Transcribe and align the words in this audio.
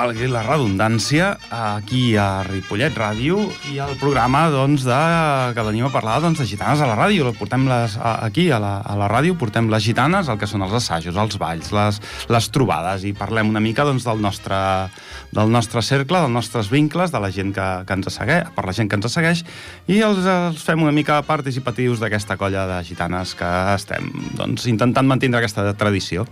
valgui 0.00 0.30
la 0.32 0.40
redundància, 0.40 1.34
aquí 1.52 2.14
a 2.16 2.40
Ripollet 2.46 2.94
Ràdio 2.96 3.42
i 3.68 3.76
el 3.84 3.92
programa 4.00 4.46
doncs, 4.48 4.86
de, 4.88 5.00
que 5.52 5.64
venim 5.66 5.84
a 5.84 5.90
parlar 5.92 6.14
doncs, 6.24 6.40
de 6.40 6.46
gitanes 6.48 6.80
a 6.80 6.88
la 6.88 6.94
ràdio. 6.96 7.28
Portem 7.36 7.66
les, 7.68 7.98
aquí 8.00 8.46
a 8.48 8.56
la, 8.62 8.78
a 8.80 8.96
la 8.96 9.10
ràdio 9.12 9.36
portem 9.36 9.68
les 9.68 9.84
gitanes, 9.84 10.30
el 10.32 10.38
que 10.40 10.48
són 10.48 10.64
els 10.64 10.72
assajos, 10.78 11.18
els 11.20 11.36
balls, 11.40 11.68
les, 11.76 12.00
les 12.32 12.48
trobades 12.54 13.04
i 13.04 13.12
parlem 13.16 13.50
una 13.52 13.60
mica 13.60 13.84
doncs, 13.84 14.06
del, 14.08 14.22
nostre, 14.24 14.56
del 15.36 15.52
nostre 15.52 15.84
cercle, 15.84 16.22
dels 16.24 16.32
nostres 16.32 16.72
vincles, 16.72 17.12
de 17.12 17.20
la 17.20 17.32
gent 17.34 17.52
que, 17.56 17.68
que 17.84 17.98
ens 17.98 18.08
segueix, 18.14 18.48
per 18.56 18.64
la 18.70 18.76
gent 18.76 18.88
que 18.88 18.96
ens 18.96 19.12
segueix 19.12 19.44
i 19.90 20.00
els, 20.06 20.24
els 20.24 20.64
fem 20.64 20.80
una 20.80 20.96
mica 20.96 21.20
participatius 21.28 22.00
d'aquesta 22.00 22.38
colla 22.40 22.64
de 22.72 22.80
gitanes 22.88 23.36
que 23.36 23.52
estem 23.74 24.08
doncs, 24.38 24.64
intentant 24.72 25.12
mantenir 25.12 25.42
aquesta 25.42 25.68
tradició. 25.76 26.24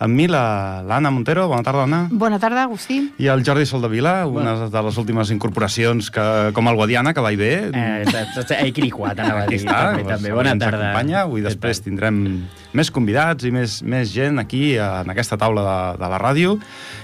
Amb 0.00 0.16
mi 0.16 0.24
l'Anna 0.30 1.12
Montero. 1.12 1.44
Bona 1.52 1.66
tarda, 1.66 1.84
Anna. 1.84 2.06
Bona 2.08 2.40
tarda, 2.40 2.64
Agustí. 2.64 3.09
I 3.18 3.28
el 3.28 3.42
Jordi 3.44 3.66
Soldevila, 3.66 4.26
una 4.26 4.68
de 4.72 4.82
les 4.86 4.98
últimes 5.00 5.30
incorporacions 5.34 6.10
que, 6.14 6.24
com 6.56 6.68
el 6.70 6.76
Guadiana, 6.78 7.12
que 7.16 7.24
va 7.24 7.32
i 7.34 7.38
bé. 7.40 7.52
Eh, 7.68 8.04
eh, 8.06 8.70
Quiriquat, 8.72 9.18
anava 9.18 9.42
a 9.42 9.48
dir. 9.50 9.58
Està, 9.60 9.80
també, 9.90 10.04
també. 10.08 10.32
Bona 10.36 10.54
tarda. 10.60 10.92
Acompanya. 10.92 11.24
Avui 11.26 11.44
després 11.44 11.82
tindrem 11.84 12.22
més 12.76 12.92
convidats 12.94 13.44
i 13.44 13.52
més, 13.54 13.80
més 13.82 14.12
gent 14.14 14.40
aquí 14.40 14.76
en 14.80 15.12
aquesta 15.12 15.36
taula 15.40 15.66
de, 15.66 15.76
de 16.04 16.12
la 16.14 16.22
ràdio. 16.22 16.56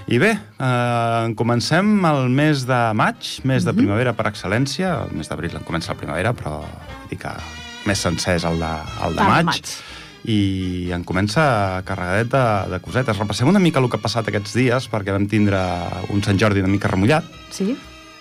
I 0.07 0.23
bé, 0.23 0.33
eh, 0.37 1.35
comencem 1.37 1.93
el 2.13 2.31
mes 2.33 2.65
de 2.71 2.81
maig, 2.97 3.35
mes 3.45 3.67
de 3.67 3.75
mhm. 3.75 3.83
primavera 3.83 4.17
per 4.17 4.31
excel·lència. 4.31 4.95
El 5.09 5.21
mes 5.21 5.29
d'abril 5.29 5.59
en 5.59 5.69
comença 5.69 5.93
la 5.93 6.01
primavera, 6.01 6.33
però 6.37 6.63
dic 7.11 7.25
que 7.27 7.37
més 7.87 8.01
sencer 8.03 8.39
és 8.41 8.49
el 8.49 8.59
de, 8.63 8.73
el 9.07 9.21
de 9.21 9.31
maig. 9.35 9.53
maig 9.53 9.77
i 10.27 10.91
en 10.95 11.05
comença 11.07 11.83
carregadet 11.87 12.31
de, 12.33 12.45
de 12.73 12.81
cosetes. 12.83 13.19
Repassem 13.19 13.49
una 13.49 13.63
mica 13.63 13.79
el 13.83 13.91
que 13.91 13.99
ha 13.99 14.03
passat 14.03 14.29
aquests 14.31 14.57
dies, 14.59 14.89
perquè 14.91 15.15
vam 15.15 15.29
tindre 15.31 15.61
un 16.13 16.25
Sant 16.27 16.41
Jordi 16.41 16.65
una 16.65 16.73
mica 16.73 16.91
remullat. 16.91 17.29
Sí. 17.55 17.77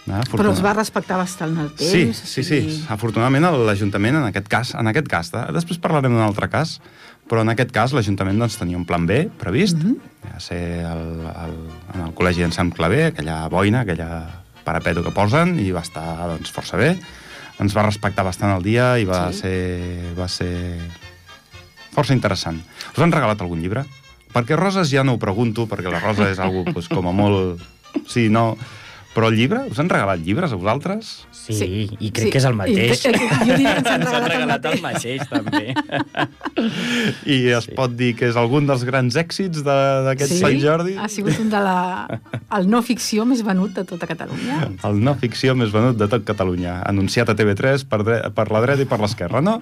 Ah, 0.05 0.21
Però 0.29 0.51
es 0.53 0.61
va 0.61 0.75
respectar 0.77 1.17
bastant 1.17 1.55
el 1.57 1.71
temps. 1.73 1.89
Sí, 1.89 2.13
sí, 2.13 2.43
sí. 2.45 2.59
I... 2.69 2.75
Afortunadament 2.93 3.47
l'Ajuntament, 3.65 4.19
en 4.19 4.27
aquest 4.27 4.49
cas, 4.51 4.75
en 4.77 4.91
aquest 4.91 5.09
cas, 5.09 5.31
de... 5.33 5.41
després 5.55 5.81
parlarem 5.81 6.13
d'un 6.13 6.21
altre 6.21 6.45
cas, 6.53 6.77
però 7.25 7.41
en 7.41 7.49
aquest 7.49 7.73
cas 7.73 7.95
l'Ajuntament 7.97 8.37
doncs, 8.37 8.59
tenia 8.61 8.77
un 8.77 8.85
plan 8.85 9.07
B 9.09 9.23
previst, 9.41 9.81
mm 9.81 9.95
-hmm. 9.95 10.29
ja 10.29 10.39
ser 10.39 10.61
el, 10.85 11.25
el, 11.25 11.55
en 11.95 12.01
el 12.05 12.13
Col·legi 12.13 12.45
d'Ensam 12.45 12.69
Clavé, 12.69 13.05
aquella 13.05 13.47
boina, 13.49 13.81
aquella 13.81 14.45
parapeto 14.63 15.03
que 15.03 15.11
posen, 15.11 15.57
i 15.59 15.71
va 15.71 15.81
estar 15.81 16.27
doncs, 16.27 16.51
força 16.53 16.77
bé. 16.77 16.97
Ens 17.59 17.75
va 17.75 17.85
respectar 17.85 18.23
bastant 18.23 18.55
el 18.57 18.63
dia 18.63 18.99
i 18.99 19.05
va, 19.05 19.31
sí. 19.31 19.39
ser, 19.39 20.13
va 20.17 20.27
ser 20.27 20.77
força 21.95 22.15
interessant. 22.15 22.59
Us 22.93 23.03
han 23.03 23.15
regalat 23.15 23.41
algun 23.41 23.63
llibre? 23.63 23.85
Perquè 24.35 24.57
Roses 24.59 24.91
ja 24.91 25.05
no 25.07 25.15
ho 25.15 25.21
pregunto, 25.21 25.63
perquè 25.71 25.91
la 25.91 26.03
Rosa 26.03 26.27
és 26.31 26.41
algú 26.43 26.65
pues, 26.73 26.91
com 26.91 27.07
a 27.07 27.15
molt... 27.15 27.63
Sí, 28.11 28.27
no... 28.29 28.51
Però 29.15 29.29
el 29.31 29.37
llibre? 29.39 29.61
Us 29.71 29.79
han 29.79 29.87
regalat 29.87 30.19
llibres 30.19 30.51
a 30.51 30.57
vosaltres? 30.59 31.11
Sí, 31.31 31.53
sí. 31.55 31.67
i 32.03 32.09
crec 32.11 32.27
sí. 32.27 32.31
que 32.33 32.39
és 32.41 32.47
el 32.49 32.55
mateix. 32.59 33.05
I, 33.07 33.13
jo 33.15 33.45
diria 33.47 33.75
que 33.79 33.93
ens 33.95 34.09
han 34.11 34.25
regalat, 34.25 34.33
regalat 34.33 34.65
el 34.73 34.81
mateix, 34.83 35.21
també. 35.29 35.61
I 37.35 37.37
es 37.55 37.69
sí. 37.69 37.75
pot 37.77 37.93
dir 37.95 38.11
que 38.19 38.27
és 38.27 38.35
algun 38.39 38.67
dels 38.67 38.83
grans 38.87 39.15
èxits 39.15 39.63
d'aquest 39.63 40.33
sí? 40.33 40.39
Sant 40.41 40.59
Jordi? 40.59 40.97
ha 40.99 41.07
sigut 41.11 41.39
un 41.39 41.47
de 41.53 41.61
la... 41.63 41.77
el 42.57 42.67
no 42.67 42.81
ficció 42.83 43.23
més 43.29 43.43
venut 43.47 43.71
de 43.77 43.85
tota 43.87 44.09
Catalunya. 44.09 44.59
El 44.89 44.99
no 45.07 45.15
ficció 45.21 45.55
més 45.55 45.71
venut 45.71 45.95
de 45.95 46.09
tot 46.11 46.27
Catalunya. 46.27 46.81
Anunciat 46.83 47.31
a 47.31 47.37
TV3 47.39 47.87
per, 47.87 48.01
dre... 48.03 48.19
per 48.35 48.47
la 48.51 48.63
dreta 48.67 48.83
i 48.83 48.89
per 48.91 48.99
l'esquerra, 48.99 49.39
no? 49.39 49.61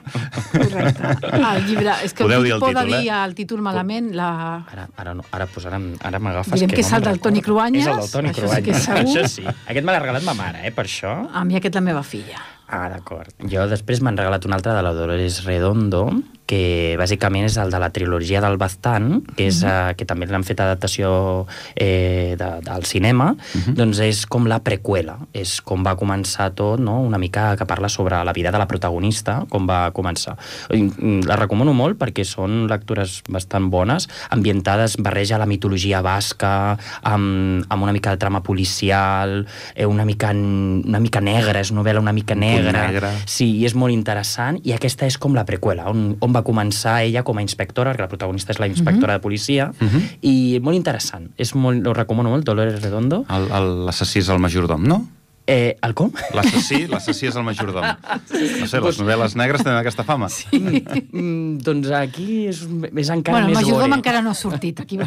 Correcte. 0.50 1.14
El 1.30 1.64
llibre... 1.70 2.00
És 2.02 2.18
que 2.18 2.26
Podeu 2.26 2.42
dir 2.48 2.56
el 2.58 2.66
títol, 2.66 2.90
dir 2.90 3.04
eh? 3.06 3.22
el 3.22 3.38
títol 3.38 3.62
malament, 3.70 4.10
la... 4.18 4.32
Ara, 4.74 4.90
ara, 4.98 5.16
no, 5.22 5.30
ara, 5.30 5.46
pues, 5.46 5.70
ara, 5.70 5.78
ara 6.10 6.24
m'agafes 6.24 6.58
que, 6.58 6.74
que 6.74 6.82
és 6.82 6.92
el 6.98 7.06
del 7.06 7.22
Toni 7.22 7.46
Cruanyes. 7.46 7.86
És 7.86 7.94
el 7.94 8.02
del 8.02 8.12
Toni 8.18 8.36
Cruanyes. 8.40 8.90
Això 9.04 9.30
sí. 9.30 9.43
Aquest 9.52 9.86
me 9.86 9.92
l'ha 9.92 10.02
regalat 10.02 10.26
ma 10.28 10.36
mare, 10.38 10.64
eh, 10.68 10.72
per 10.76 10.86
això. 10.88 11.14
A 11.34 11.44
mi 11.48 11.58
aquest 11.60 11.76
la 11.76 11.84
meva 11.86 12.04
filla. 12.04 12.42
Ah, 12.68 12.88
d'acord. 12.90 13.34
Jo 13.52 13.68
després 13.70 14.02
m'han 14.02 14.18
regalat 14.18 14.46
un 14.48 14.56
altre 14.56 14.74
de 14.74 14.82
la 14.86 14.94
Dolores 14.98 15.44
Redondo, 15.46 16.08
que 16.46 16.96
bàsicament 17.00 17.48
és 17.48 17.58
el 17.62 17.72
de 17.72 17.80
la 17.80 17.90
trilogia 17.96 18.42
del 18.44 18.58
Baztán, 18.58 19.24
que, 19.36 19.48
és, 19.48 19.64
uh 19.64 19.70
-huh. 19.70 19.92
uh, 19.92 19.96
que 19.96 20.06
també 20.06 20.26
l'han 20.28 20.44
fet 20.44 20.60
adaptació 20.60 21.46
eh, 21.76 22.36
de, 22.38 22.50
del 22.62 22.86
cinema, 22.86 23.32
uh 23.32 23.62
-huh. 23.62 23.74
doncs 23.74 24.00
és 24.00 24.26
com 24.26 24.48
la 24.48 24.60
preqüela, 24.60 25.18
és 25.34 25.62
com 25.62 25.84
va 25.84 25.96
començar 25.96 26.54
tot, 26.54 26.80
no? 26.80 27.00
una 27.02 27.18
mica 27.18 27.56
que 27.56 27.66
parla 27.66 27.90
sobre 27.90 28.24
la 28.24 28.34
vida 28.34 28.52
de 28.52 28.58
la 28.58 28.68
protagonista, 28.68 29.46
com 29.50 29.68
va 29.68 29.92
començar. 29.94 30.38
La 30.70 31.36
recomano 31.36 31.74
molt 31.74 31.98
perquè 31.98 32.24
són 32.24 32.68
lectures 32.68 33.22
bastant 33.30 33.70
bones, 33.70 34.08
ambientades, 34.30 34.98
barreja 34.98 35.38
la 35.38 35.46
mitologia 35.46 36.02
basca, 36.02 36.78
amb, 37.02 37.66
amb 37.70 37.84
una 37.84 37.92
mica 37.92 38.12
de 38.12 38.18
trama 38.18 38.42
policial, 38.44 39.46
eh, 39.76 39.86
una, 39.86 40.06
mica, 40.06 40.32
una 40.32 41.00
mica 41.00 41.22
negra, 41.22 41.60
és 41.60 41.72
novel·la 41.72 42.00
una 42.00 42.14
mica 42.14 42.36
negra. 42.36 42.88
negra. 42.88 43.12
Sí, 43.26 43.60
i 43.60 43.66
és 43.66 43.76
molt 43.76 43.94
interessant, 43.94 44.60
i 44.64 44.74
aquesta 44.74 45.06
és 45.06 45.18
com 45.18 45.36
la 45.36 45.46
preqüela, 45.46 45.88
on, 45.90 46.18
on 46.20 46.33
va 46.34 46.44
començar 46.44 47.00
ella 47.06 47.24
com 47.24 47.38
a 47.38 47.46
inspectora, 47.46 47.94
perquè 47.94 48.06
la 48.06 48.12
protagonista 48.12 48.54
és 48.54 48.60
la 48.60 48.68
inspectora 48.68 49.14
uh 49.14 49.18
-huh. 49.18 49.22
de 49.22 49.24
policia, 49.24 49.72
uh 49.72 49.88
-huh. 49.88 50.02
i 50.22 50.60
molt 50.62 50.76
interessant. 50.76 51.32
És 51.38 51.54
molt, 51.56 51.88
ho 51.88 51.94
recomano 51.94 52.30
molt, 52.30 52.46
Dolores 52.46 52.82
Redondo. 52.82 53.26
L'assassí 53.30 54.20
és 54.20 54.30
el 54.30 54.40
majordom, 54.40 54.84
no? 54.84 55.08
Eh, 55.46 55.76
el 55.84 55.92
com? 55.92 56.12
L'assassí, 56.32 56.86
l'assassí 56.88 57.28
és 57.28 57.36
el 57.36 57.44
majordom. 57.44 57.84
No 57.84 58.68
sé, 58.70 58.80
les 58.80 59.00
novel·les 59.02 59.34
negres 59.36 59.64
tenen 59.66 59.76
aquesta 59.82 60.06
fama. 60.08 60.30
Sí. 60.32 60.48
Mm, 60.54 61.60
doncs 61.66 61.90
aquí 61.94 62.46
és, 62.48 62.62
és 62.64 63.10
encara 63.12 63.42
bueno, 63.42 63.50
més 63.52 63.58
gore. 63.58 63.66
el 63.66 63.74
majordom 63.74 63.98
encara 63.98 64.22
no 64.24 64.32
ha 64.32 64.38
sortit. 64.38 64.80
Aquí 64.80 65.00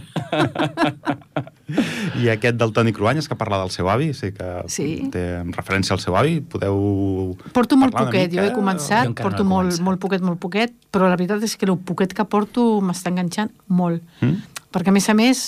I 2.21 2.29
aquest 2.31 2.59
del 2.61 2.73
Toni 2.77 2.93
Cruanyes, 2.95 3.29
que 3.29 3.37
parla 3.39 3.59
del 3.63 3.73
seu 3.75 3.89
avi, 3.91 4.13
sí 4.15 4.31
que 4.37 4.51
sí. 4.71 5.09
té 5.13 5.25
referència 5.57 5.97
al 5.97 6.03
seu 6.05 6.17
avi, 6.21 6.39
podeu 6.41 7.35
Porto 7.57 7.79
molt 7.81 7.97
poquet, 7.97 8.31
jo 8.33 8.45
he 8.45 8.53
començat, 8.55 9.09
jo 9.09 9.17
porto 9.19 9.43
no 9.43 9.51
molt, 9.55 9.81
molt 9.83 10.03
poquet, 10.03 10.23
molt 10.23 10.39
poquet, 10.43 10.77
però 10.93 11.09
la 11.11 11.17
veritat 11.19 11.43
és 11.43 11.57
que 11.57 11.67
el 11.67 11.79
poquet 11.81 12.13
que 12.17 12.29
porto 12.29 12.77
m'està 12.85 13.11
enganxant 13.11 13.51
molt. 13.67 14.05
Mm? 14.21 14.61
Perquè, 14.77 14.93
a 14.93 14.95
més 14.95 15.09
a 15.09 15.17
més, 15.17 15.47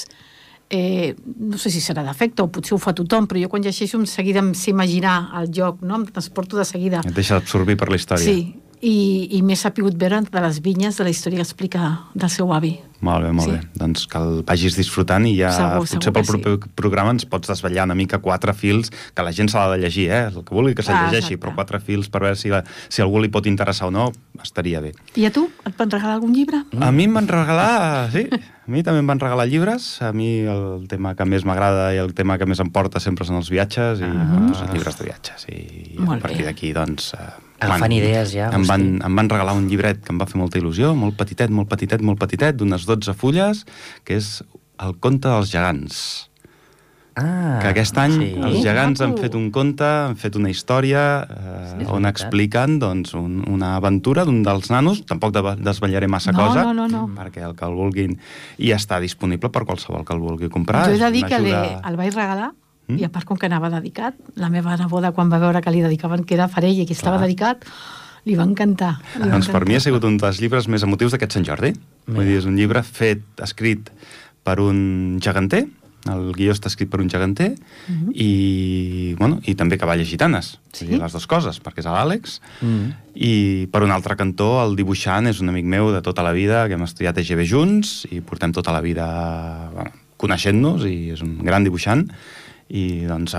eh, 0.71 1.17
no 1.25 1.59
sé 1.59 1.71
si 1.73 1.81
serà 1.81 2.05
d'efecte 2.05 2.45
o 2.45 2.49
potser 2.53 2.77
ho 2.77 2.81
fa 2.83 2.93
tothom, 2.97 3.27
però 3.29 3.41
jo 3.41 3.51
quan 3.53 3.65
llegeixo 3.65 3.99
em 4.01 4.06
seguida 4.06 4.43
em 4.45 4.53
sé 4.55 4.71
imaginar 4.71 5.31
el 5.41 5.51
joc, 5.55 5.83
no? 5.83 5.97
em 6.01 6.06
transporto 6.06 6.59
de 6.59 6.65
seguida. 6.69 7.03
Et 7.06 7.15
deixa 7.15 7.37
absorbir 7.41 7.79
per 7.81 7.89
la 7.91 7.97
història. 7.97 8.25
Sí, 8.25 8.53
i, 8.81 9.28
i 9.39 9.43
m'he 9.43 9.56
sapigut 9.59 9.97
veure 9.99 10.22
de 10.27 10.44
les 10.44 10.61
vinyes 10.65 10.99
de 10.99 11.06
la 11.06 11.15
història 11.15 11.43
que 11.43 11.49
explica 11.49 11.97
del 12.15 12.31
seu 12.33 12.53
avi. 12.55 12.77
Molt 13.00 13.22
bé, 13.22 13.31
molt 13.31 13.47
sí. 13.47 13.55
bé. 13.55 13.78
Doncs 13.78 14.06
que 14.11 14.19
el 14.19 14.41
vagis 14.47 14.75
disfrutant 14.75 15.27
i 15.28 15.37
ja 15.39 15.53
segur, 15.55 15.84
potser 15.84 16.00
segur 16.00 16.15
pel 16.16 16.27
proper 16.27 16.55
sí. 16.56 16.71
programa 16.81 17.12
ens 17.15 17.28
pots 17.31 17.50
desvetllar 17.50 17.87
una 17.87 17.94
mica 17.99 18.19
quatre 18.22 18.55
fils 18.59 18.91
que 19.15 19.22
la 19.22 19.31
gent 19.34 19.50
s'ha 19.53 19.69
de 19.71 19.78
llegir, 19.84 20.09
eh? 20.11 20.25
El 20.33 20.43
que 20.43 20.56
vulgui 20.56 20.75
que 20.75 20.83
se'l 20.83 20.97
ah, 20.97 21.05
llegeixi, 21.06 21.37
exacte. 21.37 21.44
però 21.44 21.55
quatre 21.61 21.78
fils 21.84 22.11
per 22.11 22.25
veure 22.27 22.39
si, 22.39 22.50
la, 22.50 22.65
si 22.91 23.05
algú 23.05 23.22
li 23.22 23.31
pot 23.31 23.47
interessar 23.47 23.93
o 23.93 23.94
no, 23.94 24.11
estaria 24.43 24.83
bé. 24.83 24.93
I 25.15 25.28
a 25.31 25.33
tu? 25.34 25.47
Et 25.62 25.78
van 25.78 25.95
regalar 25.95 26.19
algun 26.19 26.34
llibre? 26.34 26.65
Mm. 26.72 26.87
A 26.89 26.91
mi 26.95 27.06
em 27.06 27.19
van 27.21 27.31
regalar, 27.31 27.72
sí, 28.15 28.27
a 28.34 28.75
mi 28.75 28.83
també 28.87 29.05
em 29.05 29.15
van 29.15 29.22
regalar 29.22 29.47
llibres. 29.47 29.91
A 30.03 30.10
mi 30.10 30.33
el 30.50 30.89
tema 30.91 31.15
que 31.15 31.27
més 31.28 31.47
m'agrada 31.47 31.93
i 31.95 32.03
el 32.03 32.16
tema 32.19 32.39
que 32.41 32.50
més 32.50 32.59
em 32.65 32.72
porta 32.75 33.03
sempre 33.03 33.28
són 33.28 33.39
els 33.39 33.53
viatges 33.55 34.03
i 34.03 34.10
ah. 34.10 34.31
doncs, 34.34 34.65
els 34.66 34.75
llibres 34.75 34.99
de 34.99 35.06
viatges. 35.06 35.47
I 35.55 36.00
Molt 36.03 36.19
a 36.19 36.25
partir 36.27 36.50
d'aquí, 36.50 36.75
doncs... 36.75 37.15
Agafant 37.59 37.95
idees 37.97 38.33
ja. 38.37 38.53
Em 38.55 38.65
van, 38.69 38.87
em 39.05 39.19
van 39.19 39.31
regalar 39.31 39.57
un 39.59 39.67
llibret 39.71 40.01
que 40.05 40.15
em 40.15 40.21
va 40.21 40.29
fer 40.31 40.39
molta 40.39 40.61
il·lusió, 40.61 40.93
molt 40.95 41.19
petitet, 41.19 41.51
molt 41.51 41.71
petitet, 41.71 42.05
molt 42.05 42.21
petitet, 42.21 42.59
d'unes 42.59 42.87
12 42.87 43.17
fulles, 43.19 43.67
que 44.07 44.19
és 44.21 44.39
El 44.79 44.93
conte 45.03 45.27
dels 45.27 45.51
gegants. 45.51 46.29
Ah, 47.19 47.59
que 47.59 47.72
aquest 47.72 47.97
any 47.99 48.13
sí. 48.15 48.27
els 48.47 48.60
gegants 48.63 49.01
han 49.03 49.16
fet 49.19 49.34
un 49.34 49.49
conte, 49.51 49.83
han 49.83 50.15
fet 50.21 50.37
una 50.39 50.53
història 50.53 51.01
eh, 51.25 51.65
sí, 51.72 51.89
on 51.91 52.07
expliquen 52.07 52.77
doncs, 52.78 53.16
un, 53.19 53.41
una 53.51 53.72
aventura 53.81 54.22
d'un 54.28 54.45
dels 54.47 54.71
nanos, 54.71 55.03
tampoc 55.09 55.34
de, 55.34 55.43
desvetllaré 55.59 56.07
massa 56.07 56.31
no, 56.31 56.45
cosa, 56.45 56.63
no, 56.69 56.77
no, 56.78 56.87
no. 56.93 57.03
perquè 57.19 57.43
el 57.49 57.59
que 57.59 57.66
el 57.66 57.75
vulguin... 57.75 58.15
I 58.63 58.71
està 58.77 59.01
disponible 59.03 59.51
per 59.51 59.65
qualsevol 59.66 60.07
que 60.07 60.15
el 60.15 60.22
vulgui 60.22 60.53
comprar. 60.53 60.87
Jo 60.87 60.95
he 60.95 61.03
de 61.03 61.11
dir 61.16 61.27
que 61.27 61.41
ajuda... 61.41 61.81
el 61.91 61.99
vaig 61.99 62.15
regalar 62.15 62.53
Mm? 62.89 62.99
I 62.99 63.05
a 63.05 63.13
part, 63.13 63.27
com 63.29 63.37
que 63.37 63.47
anava 63.47 63.71
dedicat, 63.71 64.17
la 64.41 64.49
meva 64.49 64.77
neboda, 64.81 65.13
quan 65.13 65.31
va 65.31 65.39
veure 65.39 65.63
que 65.63 65.73
li 65.73 65.85
dedicaven 65.85 66.25
que 66.25 66.35
era 66.39 66.49
farell 66.49 66.81
i 66.81 66.87
que 66.89 66.97
estava 66.97 67.21
dedicat, 67.21 67.67
li 68.25 68.37
va 68.37 68.47
encantar. 68.49 68.95
Li 69.15 69.27
va 69.27 69.35
doncs 69.37 69.49
encantar. 69.49 69.59
per 69.61 69.69
mi 69.69 69.77
ha 69.77 69.81
sigut 69.81 70.05
un 70.09 70.17
dels 70.21 70.41
llibres 70.41 70.69
més 70.69 70.85
emotius 70.85 71.13
d'aquest 71.13 71.37
Sant 71.37 71.45
Jordi. 71.45 71.75
Mira. 71.75 72.17
Vull 72.17 72.31
dir, 72.31 72.39
és 72.41 72.49
un 72.49 72.57
llibre 72.57 72.83
fet, 72.83 73.25
escrit 73.45 73.93
per 74.45 74.59
un 74.65 75.21
geganter, 75.21 75.67
el 76.09 76.31
guió 76.37 76.55
està 76.55 76.71
escrit 76.71 76.89
per 76.91 77.01
un 77.03 77.11
geganter, 77.11 77.51
uh 77.53 77.93
mhm. 77.93 78.07
-huh. 78.07 78.13
i, 78.15 79.15
bueno, 79.19 79.41
i 79.45 79.55
també 79.55 79.79
cavalles 79.79 80.09
gitanes, 80.09 80.59
sí? 80.73 80.87
dir, 80.87 80.99
les 80.99 81.13
dues 81.13 81.27
coses, 81.27 81.61
perquè 81.61 81.81
és 81.81 81.87
l'Àlex, 81.87 82.41
uh 82.63 82.67
mhm. 82.67 82.87
-huh. 82.87 82.95
i 83.15 83.67
per 83.71 83.83
un 83.83 83.91
altre 83.91 84.17
cantó 84.17 84.65
el 84.65 84.77
dibuixant 84.77 85.27
és 85.27 85.41
un 85.41 85.49
amic 85.49 85.65
meu 85.65 85.93
de 85.93 86.01
tota 86.01 86.23
la 86.23 86.33
vida, 86.33 86.67
que 86.69 86.75
hem 86.75 86.83
estudiat 86.83 87.17
a 87.17 87.21
EGB 87.21 87.45
junts, 87.45 88.07
i 88.11 88.21
portem 88.21 88.53
tota 88.53 88.73
la 88.73 88.81
vida 88.81 89.71
bueno, 89.75 89.91
coneixent-nos, 90.17 90.85
i 90.85 91.11
és 91.11 91.23
un 91.23 91.39
gran 91.43 91.65
dibuixant, 91.65 92.11
i 92.68 93.06
doncs 93.09 93.32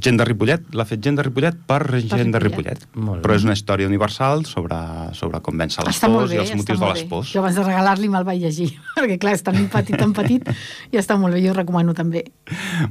gent 0.00 0.16
de 0.16 0.24
Ripollet 0.24 0.70
l'ha 0.72 0.86
fet 0.88 1.02
gent 1.04 1.18
de 1.18 1.24
Ripollet 1.26 1.56
per, 1.68 1.82
per 1.84 2.00
gent 2.00 2.30
de 2.32 2.40
Ripollet. 2.40 2.86
Però 2.96 3.36
és 3.36 3.44
una 3.44 3.52
història 3.56 3.88
universal 3.90 4.46
sobre, 4.48 4.78
sobre 5.18 5.40
com 5.44 5.60
vèncer 5.60 5.84
les 5.84 5.98
està 5.98 6.08
pors 6.08 6.30
bé, 6.32 6.38
i 6.38 6.40
els 6.40 6.54
motius 6.56 6.80
de 6.80 6.88
les 6.94 7.04
pors. 7.10 7.32
Jo 7.34 7.42
abans 7.42 7.58
de 7.60 7.66
regalar-li 7.66 8.08
me'l 8.08 8.24
vaig 8.24 8.40
llegir 8.46 8.70
perquè 8.96 9.18
clar, 9.20 9.36
és 9.36 9.44
tan 9.44 9.60
petit, 9.72 9.98
tan 10.00 10.14
petit 10.16 10.48
i 10.92 11.00
està 11.00 11.18
molt 11.20 11.36
bé, 11.36 11.42
jo 11.44 11.52
ho 11.52 11.58
recomano 11.58 11.92
també. 11.98 12.24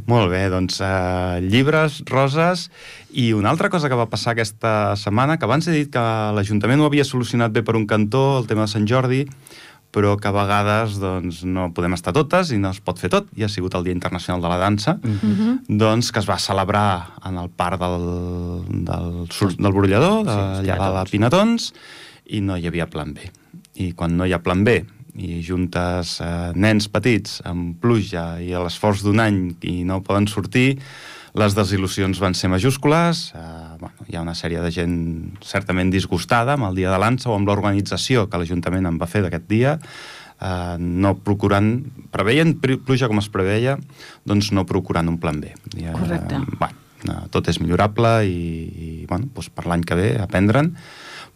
Molt 0.06 0.30
bé, 0.33 0.45
doncs 0.54 0.77
uh, 0.86 1.42
llibres, 1.42 2.04
roses 2.12 2.68
i 3.18 3.31
una 3.33 3.50
altra 3.50 3.71
cosa 3.74 3.89
que 3.89 3.98
va 3.98 4.09
passar 4.12 4.36
aquesta 4.36 4.94
setmana 5.00 5.39
que 5.42 5.50
abans 5.50 5.65
he 5.65 5.74
dit 5.74 5.89
que 5.94 6.06
l'Ajuntament 6.38 6.83
ho 6.83 6.92
havia 6.92 7.07
solucionat 7.07 7.56
bé 7.56 7.65
per 7.65 7.75
un 7.80 7.89
cantó, 7.89 8.27
el 8.38 8.45
tema 8.45 8.68
de 8.68 8.75
Sant 8.75 8.86
Jordi 8.86 9.25
però 9.98 10.14
que 10.22 10.30
a 10.30 10.36
vegades 10.36 11.00
doncs, 11.02 11.42
no 11.42 11.72
podem 11.74 11.96
estar 11.98 12.14
totes 12.14 12.52
i 12.54 12.60
no 12.62 12.70
es 12.70 12.82
pot 12.86 13.00
fer 13.02 13.10
tot, 13.10 13.32
i 13.34 13.46
ha 13.46 13.50
sigut 13.50 13.74
el 13.74 13.88
Dia 13.88 13.96
Internacional 13.98 14.44
de 14.44 14.52
la 14.52 14.60
Dansa, 14.62 15.00
mm 15.02 15.18
-hmm. 15.22 15.78
doncs, 15.82 16.12
que 16.12 16.20
es 16.20 16.30
va 16.30 16.38
celebrar 16.38 17.18
en 17.26 17.38
el 17.38 17.50
parc 17.50 17.80
del, 17.82 18.06
del, 18.86 19.28
del 19.58 19.74
Brollador, 19.74 20.26
de, 20.26 20.38
sí, 20.62 20.70
allà 20.70 21.04
de 21.04 21.10
Pinatons, 21.10 21.74
i 22.30 22.42
no 22.42 22.58
hi 22.58 22.68
havia 22.68 22.86
plan 22.86 23.14
B. 23.14 23.20
I 23.76 23.94
quan 23.94 24.18
no 24.18 24.26
hi 24.26 24.34
ha 24.34 24.44
plan 24.44 24.64
B 24.64 24.86
i 25.16 25.42
juntes 25.42 26.20
eh, 26.22 26.52
nens 26.54 26.88
petits 26.88 27.42
amb 27.44 27.82
pluja 27.82 28.40
i 28.40 28.54
a 28.54 28.62
l'esforç 28.62 29.02
d'un 29.02 29.20
any 29.20 29.56
i 29.62 29.84
no 29.84 30.04
poden 30.04 30.28
sortir, 30.28 30.80
les 31.38 31.56
desil·lusions 31.56 32.19
van 32.22 32.36
ser 32.38 32.50
majúscules, 32.50 33.31
eh, 33.38 33.42
bueno, 33.80 34.06
hi 34.10 34.18
ha 34.18 34.24
una 34.25 34.36
sèrie 34.38 34.62
de 34.63 34.72
gent 34.74 34.95
certament 35.45 35.92
disgustada 35.94 36.56
amb 36.57 36.69
el 36.69 36.80
dia 36.80 36.92
de 36.92 36.98
l'ANSA 37.01 37.30
o 37.30 37.36
amb 37.38 37.50
l'organització 37.50 38.25
que 38.30 38.39
l'Ajuntament 38.42 38.89
en 38.89 38.98
va 38.98 39.10
fer 39.10 39.22
d'aquest 39.25 39.45
dia, 39.50 39.78
eh, 40.42 40.75
no 40.80 41.13
procurant, 41.22 41.72
preveien 42.13 42.56
pluja 42.62 43.10
com 43.12 43.22
es 43.22 43.30
preveia, 43.30 43.78
doncs 44.25 44.51
no 44.51 44.66
procurant 44.66 45.10
un 45.10 45.22
plan 45.22 45.39
B. 45.42 45.54
I, 45.75 45.86
eh, 45.86 45.94
Correcte. 45.94 46.42
Bueno, 46.57 46.81
eh, 47.06 47.22
tot 47.34 47.48
és 47.54 47.62
millorable 47.62 48.18
i, 48.25 48.42
i 48.68 48.90
bueno, 49.10 49.30
doncs 49.36 49.54
per 49.54 49.68
l'any 49.69 49.86
que 49.86 50.00
ve 50.00 50.10
aprendre'n, 50.22 50.74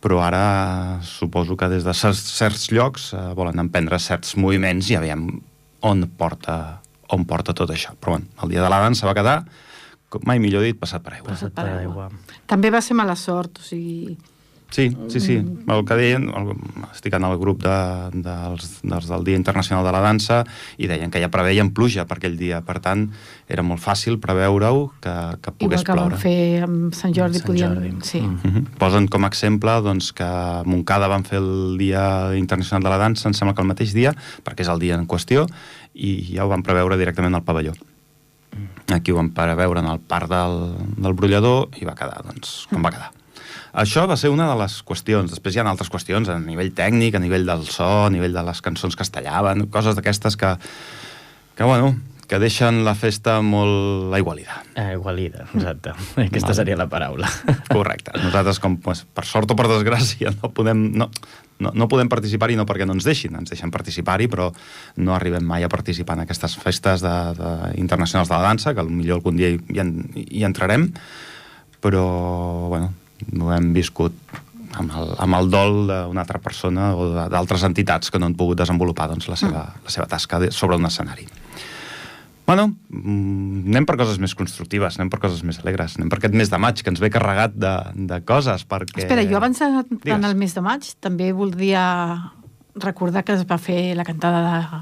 però 0.01 0.23
ara 0.25 0.99
suposo 1.05 1.55
que 1.55 1.69
des 1.69 1.85
de 1.85 1.93
certs, 1.93 2.25
certs 2.41 2.71
llocs 2.73 3.11
eh, 3.13 3.25
volen 3.37 3.61
emprendre 3.61 4.01
certs 4.01 4.33
moviments 4.35 4.89
i 4.89 4.97
ja 4.97 5.03
veiem 5.03 5.27
on 5.85 6.07
porta, 6.17 6.81
on 7.13 7.25
porta 7.29 7.53
tot 7.53 7.69
això. 7.69 7.93
Però 8.01 8.17
bueno, 8.17 8.33
el 8.41 8.49
dia 8.49 8.63
de 8.65 8.69
la 8.69 8.81
dansa 8.81 9.05
va 9.05 9.17
quedar 9.17 9.43
mai 10.27 10.39
millor 10.39 10.63
dit, 10.63 10.77
passat 10.79 11.03
per 11.03 11.15
aigua. 11.19 11.31
Passat 11.31 11.55
per 11.55 11.67
aigua. 11.77 12.09
També 12.47 12.71
va 12.73 12.81
ser 12.81 12.97
mala 12.99 13.15
sort, 13.15 13.59
o 13.59 13.63
sigui... 13.63 14.17
Sí, 14.71 14.95
sí, 15.09 15.19
sí. 15.19 15.33
El 15.67 15.81
que 15.83 15.95
deien, 15.99 16.29
el, 16.31 16.53
estic 16.93 17.17
en 17.17 17.25
el 17.27 17.35
grup 17.37 17.59
de, 17.59 17.73
de, 18.13 18.21
dels, 18.23 18.69
dels 18.87 19.09
del 19.11 19.25
Dia 19.27 19.35
Internacional 19.35 19.83
de 19.83 19.91
la 19.91 19.99
Dansa 19.99 20.45
i 20.79 20.87
deien 20.87 21.11
que 21.11 21.19
ja 21.19 21.27
preveien 21.27 21.73
pluja 21.75 22.05
per 22.07 22.21
aquell 22.21 22.37
dia. 22.39 22.61
Per 22.63 22.77
tant, 22.79 23.09
era 23.51 23.65
molt 23.67 23.83
fàcil 23.83 24.15
preveure-ho 24.23 24.87
que, 25.03 25.17
que 25.43 25.53
pogués 25.59 25.83
ploure. 25.83 26.15
Igual 26.15 26.15
que 26.15 26.15
van 26.15 26.23
fer 26.23 26.63
amb 26.69 26.95
Sant 26.95 27.17
Jordi. 27.17 27.43
Sant 27.43 27.51
podien... 27.51 27.75
Jordi. 27.75 27.91
Sí. 28.07 28.23
Mm 28.23 28.39
-hmm. 28.39 28.65
Posen 28.79 29.11
com 29.11 29.27
a 29.27 29.27
exemple 29.27 29.75
doncs, 29.83 30.13
que 30.15 30.23
a 30.23 30.63
Montcada 30.63 31.11
van 31.11 31.27
fer 31.27 31.39
el 31.43 31.77
Dia 31.77 32.31
Internacional 32.37 32.83
de 32.83 32.89
la 32.89 32.97
Dansa, 32.97 33.27
em 33.27 33.33
sembla 33.33 33.53
que 33.53 33.61
el 33.61 33.67
mateix 33.67 33.93
dia, 33.93 34.15
perquè 34.45 34.61
és 34.61 34.69
el 34.69 34.79
dia 34.79 34.95
en 34.95 35.05
qüestió, 35.05 35.47
i 35.93 36.31
ja 36.31 36.45
ho 36.45 36.47
van 36.47 36.63
preveure 36.63 36.95
directament 36.97 37.35
al 37.35 37.43
pavelló. 37.43 37.73
Aquí 38.95 39.13
ho 39.13 39.17
vam 39.17 39.31
parar 39.35 39.57
veure 39.59 39.81
en 39.83 39.89
el 39.91 39.99
parc 39.99 40.29
del, 40.31 40.59
del 40.97 41.17
brollador 41.17 41.81
i 41.81 41.87
va 41.87 41.97
quedar, 41.97 42.21
doncs, 42.27 42.65
com 42.71 42.85
va 42.85 42.93
quedar. 42.93 43.11
Això 43.71 44.03
va 44.09 44.17
ser 44.19 44.31
una 44.33 44.49
de 44.49 44.55
les 44.59 44.77
qüestions. 44.83 45.31
Després 45.31 45.55
hi 45.55 45.61
ha 45.61 45.65
altres 45.69 45.91
qüestions 45.91 46.27
a 46.27 46.35
nivell 46.43 46.73
tècnic, 46.75 47.15
a 47.15 47.23
nivell 47.23 47.47
del 47.47 47.63
so, 47.71 47.87
a 48.05 48.11
nivell 48.11 48.35
de 48.35 48.43
les 48.43 48.59
cançons 48.63 48.97
que 48.97 49.05
es 49.07 49.13
tallaven, 49.15 49.67
coses 49.71 49.95
d'aquestes 49.95 50.35
que, 50.39 50.55
que, 51.55 51.63
bueno, 51.63 51.93
que 52.31 52.39
deixen 52.39 52.85
la 52.87 52.93
festa 52.95 53.41
molt 53.43 54.13
aigualida. 54.15 54.61
Aigualida, 54.79 55.43
exacte. 55.51 55.91
Aquesta 56.23 56.53
seria 56.55 56.77
la 56.79 56.87
paraula. 56.87 57.27
Correcte. 57.67 58.13
Nosaltres, 58.15 58.61
com, 58.63 58.77
pues, 58.79 59.01
per 59.03 59.25
sort 59.27 59.51
o 59.51 59.57
per 59.59 59.67
desgràcia, 59.67 60.31
no 60.39 60.51
podem... 60.55 60.85
No, 60.95 61.09
no, 61.61 61.73
no 61.77 61.85
podem 61.91 62.07
participar-hi 62.09 62.55
no 62.57 62.63
perquè 62.65 62.87
no 62.87 62.95
ens 62.95 63.05
deixin, 63.05 63.35
ens 63.37 63.51
deixen 63.51 63.69
participar-hi, 63.69 64.29
però 64.31 64.47
no 65.03 65.13
arribem 65.13 65.43
mai 65.45 65.67
a 65.67 65.69
participar 65.69 66.15
en 66.17 66.23
aquestes 66.23 66.55
festes 66.57 67.03
de, 67.03 67.11
de, 67.37 67.51
internacionals 67.83 68.31
de 68.31 68.37
la 68.37 68.47
dansa, 68.47 68.73
que 68.73 68.87
millor 68.87 69.19
algun 69.19 69.35
dia 69.37 69.51
hi, 69.51 69.59
hi, 69.75 69.85
hi 70.39 70.47
entrarem, 70.47 70.87
però, 71.83 72.07
bueno, 72.71 72.93
no 73.35 73.51
hem 73.53 73.69
viscut 73.75 74.15
amb 74.79 74.95
el, 74.95 75.13
amb 75.19 75.37
el 75.37 75.51
dol 75.51 75.77
d'una 75.91 76.23
altra 76.23 76.39
persona 76.41 76.93
o 76.95 77.11
d'altres 77.19 77.67
entitats 77.67 78.09
que 78.09 78.23
no 78.23 78.31
han 78.31 78.39
pogut 78.39 78.63
desenvolupar 78.63 79.11
doncs, 79.11 79.27
la, 79.27 79.37
seva, 79.37 79.67
mm. 79.67 79.85
la 79.85 79.97
seva 79.99 80.09
tasca 80.15 80.45
sobre 80.55 80.79
un 80.79 80.87
escenari. 80.87 81.27
Bueno, 82.51 82.75
mm, 82.89 83.69
anem 83.71 83.85
per 83.87 83.95
coses 83.95 84.17
més 84.19 84.33
constructives, 84.35 84.97
anem 84.99 85.07
per 85.13 85.21
coses 85.23 85.39
més 85.47 85.61
alegres, 85.61 85.93
anem 85.95 86.09
per 86.11 86.17
aquest 86.19 86.33
mes 86.35 86.49
de 86.51 86.57
maig, 86.59 86.81
que 86.83 86.91
ens 86.91 86.99
ve 86.99 87.07
carregat 87.13 87.53
de, 87.55 87.71
de 88.11 88.17
coses, 88.27 88.65
perquè... 88.67 89.05
Espera, 89.05 89.23
jo 89.23 89.37
abans 89.39 89.61
en 89.63 90.27
el 90.27 90.35
mes 90.35 90.57
de 90.57 90.63
maig 90.65 90.89
també 90.99 91.29
voldria 91.31 91.85
recordar 92.75 93.23
que 93.23 93.37
es 93.37 93.45
va 93.47 93.55
fer 93.55 93.93
la 93.95 94.03
cantada 94.03 94.41
de 94.43 94.81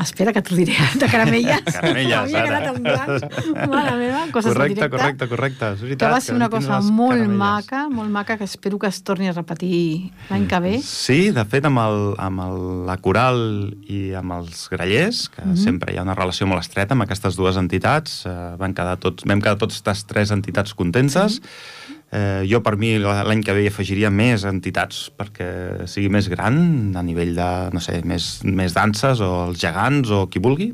Espera, 0.00 0.32
que 0.32 0.40
t'ho 0.40 0.56
diré, 0.56 0.74
de 1.00 1.08
caramelles. 1.10 1.64
caramelles, 1.66 2.34
ara. 2.34 2.60
en 2.70 2.82
blanc. 2.82 3.26
Mare 3.72 3.96
meva, 3.98 4.22
coses 4.32 4.54
correcte, 4.54 4.88
correcte, 4.88 5.28
correcte, 5.28 5.72
és 5.76 5.82
veritat. 5.84 6.06
Que 6.06 6.12
va 6.14 6.20
ser 6.24 6.36
una 6.38 6.48
cosa 6.52 6.80
molt 6.80 7.18
caramelles. 7.18 7.38
maca, 7.42 7.82
molt 7.92 8.12
maca, 8.14 8.38
que 8.40 8.48
espero 8.48 8.78
que 8.80 8.88
es 8.88 9.02
torni 9.04 9.28
a 9.28 9.34
repetir 9.36 10.10
l'any 10.30 10.46
que 10.48 10.62
ve. 10.64 10.74
Sí, 10.86 11.18
de 11.36 11.44
fet, 11.44 11.68
amb, 11.68 11.82
el, 11.84 12.00
amb 12.18 12.44
el, 12.46 12.64
la 12.88 12.96
coral 13.02 13.42
i 13.92 14.14
amb 14.16 14.38
els 14.40 14.68
grallers, 14.72 15.26
que 15.28 15.44
mm 15.44 15.52
-hmm. 15.52 15.64
sempre 15.64 15.92
hi 15.92 15.98
ha 15.98 16.06
una 16.06 16.16
relació 16.16 16.46
molt 16.46 16.64
estreta 16.64 16.94
amb 16.94 17.02
aquestes 17.02 17.36
dues 17.36 17.56
entitats, 17.56 18.24
eh, 18.26 18.56
van 18.56 18.74
quedar 18.74 18.96
tots, 18.96 19.24
vam 19.24 19.40
quedar 19.40 19.58
tots 19.58 19.82
les 19.84 20.06
tres 20.06 20.30
entitats 20.30 20.74
contentes, 20.74 21.40
mm 21.40 21.44
-hmm 21.44 21.99
Eh, 22.10 22.42
jo, 22.50 22.58
per 22.66 22.74
mi, 22.74 22.96
l'any 22.98 23.42
que 23.46 23.54
ve 23.54 23.68
afegiria 23.70 24.08
més 24.10 24.42
entitats 24.48 25.04
perquè 25.14 25.86
sigui 25.90 26.08
més 26.10 26.26
gran 26.32 26.56
a 26.98 27.04
nivell 27.06 27.36
de, 27.36 27.50
no 27.70 27.82
sé, 27.82 28.00
més, 28.02 28.40
més 28.42 28.74
danses 28.74 29.22
o 29.22 29.28
els 29.44 29.60
gegants 29.62 30.10
o 30.10 30.24
qui 30.26 30.42
vulgui. 30.42 30.72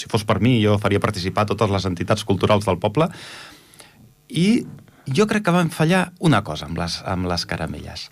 Si 0.00 0.08
fos 0.08 0.24
per 0.24 0.38
mi, 0.40 0.56
jo 0.62 0.78
faria 0.80 1.02
participar 1.04 1.44
totes 1.50 1.74
les 1.74 1.84
entitats 1.90 2.24
culturals 2.24 2.64
del 2.64 2.80
poble. 2.80 3.10
I 4.32 4.64
jo 5.12 5.28
crec 5.28 5.44
que 5.44 5.52
vam 5.52 5.68
fallar 5.68 6.06
una 6.24 6.40
cosa 6.46 6.64
amb 6.70 6.80
les, 6.80 6.96
amb 7.04 7.28
les 7.28 7.44
caramelles. 7.44 8.08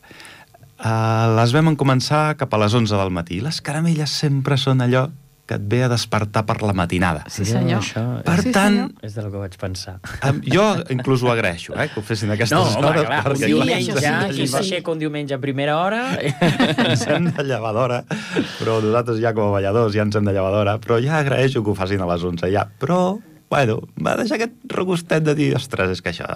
Uh, 0.82 1.32
les 1.38 1.52
vam 1.54 1.72
començar 1.78 2.34
cap 2.36 2.52
a 2.52 2.60
les 2.60 2.74
11 2.74 3.00
del 3.00 3.12
matí. 3.14 3.40
Les 3.40 3.62
caramelles 3.64 4.12
sempre 4.12 4.58
són 4.60 4.84
allò 4.84 5.06
que 5.52 5.58
et 5.60 5.68
ve 5.68 5.82
a 5.84 5.88
despertar 5.92 6.44
per 6.48 6.58
la 6.62 6.72
matinada. 6.76 7.24
Sí, 7.28 7.44
senyor. 7.48 7.82
Això 7.82 8.02
per 8.24 8.38
sí, 8.40 8.52
tant... 8.54 8.78
Senyor. 8.78 9.04
És 9.04 9.16
del 9.18 9.28
que 9.32 9.42
vaig 9.42 9.56
pensar. 9.60 9.96
Um, 10.24 10.40
jo 10.46 10.64
inclús 10.94 11.24
ho 11.24 11.32
agraeixo, 11.32 11.74
eh, 11.76 11.88
que 11.92 12.00
ho 12.00 12.04
fessin 12.06 12.32
aquestes 12.34 12.56
no, 12.56 12.64
home, 12.64 12.88
hores. 12.88 13.08
Clar, 13.08 13.34
un 13.34 13.42
diumenge, 13.42 13.96
ja, 14.00 14.16
sí, 14.32 14.46
sí. 14.48 14.82
un 14.92 15.02
diumenge 15.02 15.36
a 15.36 15.40
primera 15.42 15.78
hora... 15.82 16.02
ens 16.86 17.04
hem 17.08 17.28
de 17.32 17.46
llevar 17.46 17.74
d'hora, 17.76 18.02
però 18.58 18.78
nosaltres 18.84 19.20
ja 19.22 19.34
com 19.36 19.50
a 19.50 19.56
balladors 19.58 19.96
ja 19.96 20.06
ens 20.06 20.16
hem 20.18 20.28
de 20.28 20.34
llevar 20.34 20.52
d'hora, 20.54 20.78
però 20.82 21.00
ja 21.02 21.18
agraeixo 21.20 21.64
que 21.64 21.72
ho 21.72 21.76
facin 21.78 22.04
a 22.04 22.08
les 22.12 22.24
11, 22.32 22.52
ja. 22.54 22.66
Però, 22.80 23.00
bueno, 23.52 23.80
va 24.00 24.16
deixar 24.20 24.40
aquest 24.40 24.56
regustet 24.72 25.26
de 25.26 25.36
dir, 25.38 25.52
ostres, 25.58 25.92
és 25.96 26.04
que 26.04 26.14
això 26.14 26.28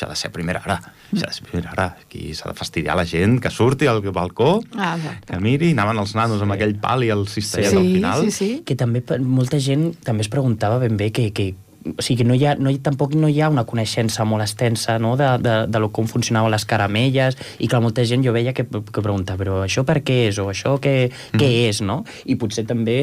això 0.00 0.08
ha 0.08 0.14
de 0.14 0.16
ser 0.16 0.30
a 0.30 0.32
primera 0.32 0.60
hora. 0.64 0.78
Això 1.12 1.26
ha 1.26 1.30
de 1.30 1.36
ser 1.36 1.44
a 1.44 1.50
primera 1.50 1.72
hora. 1.74 1.86
Aquí 2.00 2.32
s'ha 2.34 2.48
de 2.50 2.56
fastidiar 2.56 2.96
la 2.96 3.04
gent, 3.04 3.38
que 3.42 3.50
surti 3.52 3.88
al 3.90 4.00
balcó, 4.00 4.62
ah, 4.76 4.96
que 5.26 5.40
miri, 5.40 5.72
anaven 5.76 6.00
els 6.00 6.14
nanos 6.16 6.40
sí. 6.40 6.46
amb 6.46 6.56
aquell 6.56 6.76
pal 6.80 7.04
i 7.04 7.10
el 7.12 7.26
cistellet 7.28 7.74
sí, 7.74 7.76
al 7.76 7.88
final. 7.98 8.24
Sí, 8.24 8.30
sí. 8.32 8.50
Que 8.64 8.76
també 8.80 9.02
molta 9.20 9.60
gent 9.60 9.90
també 10.06 10.24
es 10.24 10.32
preguntava 10.32 10.80
ben 10.80 10.96
bé 10.96 11.10
que, 11.12 11.30
que 11.36 11.52
o 11.80 12.02
sigui, 12.04 12.24
no 12.28 12.34
hi 12.36 12.44
ha, 12.44 12.54
no 12.60 12.70
hi, 12.70 12.78
tampoc 12.84 13.14
no 13.16 13.28
hi 13.30 13.38
ha 13.40 13.48
una 13.48 13.64
coneixença 13.68 14.24
molt 14.28 14.44
extensa 14.44 14.98
no? 15.00 15.14
de, 15.16 15.28
de, 15.40 15.54
de 15.72 15.80
com 15.94 16.08
funcionaven 16.08 16.52
les 16.52 16.66
caramelles 16.68 17.38
i 17.58 17.68
que 17.70 17.80
molta 17.80 18.04
gent 18.04 18.24
jo 18.24 18.34
veia 18.36 18.52
que, 18.56 18.66
que 18.68 19.00
pregunta 19.00 19.36
però 19.40 19.62
això 19.64 19.84
per 19.88 20.00
què 20.04 20.18
és 20.28 20.38
o 20.42 20.48
això 20.52 20.76
què, 20.82 21.08
mm. 21.08 21.40
què 21.40 21.48
és, 21.70 21.80
no? 21.80 22.02
I 22.28 22.36
potser 22.40 22.66
també 22.68 22.98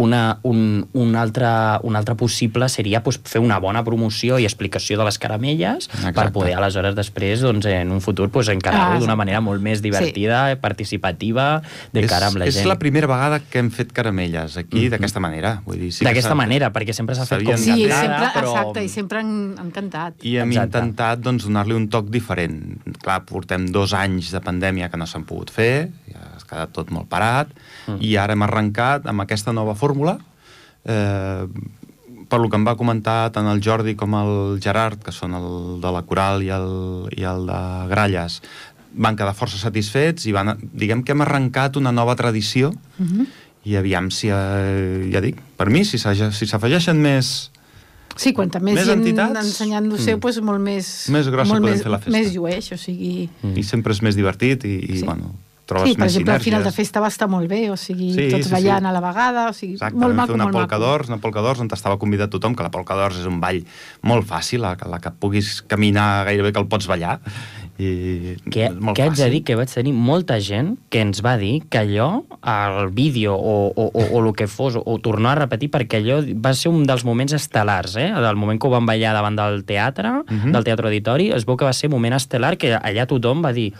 una, 0.00 0.38
un, 0.48 0.86
un, 0.96 1.12
altre, 1.18 1.50
un 1.84 1.98
altre 1.98 2.16
possible 2.16 2.68
seria 2.72 3.02
pues, 3.04 3.20
fer 3.28 3.42
una 3.44 3.60
bona 3.60 3.84
promoció 3.84 4.40
i 4.40 4.48
explicació 4.48 4.96
de 5.00 5.08
les 5.08 5.20
caramelles 5.20 5.90
Exacte. 5.90 6.14
per 6.16 6.26
poder 6.32 6.56
aleshores 6.56 6.96
després 6.96 7.44
doncs, 7.44 7.68
en 7.68 7.92
un 7.92 8.00
futur 8.00 8.30
pues, 8.32 8.48
encarar-ho 8.52 8.96
ah, 8.96 9.02
d'una 9.02 9.18
manera 9.18 9.42
molt 9.44 9.60
més 9.62 9.84
divertida, 9.84 10.46
sí. 10.54 10.60
participativa 10.62 11.50
de 11.92 12.06
cara 12.08 12.32
amb 12.32 12.40
la 12.40 12.48
és 12.48 12.56
gent. 12.56 12.64
És 12.64 12.72
la 12.72 12.78
primera 12.80 13.10
vegada 13.10 13.42
que 13.44 13.60
hem 13.60 13.68
fet 13.74 13.92
caramelles 13.92 14.56
aquí 14.56 14.78
mm 14.78 14.86
-hmm. 14.86 14.90
d'aquesta 14.96 15.20
manera. 15.20 15.60
Vull 15.66 15.78
dir, 15.78 15.92
sí 15.92 16.04
d'aquesta 16.04 16.34
manera, 16.34 16.72
perquè 16.72 16.96
sempre 16.96 17.14
s'ha 17.14 17.26
fet 17.26 17.44
com 17.44 17.56
sí, 17.56 17.88
sempre 17.88 18.21
sempre, 18.22 18.40
però... 18.40 18.54
Exacte, 18.54 18.84
i 18.84 18.90
sempre 18.92 19.20
han, 19.22 19.32
han 19.60 19.70
cantat. 19.74 20.16
I 20.26 20.36
hem 20.42 20.52
exacte. 20.52 20.80
intentat 20.80 21.22
doncs, 21.24 21.46
donar-li 21.48 21.76
un 21.76 21.88
toc 21.92 22.08
diferent. 22.12 22.58
Clar, 23.02 23.20
portem 23.28 23.68
dos 23.74 23.94
anys 23.98 24.32
de 24.34 24.42
pandèmia 24.44 24.90
que 24.92 25.00
no 25.00 25.08
s'han 25.08 25.26
pogut 25.28 25.52
fer, 25.54 25.90
ja 26.10 26.32
ha 26.32 26.42
quedat 26.46 26.74
tot 26.76 26.90
molt 26.94 27.08
parat, 27.12 27.52
mm. 27.86 28.00
i 28.04 28.16
ara 28.20 28.36
hem 28.36 28.44
arrencat 28.46 29.06
amb 29.10 29.24
aquesta 29.24 29.54
nova 29.56 29.76
fórmula, 29.78 30.18
eh, 30.84 31.46
per 32.32 32.40
lo 32.40 32.48
que 32.48 32.56
em 32.56 32.64
va 32.64 32.78
comentar 32.80 33.30
tant 33.32 33.48
el 33.50 33.60
Jordi 33.64 33.94
com 33.98 34.16
el 34.16 34.34
Gerard, 34.64 35.02
que 35.04 35.12
són 35.12 35.36
el 35.36 35.48
de 35.82 35.92
la 35.92 36.04
Coral 36.08 36.44
i 36.44 36.52
el, 36.54 36.68
i 37.16 37.26
el 37.28 37.48
de 37.48 37.62
Gralles, 37.92 38.40
van 38.92 39.16
quedar 39.16 39.32
força 39.36 39.56
satisfets 39.56 40.26
i 40.28 40.34
van, 40.36 40.58
diguem 40.76 41.00
que 41.04 41.14
hem 41.14 41.24
arrencat 41.24 41.78
una 41.80 41.92
nova 41.92 42.16
tradició 42.16 42.72
mm 42.72 43.06
-hmm 43.06 43.30
i 43.64 43.76
aviam 43.78 44.10
si, 44.10 44.28
eh, 44.32 45.08
ja 45.12 45.22
dic, 45.22 45.38
per 45.58 45.70
mi, 45.70 45.84
si 45.86 45.98
s'afegeixen 46.00 46.98
si 46.98 47.02
més... 47.02 47.32
Sí, 48.16 48.34
quanta 48.36 48.60
més, 48.60 48.76
més 48.80 48.90
gent 48.90 49.00
entitats, 49.00 49.38
ensenyant-ho-se, 49.44 50.16
mm. 50.16 50.22
pues, 50.22 50.40
molt 50.44 50.62
més... 50.62 50.90
Més 51.14 51.30
grossa 51.32 51.54
molt 51.54 51.64
podem 51.64 51.78
més, 51.78 51.86
fer 51.86 51.94
la 51.94 52.02
festa. 52.02 52.18
Més 52.18 52.34
llueix, 52.34 52.68
o 52.74 52.80
sigui... 52.80 53.14
Mm. 53.40 53.56
I 53.58 53.64
sempre 53.66 53.96
és 53.96 54.02
més 54.04 54.18
divertit 54.18 54.66
i, 54.68 54.76
i 54.88 55.00
sí. 55.00 55.06
bueno, 55.08 55.32
trobes 55.68 55.90
sí, 55.90 55.96
per 55.96 56.04
més 56.04 56.12
exemple, 56.12 56.34
al 56.34 56.44
final 56.44 56.66
de 56.66 56.72
festa 56.74 57.02
va 57.02 57.10
estar 57.12 57.28
molt 57.30 57.48
bé, 57.50 57.62
o 57.72 57.76
sigui, 57.80 58.10
sí, 58.16 58.28
tots 58.32 58.48
sí, 58.48 58.52
ballant 58.52 58.84
sí. 58.84 58.90
a 58.90 58.94
la 58.94 59.02
vegada, 59.04 59.46
o 59.50 59.56
sigui, 59.56 59.76
Exacte, 59.78 59.98
molt 60.02 60.18
maco, 60.18 60.36
una 60.36 60.48
molt 60.48 60.58
polca 60.58 60.80
d'ors, 60.82 61.12
una 61.12 61.20
polca 61.22 61.44
d'ors 61.44 61.62
on 61.64 61.70
t'estava 61.72 61.98
convidat 62.02 62.32
tothom, 62.34 62.56
que 62.58 62.66
la 62.66 62.72
polca 62.74 62.96
d'ors 62.98 63.22
és 63.22 63.28
un 63.30 63.40
ball 63.42 63.62
molt 64.08 64.28
fàcil, 64.28 64.62
la, 64.64 64.74
la 64.90 65.00
que 65.02 65.14
puguis 65.22 65.60
caminar 65.70 66.26
gairebé 66.28 66.52
que 66.52 66.62
el 66.62 66.68
pots 66.72 66.90
ballar, 66.90 67.18
i 67.78 68.36
que, 68.52 68.68
molt 68.70 68.96
que 68.96 69.02
haig 69.06 69.16
de 69.16 69.28
dir 69.32 69.42
que 69.44 69.56
vaig 69.56 69.70
tenir 69.72 69.92
molta 69.96 70.38
gent 70.40 70.74
que 70.92 71.00
ens 71.00 71.22
va 71.24 71.36
dir 71.40 71.62
que 71.70 71.78
allò, 71.80 72.24
el 72.42 72.90
vídeo 72.92 73.34
o, 73.34 73.72
o, 73.74 73.86
o, 73.92 74.02
o 74.12 74.20
el 74.26 74.32
que 74.36 74.46
fos, 74.46 74.76
o, 74.76 74.98
tornar 74.98 75.32
a 75.36 75.40
repetir, 75.46 75.70
perquè 75.72 76.02
allò 76.02 76.20
va 76.44 76.52
ser 76.54 76.70
un 76.70 76.84
dels 76.84 77.04
moments 77.04 77.32
estel·lars, 77.32 77.96
eh? 77.96 78.10
del 78.12 78.36
moment 78.36 78.60
que 78.60 78.68
ho 78.68 78.70
van 78.70 78.86
ballar 78.86 79.14
davant 79.16 79.36
del 79.36 79.64
teatre, 79.64 80.08
uh 80.08 80.22
Mhm. 80.28 80.44
-huh. 80.44 80.52
del 80.52 80.64
Teatre 80.64 80.86
Auditori, 80.86 81.30
es 81.32 81.44
veu 81.46 81.56
que 81.56 81.64
va 81.64 81.72
ser 81.72 81.88
moment 81.88 82.14
estel·lar 82.14 82.56
que 82.56 82.74
allà 82.76 83.06
tothom 83.06 83.42
va 83.44 83.52
dir 83.52 83.72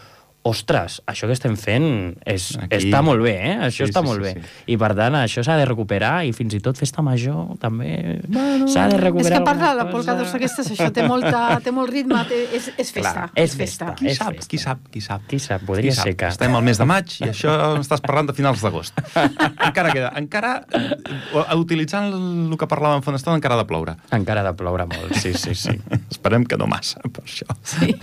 ostres, 0.45 0.97
això 1.07 1.29
que 1.31 1.37
estem 1.37 1.55
fent 1.57 2.17
és, 2.27 2.49
Aquí- 2.59 2.89
està 2.89 2.99
molt 3.07 3.23
bé, 3.23 3.35
eh? 3.39 3.57
Això 3.69 3.85
Sí, 3.87 3.91
està 3.93 4.01
sí, 4.03 4.07
molt 4.09 4.19
sí, 4.19 4.25
bé. 4.27 4.33
sí. 4.43 4.73
I 4.75 4.77
per 4.77 4.89
tant, 4.99 5.15
això 5.15 5.45
s'ha 5.47 5.55
de 5.57 5.67
recuperar 5.69 6.25
i 6.27 6.33
fins 6.35 6.55
i 6.55 6.61
tot 6.61 6.77
festa 6.77 7.01
major 7.03 7.53
també 7.63 8.19
Bueno, 8.27 8.67
s'ha 8.67 8.89
de 8.89 8.97
És 8.97 9.01
recuperar 9.05 9.39
que 9.39 9.43
a 9.43 9.45
part 9.47 9.61
de 9.61 9.75
la 9.79 9.87
polca 9.91 10.17
d'ors 10.19 10.35
aquestes, 10.35 10.71
això 10.73 10.91
té, 10.93 11.05
molta, 11.07 11.61
té 11.63 11.71
molt 11.71 11.91
ritme, 11.91 12.25
té, 12.29 12.41
és, 12.59 12.73
és 12.77 12.91
festa. 12.91 13.13
Clar, 13.13 13.31
és 13.37 13.55
festa. 13.55 13.95
Qui 13.95 14.09
és 14.11 14.19
sap, 14.19 14.35
festa. 14.35 14.49
qui 14.51 14.59
sap, 14.59 14.79
qui 14.91 15.01
sap. 15.01 15.23
Qui 15.31 15.39
sap, 15.39 15.63
podria 15.69 15.91
Qui 15.93 15.97
sap? 15.97 16.05
ser 16.11 16.17
que... 16.17 16.27
Estem 16.35 16.57
al 16.59 16.63
mes 16.67 16.79
de 16.79 16.85
maig 16.91 17.15
i 17.21 17.29
això 17.31 17.55
estàs 17.79 18.03
parlant 18.03 18.27
de 18.27 18.35
finals 18.35 18.61
d'agost. 18.67 18.99
encara 19.69 19.93
queda. 19.93 20.11
Encara, 20.19 20.65
eh, 20.75 21.55
utilitzant 21.55 22.11
el 22.51 22.57
que 22.59 22.67
parlàvem 22.67 23.03
fa 23.07 23.11
una 23.15 23.21
estona, 23.23 23.37
encara 23.39 23.55
ha 23.55 23.63
de 23.63 23.69
ploure. 23.71 23.95
Encara 24.11 24.41
ha 24.43 24.51
de 24.51 24.55
ploure 24.59 24.87
molt, 24.91 25.15
sí, 25.23 25.35
sí, 25.39 25.55
sí. 25.55 25.79
Esperem 26.11 26.45
que 26.45 26.59
no 26.59 26.67
massa, 26.67 26.99
per 27.13 27.23
això. 27.25 27.47
Sí. 27.63 27.95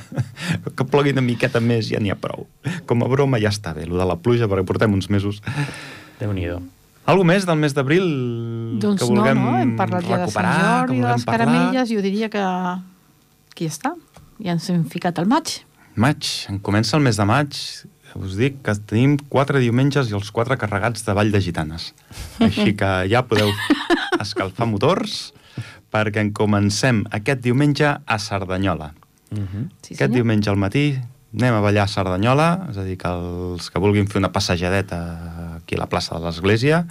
que 0.76 0.86
plogui 0.88 1.12
una 1.12 1.22
miqueta 1.26 1.60
més 1.60 1.90
ja 1.92 2.00
n'hi 2.00 2.12
ha 2.14 2.16
prou. 2.30 2.46
Com 2.90 3.04
a 3.06 3.10
broma 3.10 3.40
ja 3.42 3.50
està 3.50 3.74
bé, 3.74 3.88
el 3.90 3.98
de 3.98 4.06
la 4.06 4.18
pluja, 4.22 4.48
perquè 4.50 4.66
portem 4.70 4.94
uns 4.94 5.10
mesos. 5.10 5.42
Déu-n'hi-do. 6.22 6.62
Algo 7.10 7.26
més 7.26 7.46
del 7.48 7.58
mes 7.58 7.74
d'abril 7.74 8.06
Doncs 8.82 9.02
que 9.02 9.08
vulguem 9.10 9.40
no, 9.40 9.52
no, 9.52 9.58
hem 9.58 9.72
parlat 9.80 10.06
ja 10.06 10.20
de 10.22 10.28
Sant 10.30 10.46
Jordi, 10.46 11.00
de 11.00 11.08
les 11.08 11.24
parlar? 11.26 11.46
caramelles, 11.48 11.90
jo 11.90 12.04
diria 12.06 12.30
que... 12.30 12.44
Aquí 13.50 13.66
està, 13.68 13.96
ja 14.40 14.54
ens 14.54 14.70
hem 14.70 14.84
ficat 14.88 15.18
al 15.20 15.26
maig. 15.28 15.58
Maig, 16.00 16.28
en 16.52 16.60
comença 16.64 16.96
el 17.00 17.04
mes 17.04 17.18
de 17.18 17.26
maig, 17.28 17.58
us 18.16 18.38
dic 18.38 18.62
que 18.66 18.76
tenim 18.88 19.18
quatre 19.32 19.60
diumenges 19.64 20.12
i 20.12 20.16
els 20.18 20.30
quatre 20.32 20.56
carregats 20.62 21.04
de 21.08 21.16
Vall 21.18 21.34
de 21.34 21.42
Gitanes. 21.44 21.90
Així 22.46 22.76
que 22.78 22.92
ja 23.10 23.26
podeu 23.28 23.50
escalfar 24.24 24.70
motors 24.70 25.34
perquè 25.90 26.22
en 26.22 26.32
comencem 26.38 27.02
aquest 27.12 27.42
diumenge 27.42 27.90
a 27.90 28.18
Cerdanyola. 28.22 28.94
Mm 29.32 29.46
-hmm. 29.46 29.70
Sí, 29.82 29.94
Aquest 29.96 30.14
diumenge 30.14 30.50
al 30.50 30.58
matí 30.58 31.00
anem 31.36 31.54
a 31.54 31.62
ballar 31.62 31.84
a 31.86 31.92
Cerdanyola, 31.92 32.50
és 32.72 32.78
a 32.82 32.84
dir, 32.88 32.98
que 32.98 33.08
els 33.14 33.70
que 33.70 33.80
vulguin 33.84 34.08
fer 34.10 34.18
una 34.24 34.32
passejadeta 34.34 35.00
aquí 35.60 35.76
a 35.78 35.84
la 35.84 35.90
plaça 35.92 36.18
de 36.18 36.26
l'Església, 36.26 36.86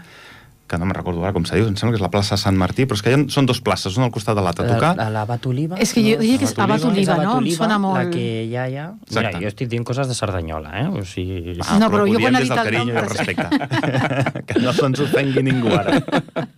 que 0.68 0.76
no 0.76 0.84
me'n 0.84 0.92
recordo 0.98 1.22
ara 1.24 1.32
com 1.32 1.46
se 1.48 1.56
diu, 1.56 1.64
em 1.64 1.78
sembla 1.80 1.94
que 1.94 1.96
és 1.96 2.02
la 2.04 2.10
plaça 2.12 2.36
Sant 2.36 2.52
Martí, 2.60 2.84
però 2.84 2.98
és 2.98 3.02
que 3.02 3.08
hi 3.10 3.16
ha, 3.16 3.20
són 3.32 3.46
dos 3.48 3.62
places, 3.64 3.96
una 3.96 4.04
al 4.10 4.12
costat 4.12 4.36
de 4.36 4.42
l'altra, 4.44 4.66
a 4.68 4.74
tocar. 4.74 4.90
La, 4.98 5.06
la 5.14 5.22
Abat 5.24 5.46
Oliva? 5.48 5.78
És 5.80 5.94
que 5.96 6.02
jo 6.04 6.18
diria 6.20 6.36
que 6.36 6.44
és 6.44 6.52
Abat 6.60 6.84
Oliva, 6.84 7.16
És 7.16 7.24
no? 7.24 7.38
Em 7.40 7.48
sona 7.56 7.78
molt- 7.80 7.96
La 7.96 8.10
que 8.12 8.26
ja 8.52 8.66
hi 8.68 8.76
ha... 8.76 8.90
Mira, 8.92 9.08
Exacte. 9.30 9.40
jo 9.46 9.48
estic 9.54 9.70
dient 9.72 9.86
coses 9.88 10.12
de 10.12 10.14
Cerdanyola, 10.18 10.74
eh? 10.82 10.86
O 10.92 11.06
sigui... 11.08 11.56
Ah, 11.64 11.78
No, 11.80 11.88
però 11.88 12.04
ho 12.04 12.12
jo 12.12 12.20
quan 12.20 12.36
des 12.36 12.44
dit 12.44 12.52
el 12.52 12.62
carinyo 12.68 12.92
i 12.92 12.94
nom, 12.94 13.00
el 13.00 13.08
però- 13.08 13.16
respecte. 13.16 14.44
que 14.52 14.60
no 14.60 14.76
se'ns 14.76 15.00
ofengui 15.08 15.42
ningú 15.48 15.72
ara. 15.72 16.02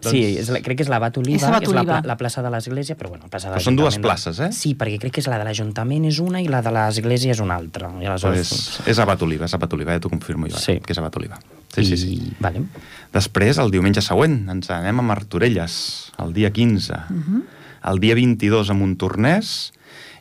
Sí, 0.00 0.38
és 0.40 0.48
la, 0.48 0.60
crec 0.64 0.78
que 0.78 0.82
és 0.82 0.88
l'Abat 0.88 1.16
Oliva, 1.20 1.36
És 1.36 1.42
que 1.60 1.68
és 1.68 1.74
la, 1.74 1.82
pla, 1.84 2.00
la 2.04 2.16
plaça 2.16 2.42
de 2.42 2.50
l'Església, 2.50 2.96
però 2.96 3.10
bueno, 3.10 3.28
plaça 3.28 3.48
de 3.50 3.54
Però 3.58 3.64
són 3.64 3.76
dues 3.76 3.98
places, 3.98 4.38
eh? 4.40 4.50
Sí, 4.52 4.74
perquè 4.74 4.98
crec 4.98 5.12
que 5.12 5.20
és 5.20 5.26
la 5.28 5.36
de 5.38 5.44
l'Ajuntament 5.44 6.04
és 6.08 6.18
una 6.18 6.40
i 6.40 6.48
la 6.48 6.62
de 6.62 6.70
l'Església 6.72 7.32
és 7.32 7.40
una 7.40 7.56
altra. 7.56 7.90
I 8.00 8.06
aleshores... 8.06 8.48
Pues 8.48 8.88
és 8.88 8.98
Abat 8.98 9.22
Oliva, 9.22 9.44
és 9.44 9.54
Abat 9.54 9.72
Oliva, 9.76 9.92
ja 9.92 10.00
t'ho 10.00 10.08
confirmo 10.08 10.46
jo, 10.48 10.56
Sí. 10.56 10.72
sí. 10.74 10.80
que 10.80 10.92
és 10.92 10.98
Abat 10.98 11.16
Oliva. 11.16 11.38
Sí, 11.74 11.84
sí, 11.84 11.96
sí. 11.96 12.14
I... 12.14 12.32
Vale. 12.40 12.64
Després, 13.12 13.58
el 13.58 13.70
diumenge 13.70 14.00
següent, 14.00 14.48
ens 14.50 14.70
anem 14.70 14.98
a 14.98 15.02
Martorelles, 15.02 16.12
el 16.18 16.32
dia 16.32 16.50
15. 16.50 16.92
Uh. 16.94 17.20
-huh. 17.20 17.42
El 17.90 18.00
dia 18.00 18.14
22 18.14 18.70
a 18.70 18.74
Montornès 18.74 19.72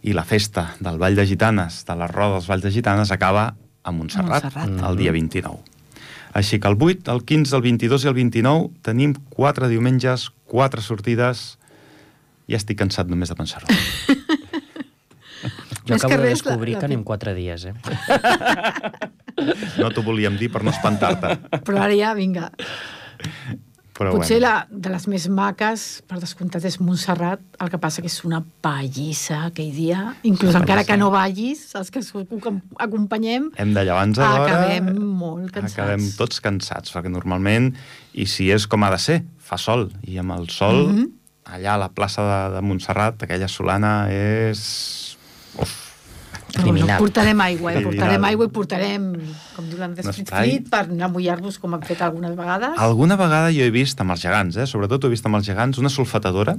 i 0.04 0.14
la 0.14 0.24
festa 0.24 0.76
del 0.80 0.98
Vall 0.98 1.16
de 1.16 1.26
Gitanes, 1.28 1.84
de 1.86 1.96
les 1.96 2.12
rodes 2.12 2.34
dels 2.34 2.48
Valls 2.48 2.64
de 2.64 2.72
Gitanes, 2.72 3.12
acaba 3.12 3.56
a 3.84 3.92
Montserrat, 3.92 4.44
Montserrat. 4.44 4.90
el 4.90 4.98
dia 4.98 5.12
29. 5.12 5.58
Així 6.34 6.60
que 6.62 6.68
el 6.70 6.78
8, 6.80 7.10
el 7.12 7.24
15, 7.26 7.56
el 7.58 7.62
22 7.66 8.06
i 8.06 8.08
el 8.12 8.14
29 8.18 8.70
tenim 8.86 9.16
quatre 9.34 9.68
diumenges, 9.72 10.30
quatre 10.46 10.82
sortides... 10.86 11.56
Ja 12.50 12.58
estic 12.58 12.80
cansat 12.80 13.06
només 13.12 13.30
de 13.30 13.36
pensar-ho. 13.38 13.68
Jo 15.90 15.96
acabo 15.96 16.10
que 16.12 16.18
de 16.18 16.24
la- 16.24 16.30
descobrir 16.30 16.74
la 16.76 16.80
que 16.82 16.86
anem 16.90 17.04
quatre 17.06 17.34
dies, 17.34 17.64
eh? 17.66 17.74
No 19.80 19.90
t'ho 19.94 20.04
volíem 20.06 20.36
dir 20.38 20.50
per 20.54 20.62
no 20.66 20.70
espantar-te. 20.74 21.32
Però 21.66 21.80
ara 21.82 21.96
ja, 21.98 22.12
vinga. 22.18 22.50
Però 24.00 24.14
Potser 24.16 24.38
bueno. 24.38 24.48
la, 24.48 24.80
de 24.86 24.92
les 24.94 25.06
més 25.12 25.26
maques, 25.28 25.82
per 26.08 26.22
descomptat, 26.22 26.64
és 26.70 26.78
Montserrat, 26.80 27.42
el 27.60 27.72
que 27.74 27.80
passa 27.84 28.00
que 28.00 28.08
és 28.08 28.16
una 28.24 28.40
pallissa 28.64 29.42
aquell 29.50 29.74
dia. 29.76 30.06
Inclús 30.24 30.54
Una 30.54 30.62
encara 30.64 30.86
que 30.88 30.96
no 30.96 31.10
vagis, 31.12 31.66
els 31.76 31.92
que 31.92 32.00
acompanyem, 32.80 33.50
Hem 33.60 33.74
de 33.76 33.84
llevar-nos 33.84 34.22
a 34.24 34.30
l'hora... 34.32 34.46
acabem 34.46 34.88
molt 35.04 35.52
cansats. 35.52 35.76
Acabem 35.76 36.08
tots 36.16 36.40
cansats, 36.46 36.96
perquè 36.96 37.12
normalment, 37.12 37.74
i 38.16 38.30
si 38.32 38.48
és 38.56 38.70
com 38.72 38.88
ha 38.88 38.94
de 38.96 39.02
ser, 39.04 39.20
fa 39.36 39.60
sol, 39.60 39.90
i 40.08 40.16
amb 40.24 40.38
el 40.38 40.48
sol, 40.48 40.80
mm. 40.86 40.96
-hmm. 40.96 41.12
allà 41.58 41.76
a 41.76 41.84
la 41.84 41.92
plaça 41.92 42.24
de, 42.24 42.42
de 42.56 42.64
Montserrat, 42.64 43.28
aquella 43.28 43.52
solana 43.52 44.08
és... 44.16 45.18
Uf, 45.60 45.89
Però 46.50 46.64
Criminal. 46.66 46.98
portarem 46.98 47.42
aigua, 47.46 47.74
eh? 47.74 47.84
Portarem 47.86 48.24
aigua 48.26 48.46
i 48.48 48.52
portarem, 48.54 49.04
com 49.56 49.70
diu 49.70 49.78
l'Andrés 49.80 50.10
Un 50.10 50.14
Frit 50.14 50.28
espai. 50.28 50.50
Frit, 50.50 50.70
per 50.72 50.84
anar 50.88 51.08
a 51.10 51.14
mullar-vos 51.14 51.60
com 51.62 51.74
han 51.78 51.86
fet 51.86 52.02
algunes 52.02 52.36
vegades. 52.38 52.78
alguna 52.78 53.16
vegada 53.20 53.52
jo 53.54 53.64
he 53.64 53.72
vist 53.72 54.02
amb 54.02 54.16
els 54.16 54.22
gegants, 54.26 54.58
eh? 54.58 54.66
sobretot 54.66 55.06
he 55.06 55.14
vist 55.14 55.26
amb 55.30 55.38
els 55.40 55.46
gegants, 55.46 55.78
una 55.78 55.90
sulfatadora 55.94 56.58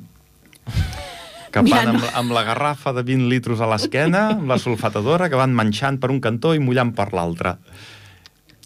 que 1.51 1.63
Mira, 1.67 1.81
van 1.83 1.97
amb, 1.97 2.05
no. 2.05 2.11
amb 2.15 2.35
la 2.37 2.45
garrafa 2.47 2.93
de 2.95 3.03
20 3.03 3.29
litros 3.31 3.61
a 3.61 3.67
l'esquena, 3.67 4.29
amb 4.37 4.49
la 4.51 4.59
sulfatadora, 4.63 5.29
que 5.29 5.39
van 5.39 5.55
manxant 5.57 5.99
per 5.99 6.13
un 6.15 6.21
cantó 6.23 6.55
i 6.55 6.63
mullant 6.63 6.95
per 6.95 7.11
l'altre. 7.17 7.57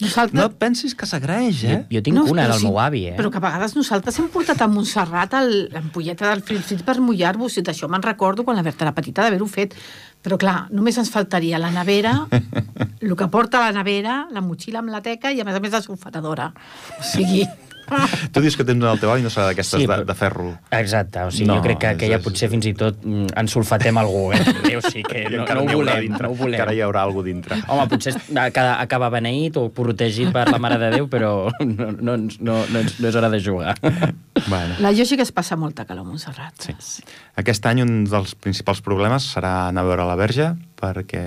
Nosaltres... 0.02 0.34
No 0.34 0.48
et 0.50 0.54
pensis 0.58 0.94
que 0.98 1.06
s'agraeix, 1.06 1.60
eh? 1.62 1.76
Jo, 1.86 1.96
jo 1.96 2.00
tinc 2.02 2.18
una 2.18 2.46
però 2.48 2.54
del 2.54 2.62
sí, 2.64 2.66
meu 2.66 2.78
avi, 2.82 3.04
eh? 3.12 3.14
Però 3.18 3.30
que 3.30 3.38
a 3.38 3.44
vegades 3.44 3.76
nosaltres 3.78 4.18
hem 4.18 4.26
portat 4.32 4.64
a 4.64 4.66
Montserrat 4.70 5.36
l'ampolleta 5.70 6.32
del 6.32 6.42
frit 6.42 6.82
per 6.86 6.96
mullar-vos, 6.98 7.60
i 7.60 7.62
d'això 7.66 7.86
me'n 7.90 8.02
recordo 8.02 8.42
quan 8.46 8.58
la 8.58 8.64
Berta 8.66 8.88
era 8.88 8.94
petita 8.96 9.22
d'haver-ho 9.22 9.46
fet. 9.50 9.76
Però 10.24 10.38
clar, 10.40 10.56
només 10.74 10.98
ens 10.98 11.12
faltaria 11.14 11.60
la 11.62 11.70
nevera, 11.70 12.16
el 13.04 13.14
que 13.14 13.28
porta 13.30 13.62
la 13.62 13.70
nevera, 13.76 14.24
la 14.34 14.42
motxilla 14.42 14.82
amb 14.82 14.90
la 14.90 15.04
teca 15.04 15.30
i 15.30 15.38
a 15.38 15.46
més 15.46 15.54
a 15.54 15.62
més 15.62 15.78
la 15.78 15.84
sulfatadora. 15.84 16.50
O 16.98 17.06
sigui... 17.14 17.46
Tu 18.34 18.40
dius 18.42 18.56
que 18.56 18.64
tens 18.66 18.80
una 18.80 18.92
al 18.94 19.00
teu 19.02 19.10
avi 19.12 19.20
i 19.22 19.26
no 19.26 19.30
serà 19.32 19.50
d'aquestes 19.50 19.80
Sí, 19.82 19.86
de, 19.90 19.98
de 20.08 20.14
ferro. 20.18 20.50
Exacte, 20.74 21.22
o 21.28 21.30
sigui, 21.30 21.46
No, 21.50 21.58
jo 21.60 21.66
crec 21.68 21.78
que, 21.98 22.08
és- 22.10 22.22
potser 22.24 22.48
fins 22.52 22.66
i 22.66 22.74
tot 22.78 23.02
mm, 23.04 23.34
ens 23.40 23.52
sulfatem 23.54 23.98
algú, 24.00 24.30
eh? 24.32 24.40
O 24.78 24.82
sigui 24.82 25.04
que 25.06 25.24
no, 25.30 25.44
no 25.46 25.62
ho 25.62 25.76
volem, 25.78 26.00
dintre, 26.08 26.26
no 26.26 26.32
ho 26.32 26.38
volem. 26.38 26.56
Encara 26.58 26.74
hi 26.74 26.80
haurà 26.82 27.04
alguna 27.06 27.28
dintre. 27.28 27.58
Home, 27.68 27.86
potser 27.92 28.14
acaba, 28.40 28.74
acaba 28.82 29.10
beneït 29.14 29.56
o 29.60 29.68
protegit 29.74 30.32
per 30.34 30.48
la 30.50 30.58
Mare 30.62 30.78
de 30.82 30.90
Déu, 30.96 31.06
però 31.12 31.34
no, 31.60 31.90
no, 32.08 32.16
no, 32.16 32.56
no, 32.74 32.84
no 32.98 33.08
és 33.12 33.14
hora 33.20 33.30
de 33.30 33.40
jugar. 33.44 33.76
Bueno. 34.48 34.74
La 34.82 34.90
lògica 34.90 35.22
es 35.22 35.30
passa 35.32 35.56
molta 35.56 35.84
calor 35.86 36.02
a 36.02 36.08
Montserrat. 36.08 36.66
Sí. 36.66 37.04
Aquest 37.38 37.66
any 37.70 37.82
un 37.84 38.04
dels 38.10 38.34
principals 38.34 38.80
problemes 38.82 39.28
serà 39.30 39.68
anar 39.68 39.84
a 39.84 39.88
veure 39.88 40.06
la 40.08 40.16
verge 40.18 40.50
perquè 40.84 41.22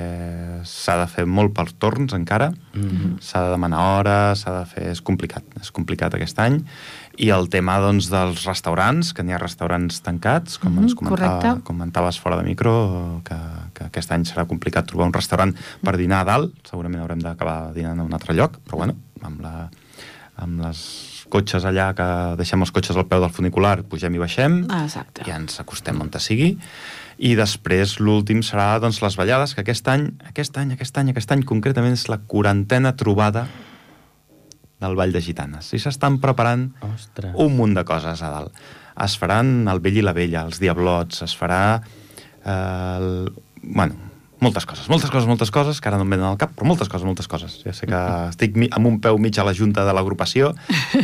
s'ha 0.68 0.98
de 1.00 1.08
fer 1.10 1.26
molt 1.26 1.56
pels 1.56 1.74
torns 1.82 2.14
encara, 2.14 2.52
mm. 2.52 2.84
-hmm. 2.84 3.16
s'ha 3.24 3.44
de 3.46 3.52
demanar 3.56 3.80
hores, 3.98 4.44
s'ha 4.44 4.60
de 4.60 4.66
fer... 4.66 4.84
És 4.92 5.02
complicat, 5.02 5.44
és 5.62 5.72
complicat 5.72 6.14
aquest 6.14 6.38
any. 6.40 6.64
I 7.18 7.30
el 7.30 7.50
tema 7.50 7.80
doncs, 7.80 8.10
dels 8.12 8.46
restaurants, 8.46 9.14
que 9.14 9.24
n'hi 9.24 9.34
ha 9.34 9.40
restaurants 9.40 10.02
tancats, 10.02 10.60
com 10.60 10.74
Mhm, 10.74 10.84
ens 10.84 10.94
comentava, 10.94 11.40
correcte. 11.40 11.64
comentaves 11.64 12.20
fora 12.20 12.38
de 12.38 12.44
micro, 12.44 13.22
que, 13.24 13.38
que 13.74 13.84
aquest 13.86 14.12
any 14.12 14.26
serà 14.26 14.46
complicat 14.46 14.86
trobar 14.86 15.08
un 15.08 15.14
restaurant 15.14 15.56
per 15.82 15.98
dinar 15.98 16.22
a 16.22 16.26
dalt, 16.26 16.54
segurament 16.70 17.02
haurem 17.02 17.20
d'acabar 17.20 17.74
dinant 17.74 18.00
a 18.00 18.04
un 18.04 18.14
altre 18.14 18.36
lloc, 18.36 18.60
però 18.64 18.78
bueno, 18.78 18.96
amb, 19.24 19.42
la, 19.42 19.70
amb 20.36 20.62
les 20.62 21.17
cotxes 21.30 21.66
allà, 21.68 21.90
que 21.98 22.08
deixem 22.40 22.62
els 22.64 22.72
cotxes 22.72 22.98
al 22.98 23.06
peu 23.10 23.20
del 23.24 23.32
funicular, 23.34 23.84
pugem 23.84 24.16
i 24.16 24.22
baixem, 24.22 24.66
Ah, 24.70 24.84
exacte. 24.86 25.24
i 25.28 25.32
ens 25.36 25.60
acostem 25.60 26.00
on 26.02 26.10
te 26.10 26.20
sigui 26.24 26.58
i 27.18 27.34
després 27.36 27.96
l'últim 28.00 28.44
serà 28.46 28.80
doncs, 28.80 29.00
les 29.02 29.16
ballades 29.18 29.56
que 29.56 29.62
aquest 29.66 29.88
any, 29.90 30.12
aquest 30.30 30.58
any, 30.58 30.72
aquest 30.76 30.98
any, 31.02 31.10
aquest 31.10 31.32
any 31.34 31.42
concretament 31.50 31.94
és 31.98 32.08
la 32.10 32.20
quarantena 32.30 32.96
trobada 32.96 33.48
del 34.80 34.96
Vall 34.96 35.12
de 35.12 35.22
Gitanes 35.26 35.72
i 35.74 35.80
s'estan 35.82 36.20
preparant 36.22 36.68
Ostres. 36.94 37.34
un 37.36 37.56
munt 37.58 37.74
de 37.74 37.84
coses 37.84 38.22
a 38.22 38.30
dalt 38.30 38.54
es 39.04 39.16
faran 39.18 39.68
el 39.68 39.80
vell 39.82 39.98
i 39.98 40.04
la 40.06 40.14
vella, 40.14 40.44
els 40.46 40.60
diablots 40.62 41.24
es 41.26 41.34
farà 41.38 41.82
eh, 42.46 42.98
el, 42.98 43.34
bueno, 43.64 43.96
moltes 44.40 44.66
coses, 44.70 44.90
moltes 44.90 45.10
coses, 45.10 45.28
moltes 45.28 45.52
coses, 45.52 45.80
que 45.82 45.90
ara 45.90 45.98
no 45.98 46.06
em 46.06 46.12
venen 46.14 46.28
al 46.28 46.38
cap, 46.38 46.52
però 46.54 46.68
moltes 46.70 46.90
coses, 46.92 47.06
moltes 47.08 47.30
coses. 47.30 47.58
Ja 47.66 47.74
sé 47.74 47.88
que 47.90 48.02
estic 48.30 48.58
amb 48.70 48.90
un 48.90 49.00
peu 49.02 49.18
mig 49.22 49.38
a 49.40 49.46
la 49.48 49.54
junta 49.58 49.86
de 49.88 49.96
l'agrupació 49.98 50.52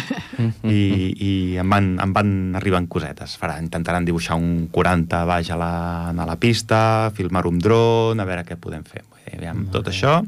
i, 0.70 0.82
i 1.18 1.32
em, 1.62 1.70
van, 1.70 1.94
em 2.04 2.14
van 2.14 2.34
arribant 2.60 2.88
cosetes. 2.92 3.38
Farà, 3.42 3.58
intentaran 3.64 4.06
dibuixar 4.06 4.38
un 4.38 4.68
40 4.74 5.24
baix 5.30 5.50
a 5.54 5.58
la, 5.58 5.74
a 6.14 6.28
la 6.30 6.38
pista, 6.38 7.12
filmar 7.18 7.46
un 7.50 7.58
dron, 7.64 8.22
a 8.22 8.28
veure 8.30 8.46
què 8.46 8.60
podem 8.60 8.86
fer. 8.86 9.06
Aviam, 9.34 9.66
tot 9.74 9.90
això... 9.90 10.20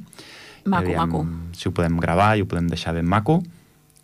Maco, 0.65 0.89
aviam, 0.89 1.05
maco. 1.05 1.21
Si 1.53 1.69
ho 1.69 1.75
podem 1.77 1.99
gravar 2.01 2.33
i 2.39 2.41
ho 2.41 2.49
podem 2.49 2.65
deixar 2.71 2.95
ben 2.97 3.05
maco 3.05 3.37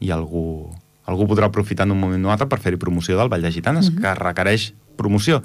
i 0.01 0.11
algú, 0.13 0.69
algú 1.09 1.25
podrà 1.29 1.49
aprofitar 1.49 1.87
en 1.87 1.95
un 1.95 2.01
moment 2.03 2.29
o 2.29 2.33
altre 2.33 2.45
per 2.51 2.61
fer-hi 2.61 2.77
promoció 2.77 3.17
del 3.17 3.31
Vall 3.33 3.41
de 3.41 3.51
Gitanes, 3.51 3.89
mm 3.89 3.97
-hmm. 3.97 4.01
que 4.01 4.15
requereix 4.21 4.73
promoció 4.95 5.41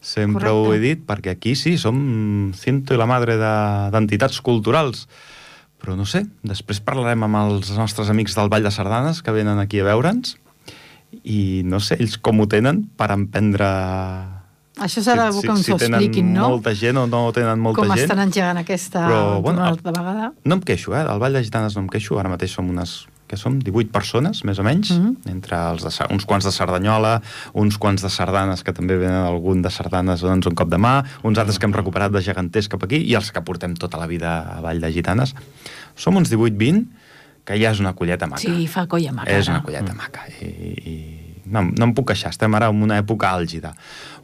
Sempre 0.00 0.48
Correcte. 0.48 0.68
ho 0.68 0.74
he 0.74 0.80
dit, 0.80 1.02
perquè 1.04 1.34
aquí 1.36 1.54
sí, 1.54 1.76
som 1.78 2.52
cinto 2.56 2.96
i 2.96 3.00
la 3.00 3.08
madre 3.08 3.36
d'entitats 3.36 4.40
de, 4.40 4.44
culturals. 4.46 5.06
Però 5.80 5.96
no 5.96 6.04
sé, 6.08 6.24
després 6.44 6.80
parlarem 6.84 7.24
amb 7.24 7.40
els 7.40 7.70
nostres 7.76 8.10
amics 8.12 8.36
del 8.36 8.50
Vall 8.52 8.64
de 8.64 8.72
Sardanes 8.72 9.22
que 9.24 9.32
venen 9.32 9.60
aquí 9.60 9.80
a 9.80 9.86
veure'ns 9.88 10.36
i 11.24 11.62
no 11.66 11.80
sé, 11.82 11.96
ells 11.98 12.18
com 12.22 12.40
ho 12.40 12.46
tenen 12.46 12.84
per 12.96 13.10
emprendre 13.14 13.66
això 14.80 15.02
serà 15.04 15.26
si, 15.34 15.42
que 15.44 15.52
ens 15.52 15.60
si, 15.60 15.66
si 15.68 15.72
ho 15.74 15.78
expliquin, 15.78 16.30
no? 16.32 16.48
molta 16.54 16.72
gent 16.76 16.96
o 16.96 17.06
no 17.10 17.26
tenen 17.36 17.60
molta 17.60 17.82
Com 17.82 17.90
gent. 17.90 17.98
Com 17.98 18.04
estan 18.06 18.22
engegant 18.22 18.60
aquesta 18.62 19.02
Però, 19.08 19.40
bueno, 19.44 19.66
vegada. 19.84 20.30
No 20.44 20.56
em 20.56 20.62
queixo, 20.64 20.94
eh? 20.96 21.02
Del 21.04 21.20
Vall 21.20 21.36
de 21.36 21.42
Gitanes 21.44 21.76
no 21.76 21.84
em 21.84 21.90
queixo. 21.92 22.16
Ara 22.20 22.32
mateix 22.32 22.54
som 22.56 22.70
unes 22.70 23.02
que 23.30 23.38
som 23.38 23.60
18 23.62 23.92
persones, 23.94 24.42
més 24.42 24.58
o 24.58 24.64
menys, 24.66 24.90
mm 24.90 24.98
-hmm. 24.98 25.30
entre 25.30 25.56
els 25.70 25.84
de, 25.86 25.90
uns 26.10 26.26
quants 26.26 26.44
de 26.44 26.50
Cerdanyola, 26.50 27.22
uns 27.54 27.78
quants 27.78 28.02
de 28.02 28.10
sardanes, 28.10 28.64
que 28.64 28.72
també 28.72 28.96
venen 28.98 29.22
algun 29.22 29.62
de 29.62 29.70
sardanes 29.70 30.20
dona'ns 30.20 30.46
un 30.46 30.54
cop 30.54 30.68
de 30.68 30.78
mà, 30.78 31.04
uns 31.22 31.38
altres 31.38 31.58
que 31.58 31.66
hem 31.66 31.72
recuperat 31.72 32.10
de 32.10 32.22
geganters 32.22 32.68
cap 32.68 32.82
aquí, 32.82 32.96
i 32.96 33.14
els 33.14 33.30
que 33.30 33.40
portem 33.42 33.76
tota 33.76 33.98
la 33.98 34.06
vida 34.06 34.58
a 34.58 34.60
Vall 34.60 34.80
de 34.80 34.92
Gitanes. 34.92 35.34
Som 35.94 36.16
uns 36.16 36.30
18-20, 36.30 36.86
que 37.44 37.54
ja 37.54 37.70
és 37.70 37.80
una 37.80 37.94
colleta 37.94 38.26
maca. 38.26 38.42
Sí, 38.42 38.66
fa 38.66 38.86
colla 38.86 39.12
maca. 39.12 39.30
És 39.30 39.48
una 39.48 39.62
colleta 39.62 39.92
mm. 39.92 39.96
maca. 39.96 40.20
I, 40.40 40.46
i 40.90 40.94
no, 41.46 41.62
no 41.62 41.84
em 41.84 41.94
puc 41.94 42.08
queixar, 42.08 42.30
estem 42.30 42.54
ara 42.54 42.68
en 42.68 42.82
una 42.82 42.98
època 42.98 43.30
àlgida 43.30 43.74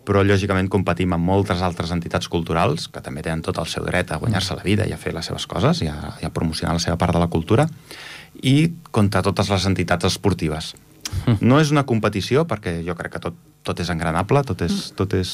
però 0.06 0.22
lògicament 0.22 0.68
competim 0.70 1.12
amb 1.16 1.26
moltes 1.26 1.62
altres 1.66 1.90
entitats 1.90 2.28
culturals 2.30 2.86
que 2.92 3.02
també 3.02 3.24
tenen 3.26 3.42
tot 3.42 3.58
el 3.58 3.66
seu 3.66 3.84
dret 3.88 4.12
a 4.12 4.20
guanyar-se 4.22 4.54
la 4.54 4.62
vida 4.62 4.86
i 4.86 4.94
a 4.94 5.00
fer 5.00 5.12
les 5.16 5.26
seves 5.26 5.46
coses 5.50 5.82
i 5.82 5.88
a, 5.90 6.14
i 6.22 6.26
a 6.26 6.30
promocionar 6.30 6.76
la 6.76 6.82
seva 6.82 6.96
part 7.00 7.16
de 7.16 7.22
la 7.22 7.26
cultura 7.32 7.66
i 8.42 8.72
contra 8.90 9.22
totes 9.22 9.50
les 9.52 9.68
entitats 9.68 10.08
esportives. 10.12 10.74
No 11.40 11.60
és 11.62 11.70
una 11.70 11.86
competició, 11.86 12.44
perquè 12.48 12.80
jo 12.86 12.96
crec 12.98 13.16
que 13.16 13.22
tot, 13.28 13.38
tot 13.66 13.80
és 13.80 13.92
engranable, 13.92 14.42
tot 14.46 14.66
és... 14.66 14.74
Mm. 14.74 14.98
Tot, 14.98 15.14
és, 15.14 15.30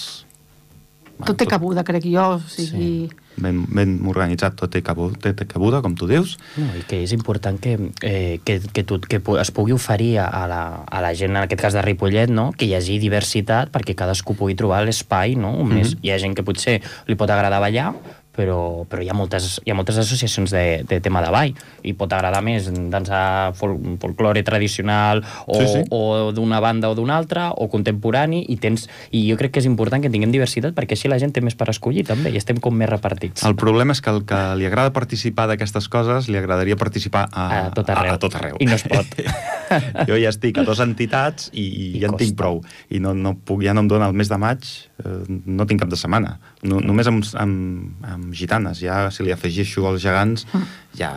bueno, 1.16 1.26
tot 1.30 1.40
té 1.40 1.48
cabuda, 1.48 1.84
crec 1.86 2.06
jo. 2.08 2.28
O 2.36 2.40
sigui... 2.52 2.92
Sí. 3.08 3.18
Ben, 3.40 3.62
ben 3.72 3.94
organitzat, 4.04 4.58
tot 4.60 4.68
té 4.74 4.82
cabuda, 4.84 5.16
té, 5.16 5.30
té 5.32 5.46
cabuda, 5.48 5.80
com 5.84 5.94
tu 5.96 6.04
dius. 6.10 6.34
No, 6.60 6.66
I 6.76 6.82
que 6.88 6.98
és 7.00 7.14
important 7.16 7.56
que, 7.56 7.78
eh, 8.04 8.40
que, 8.44 8.58
que, 8.60 8.84
tu, 8.84 8.98
que 9.00 9.22
es 9.40 9.52
pugui 9.56 9.72
oferir 9.72 10.18
a 10.20 10.44
la, 10.50 10.62
a 10.84 11.00
la 11.00 11.14
gent, 11.16 11.32
en 11.32 11.40
aquest 11.40 11.62
cas 11.64 11.76
de 11.78 11.84
Ripollet, 11.84 12.28
no? 12.28 12.50
que 12.52 12.68
hi 12.68 12.74
hagi 12.76 12.98
diversitat 13.00 13.72
perquè 13.72 13.96
cadascú 13.96 14.36
pugui 14.36 14.56
trobar 14.58 14.82
l'espai. 14.84 15.32
No? 15.36 15.54
Mm 15.56 15.64
-hmm. 15.64 15.72
Més, 15.80 15.96
hi 16.02 16.12
ha 16.12 16.18
gent 16.20 16.36
que 16.36 16.44
potser 16.44 16.82
li 17.08 17.16
pot 17.16 17.30
agradar 17.30 17.60
ballar, 17.60 17.94
però, 18.36 18.84
però 18.88 19.02
hi, 19.04 19.10
ha 19.12 19.16
moltes, 19.16 19.58
hi 19.64 19.72
ha 19.72 19.76
moltes 19.76 19.98
associacions 20.00 20.52
de, 20.54 20.82
de 20.88 21.00
tema 21.04 21.22
de 21.24 21.30
ball 21.32 21.52
i 21.84 21.94
pot 21.98 22.12
agradar 22.12 22.40
més 22.44 22.68
dansar 22.92 23.52
fol, 23.58 23.76
folklore 24.00 24.42
tradicional 24.46 25.22
o, 25.46 25.58
sí, 25.60 25.66
sí. 25.68 25.82
o 25.92 26.32
d'una 26.34 26.60
banda 26.64 26.90
o 26.90 26.96
d'una 26.98 27.18
altra 27.20 27.50
o 27.52 27.68
contemporani 27.72 28.42
i 28.52 28.58
tens 28.62 28.88
i 29.12 29.26
jo 29.28 29.36
crec 29.40 29.54
que 29.56 29.62
és 29.62 29.68
important 29.68 30.02
que 30.02 30.10
tinguem 30.12 30.32
diversitat 30.32 30.76
perquè 30.76 30.96
així 30.96 31.12
la 31.12 31.20
gent 31.22 31.34
té 31.36 31.44
més 31.44 31.56
per 31.58 31.68
escollir 31.72 32.06
també 32.08 32.32
i 32.32 32.40
estem 32.40 32.60
com 32.62 32.74
més 32.76 32.90
repartits. 32.90 33.44
El 33.46 33.56
problema 33.58 33.96
és 33.96 34.00
que 34.00 34.12
el 34.12 34.24
que 34.28 34.40
li 34.58 34.68
agrada 34.68 34.94
participar 34.96 35.46
d'aquestes 35.50 35.88
coses 35.92 36.30
li 36.32 36.40
agradaria 36.40 36.78
participar 36.80 37.28
a, 37.28 37.46
a, 37.46 37.62
tot 37.76 37.92
arreu. 37.92 38.14
A, 38.14 38.16
a 38.16 38.22
tot 38.22 38.38
arreu. 38.40 38.56
I 38.60 38.68
no 38.70 38.78
es 38.78 38.86
pot. 38.88 39.18
jo 40.08 40.16
ja 40.16 40.32
estic 40.32 40.58
a 40.58 40.64
dues 40.66 40.80
entitats 40.84 41.50
i, 41.52 41.64
i 41.64 41.86
ja 42.00 42.10
costa. 42.10 42.12
en 42.12 42.18
tinc 42.20 42.38
prou 42.38 42.60
i 42.92 43.00
no, 43.02 43.14
no 43.16 43.34
puc, 43.36 43.62
ja 43.64 43.74
no 43.76 43.84
em 43.84 43.90
dona 43.90 44.08
el 44.10 44.16
mes 44.16 44.30
de 44.30 44.38
maig 44.40 44.66
eh, 45.04 45.18
no 45.28 45.66
tinc 45.68 45.82
cap 45.84 45.92
de 45.92 45.98
setmana 46.00 46.36
no, 46.62 46.80
només 46.82 47.08
amb, 47.10 47.26
amb, 47.42 48.04
amb 48.06 48.34
gitanes. 48.36 48.82
Ja, 48.84 49.04
si 49.14 49.26
li 49.26 49.34
afegeixo 49.34 49.86
els 49.90 50.02
gegants, 50.04 50.46
mm. 50.52 50.68
ja... 51.02 51.14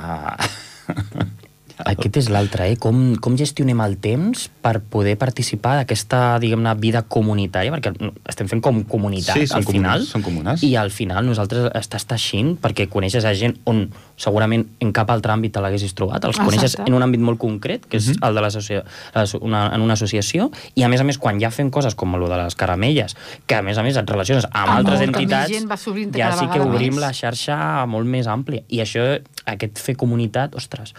Aquest 1.83 2.17
és 2.21 2.29
l'altre, 2.31 2.69
eh? 2.71 2.77
Com, 2.79 3.15
com 3.21 3.35
gestionem 3.35 3.81
el 3.83 3.97
temps 3.99 4.47
per 4.63 4.77
poder 4.79 5.17
participar 5.19 5.75
d'aquesta, 5.81 6.37
diguem-ne, 6.39 6.71
vida 6.79 7.03
comunitària, 7.11 7.73
perquè 7.73 7.91
estem 8.31 8.47
fent 8.51 8.63
com 8.63 8.83
comunitat, 8.87 9.41
sí, 9.41 9.49
al 9.55 9.67
final. 9.67 10.05
són 10.07 10.23
comunes. 10.23 10.63
I 10.63 10.75
al 10.79 10.91
final 10.95 11.27
nosaltres 11.27 11.67
estàs 11.75 12.07
teixint 12.07 12.55
perquè 12.63 12.87
coneixes 12.91 13.27
a 13.27 13.33
gent 13.35 13.57
on 13.67 13.85
segurament 14.15 14.63
en 14.79 14.93
cap 14.95 15.09
altre 15.11 15.33
àmbit 15.35 15.55
te 15.55 15.63
l'haguessis 15.63 15.93
trobat. 15.97 16.23
Els 16.23 16.37
Exacte. 16.37 16.47
coneixes 16.47 16.77
en 16.85 16.95
un 16.95 17.03
àmbit 17.03 17.23
molt 17.27 17.39
concret, 17.41 17.85
que 17.89 17.97
és 17.97 18.07
uh 18.07 18.11
mhm. 18.11 18.19
-huh. 18.19 18.27
el 18.27 18.35
de 18.35 18.41
l'associació, 18.41 19.41
una, 19.41 19.67
en 19.75 19.81
una 19.81 19.93
associació, 19.93 20.51
i 20.75 20.83
a 20.83 20.89
més 20.89 21.01
a 21.01 21.03
més, 21.03 21.17
quan 21.17 21.39
ja 21.39 21.51
fem 21.51 21.69
coses 21.69 21.95
com 21.95 22.15
el 22.15 22.29
de 22.29 22.37
les 22.37 22.55
caramelles, 22.55 23.15
que 23.45 23.55
a 23.55 23.61
més 23.61 23.77
a 23.77 23.83
més 23.83 23.97
et 23.97 24.09
relaciones 24.09 24.45
amb 24.51 24.69
ah, 24.69 24.77
altres 24.77 25.01
entitats, 25.01 25.51
ja 26.15 26.31
sí 26.31 26.47
que 26.47 26.59
obrim 26.59 26.93
més. 26.93 27.01
la 27.01 27.13
xarxa 27.13 27.85
molt 27.85 28.07
més 28.07 28.27
àmplia. 28.27 28.63
I 28.69 28.79
això, 28.79 29.19
aquest 29.45 29.79
fer 29.79 29.95
comunitat, 29.95 30.55
ostres, 30.55 30.93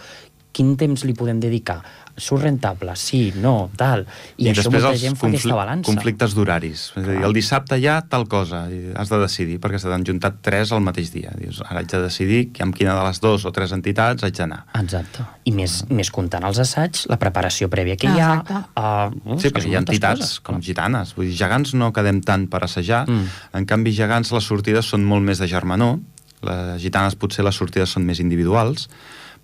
quin 0.57 0.73
temps 0.79 1.05
li 1.05 1.13
podem 1.17 1.39
dedicar? 1.41 1.77
Surt 2.17 2.41
rentable? 2.41 2.95
Sí, 2.97 3.29
no, 3.37 3.69
tal. 3.77 4.01
I, 4.39 4.47
I 4.47 4.49
això 4.49 4.71
molta 4.73 4.95
gent 4.97 5.17
fa 5.19 5.27
aquesta 5.29 5.53
balança. 5.53 5.85
conflictes 5.85 6.33
d'horaris. 6.33 6.85
És 6.97 7.03
a 7.03 7.11
dir, 7.11 7.17
el 7.27 7.35
dissabte 7.35 7.77
hi 7.77 7.85
ha 7.85 7.99
tal 8.09 8.25
cosa, 8.31 8.63
i 8.73 8.79
has 8.97 9.11
de 9.11 9.19
decidir, 9.21 9.59
perquè 9.61 9.77
se 9.81 9.91
t'han 9.91 10.05
juntat 10.07 10.39
tres 10.45 10.73
al 10.73 10.81
mateix 10.81 11.11
dia. 11.13 11.35
Dius, 11.37 11.61
ara 11.67 11.83
haig 11.83 11.91
de 11.91 12.01
decidir 12.07 12.39
amb 12.65 12.73
quina 12.77 12.95
de 12.97 13.03
les 13.05 13.21
dues 13.21 13.45
o 13.45 13.51
tres 13.53 13.75
entitats 13.77 14.25
haig 14.25 14.33
d'anar. 14.39 14.63
Exacte. 14.81 15.27
I 15.45 15.53
més, 15.59 15.83
uh. 15.85 15.91
més 15.99 16.09
comptant 16.15 16.47
els 16.49 16.61
assaigs, 16.63 17.05
la 17.11 17.19
preparació 17.21 17.69
prèvia 17.69 17.99
que 18.01 18.09
hi 18.09 18.23
ha... 18.23 18.31
Uh, 18.73 19.37
sí, 19.37 19.53
perquè 19.53 19.69
hi 19.69 19.77
ha 19.77 19.83
entitats 19.85 20.23
coses. 20.23 20.41
com 20.49 20.57
gitanes. 20.65 21.13
Vull 21.19 21.29
dir, 21.29 21.37
gegants 21.37 21.75
no 21.77 21.91
quedem 21.93 22.23
tant 22.25 22.49
per 22.49 22.63
assajar. 22.65 23.05
Mm. 23.05 23.29
En 23.61 23.69
canvi, 23.69 23.93
gegants 23.93 24.33
les 24.33 24.49
sortides 24.49 24.89
són 24.89 25.05
molt 25.05 25.21
més 25.27 25.37
de 25.43 25.49
germanor. 25.53 25.99
Les 26.47 26.81
gitanes 26.81 27.13
potser 27.17 27.45
les 27.45 27.61
sortides 27.61 27.93
són 27.93 28.09
més 28.09 28.17
individuals 28.25 28.89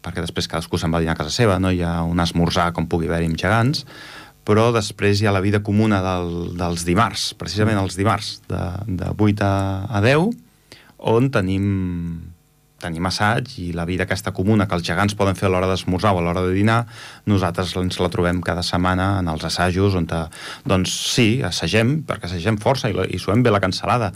perquè 0.04 0.24
després 0.24 0.50
cadascú 0.52 0.80
se'n 0.80 0.94
va 0.94 1.02
dinar 1.04 1.16
a 1.16 1.22
casa 1.22 1.34
seva, 1.34 1.60
no? 1.64 1.72
Hi 1.72 1.82
ha 1.86 2.02
un 2.08 2.20
esmorzar 2.24 2.72
com 2.76 2.90
pugui 2.92 3.10
haver-hi 3.10 3.32
amb 3.32 3.40
gegants, 3.40 3.86
però 4.44 4.70
després 4.76 5.22
hi 5.22 5.28
ha 5.28 5.36
la 5.36 5.44
vida 5.44 5.64
comuna 5.64 6.02
del, 6.04 6.54
dels 6.60 6.84
dimarts, 6.88 7.32
precisament 7.40 7.80
els 7.80 7.96
dimarts, 8.00 8.36
de, 8.52 8.64
de 9.00 9.16
8 9.16 9.48
a, 9.48 9.56
a 9.88 10.04
10, 10.04 10.30
on 11.14 11.30
tenim, 11.32 11.66
tenim 12.84 13.08
assaig 13.08 13.54
i 13.64 13.70
la 13.76 13.88
vida 13.88 14.04
aquesta 14.08 14.34
comuna 14.36 14.68
que 14.68 14.76
els 14.76 14.86
gegants 14.88 15.16
poden 15.20 15.40
fer 15.40 15.48
a 15.48 15.54
l'hora 15.54 15.70
d'esmorzar 15.72 16.14
o 16.16 16.20
a 16.20 16.26
l'hora 16.26 16.44
de 16.44 16.52
dinar, 16.56 16.82
nosaltres 17.32 17.72
ens 17.80 18.00
la 18.04 18.12
trobem 18.12 18.44
cada 18.44 18.64
setmana 18.68 19.14
en 19.22 19.32
els 19.32 19.48
assajos, 19.48 19.96
on 20.00 20.08
te, 20.12 20.20
doncs 20.68 20.96
sí, 21.16 21.28
assagem, 21.44 22.02
perquè 22.08 22.28
assagem 22.28 22.60
força 22.60 22.92
i, 22.92 23.00
i 23.16 23.22
suem 23.24 23.44
bé 23.44 23.54
la 23.54 23.64
cancel·lada, 23.64 24.12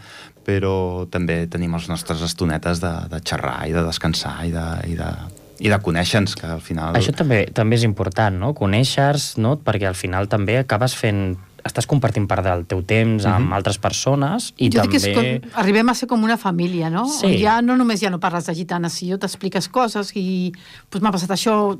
però 0.47 1.07
també 1.11 1.45
tenim 1.51 1.75
les 1.75 1.87
nostres 1.91 2.23
estonetes 2.23 2.83
de, 2.83 2.93
de 3.11 3.23
xerrar 3.23 3.61
i 3.67 3.75
de 3.75 3.83
descansar 3.87 4.39
i 4.47 4.55
de, 4.55 4.69
i 4.91 4.95
de 4.99 5.11
i 5.59 5.71
de 5.71 5.79
conèixer-nos, 5.81 6.35
que 6.37 6.47
al 6.47 6.61
final... 6.61 6.95
Això 6.97 7.13
també 7.15 7.45
també 7.55 7.77
és 7.79 7.85
important, 7.87 8.35
no? 8.37 8.53
Conèixer-nos, 8.57 9.35
no? 9.41 9.57
perquè 9.63 9.89
al 9.89 9.97
final 9.97 10.29
també 10.31 10.59
acabes 10.61 10.95
fent 10.97 11.37
estàs 11.67 11.87
compartint 11.89 12.27
part 12.29 12.45
del 12.45 12.63
teu 12.69 12.79
temps 12.87 13.25
amb 13.25 13.39
mm 13.39 13.49
-hmm. 13.49 13.55
altres 13.55 13.77
persones 13.77 14.53
i 14.57 14.69
jo 14.69 14.81
també... 14.81 14.97
Dic 14.97 15.01
que 15.01 15.09
és 15.09 15.15
com, 15.17 15.49
arribem 15.59 15.89
a 15.89 15.93
ser 15.93 16.07
com 16.07 16.23
una 16.23 16.37
família, 16.37 16.89
no? 16.89 17.05
Sí. 17.05 17.37
Ja 17.41 17.61
no 17.61 17.75
només 17.75 17.99
ja 17.99 18.09
no 18.09 18.19
parles 18.19 18.45
de 18.45 18.55
gitanes, 18.55 18.93
si 18.93 19.11
jo 19.11 19.17
t'expliques 19.17 19.67
coses 19.67 20.15
i 20.15 20.53
pues, 20.89 21.01
m'ha 21.01 21.11
passat 21.11 21.31
això, 21.31 21.75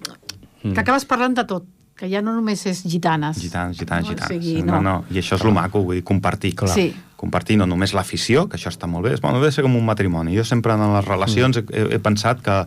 mm. 0.64 0.74
que 0.74 0.80
acabes 0.80 1.06
parlant 1.06 1.36
de 1.36 1.46
tot 1.46 1.64
que 1.98 2.08
ja 2.12 2.22
no 2.22 2.36
només 2.36 2.62
és 2.70 2.84
gitanes. 2.86 3.40
Gitanes, 3.42 3.78
gitanes, 3.80 4.06
no, 4.06 4.14
gitanes. 4.14 4.30
O 4.30 4.38
sigui, 4.38 4.62
no. 4.62 4.78
no, 4.78 4.82
no, 4.86 4.96
i 5.10 5.20
això 5.22 5.40
és 5.40 5.46
el 5.48 5.54
maco, 5.56 5.82
vull 5.88 5.98
dir, 5.98 6.06
compartir. 6.06 6.54
Clar. 6.60 6.76
Sí. 6.76 6.92
Compartir 7.18 7.58
no 7.58 7.66
només 7.66 7.96
l'afició, 7.98 8.46
que 8.46 8.60
això 8.60 8.70
està 8.70 8.86
molt 8.90 9.08
bé, 9.08 9.16
és, 9.18 9.24
bueno, 9.24 9.42
ha 9.42 9.46
de 9.46 9.52
ser 9.56 9.66
com 9.66 9.76
un 9.80 9.86
matrimoni. 9.88 10.36
Jo 10.38 10.46
sempre 10.46 10.76
en 10.78 10.86
les 10.94 11.08
relacions 11.08 11.58
mm. 11.58 11.74
he, 11.74 11.98
he 11.98 12.02
pensat 12.04 12.44
que, 12.46 12.60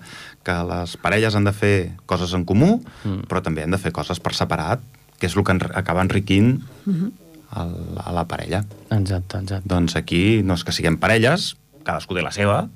que 0.46 0.56
les 0.72 0.96
parelles 0.98 1.38
han 1.38 1.46
de 1.46 1.54
fer 1.54 1.74
coses 2.10 2.34
en 2.34 2.44
comú, 2.48 2.80
mm. 3.04 3.30
però 3.30 3.44
també 3.46 3.62
han 3.62 3.76
de 3.76 3.78
fer 3.78 3.94
coses 3.94 4.18
per 4.18 4.34
separat, 4.34 4.82
que 5.20 5.30
és 5.30 5.38
el 5.38 5.46
que 5.46 5.54
en, 5.54 5.62
acaba 5.78 6.02
enriquint 6.02 6.56
mm 6.58 6.92
-hmm. 6.92 7.10
el, 7.62 7.74
a 8.02 8.12
la 8.12 8.26
parella. 8.26 8.64
Exacte, 8.90 9.38
exacte. 9.38 9.68
Doncs 9.68 9.94
aquí 9.96 10.42
no 10.42 10.54
és 10.54 10.64
que 10.64 10.72
siguem 10.72 10.98
parelles, 10.98 11.54
cadascú 11.84 12.14
té 12.14 12.22
la 12.22 12.32
seva, 12.32 12.68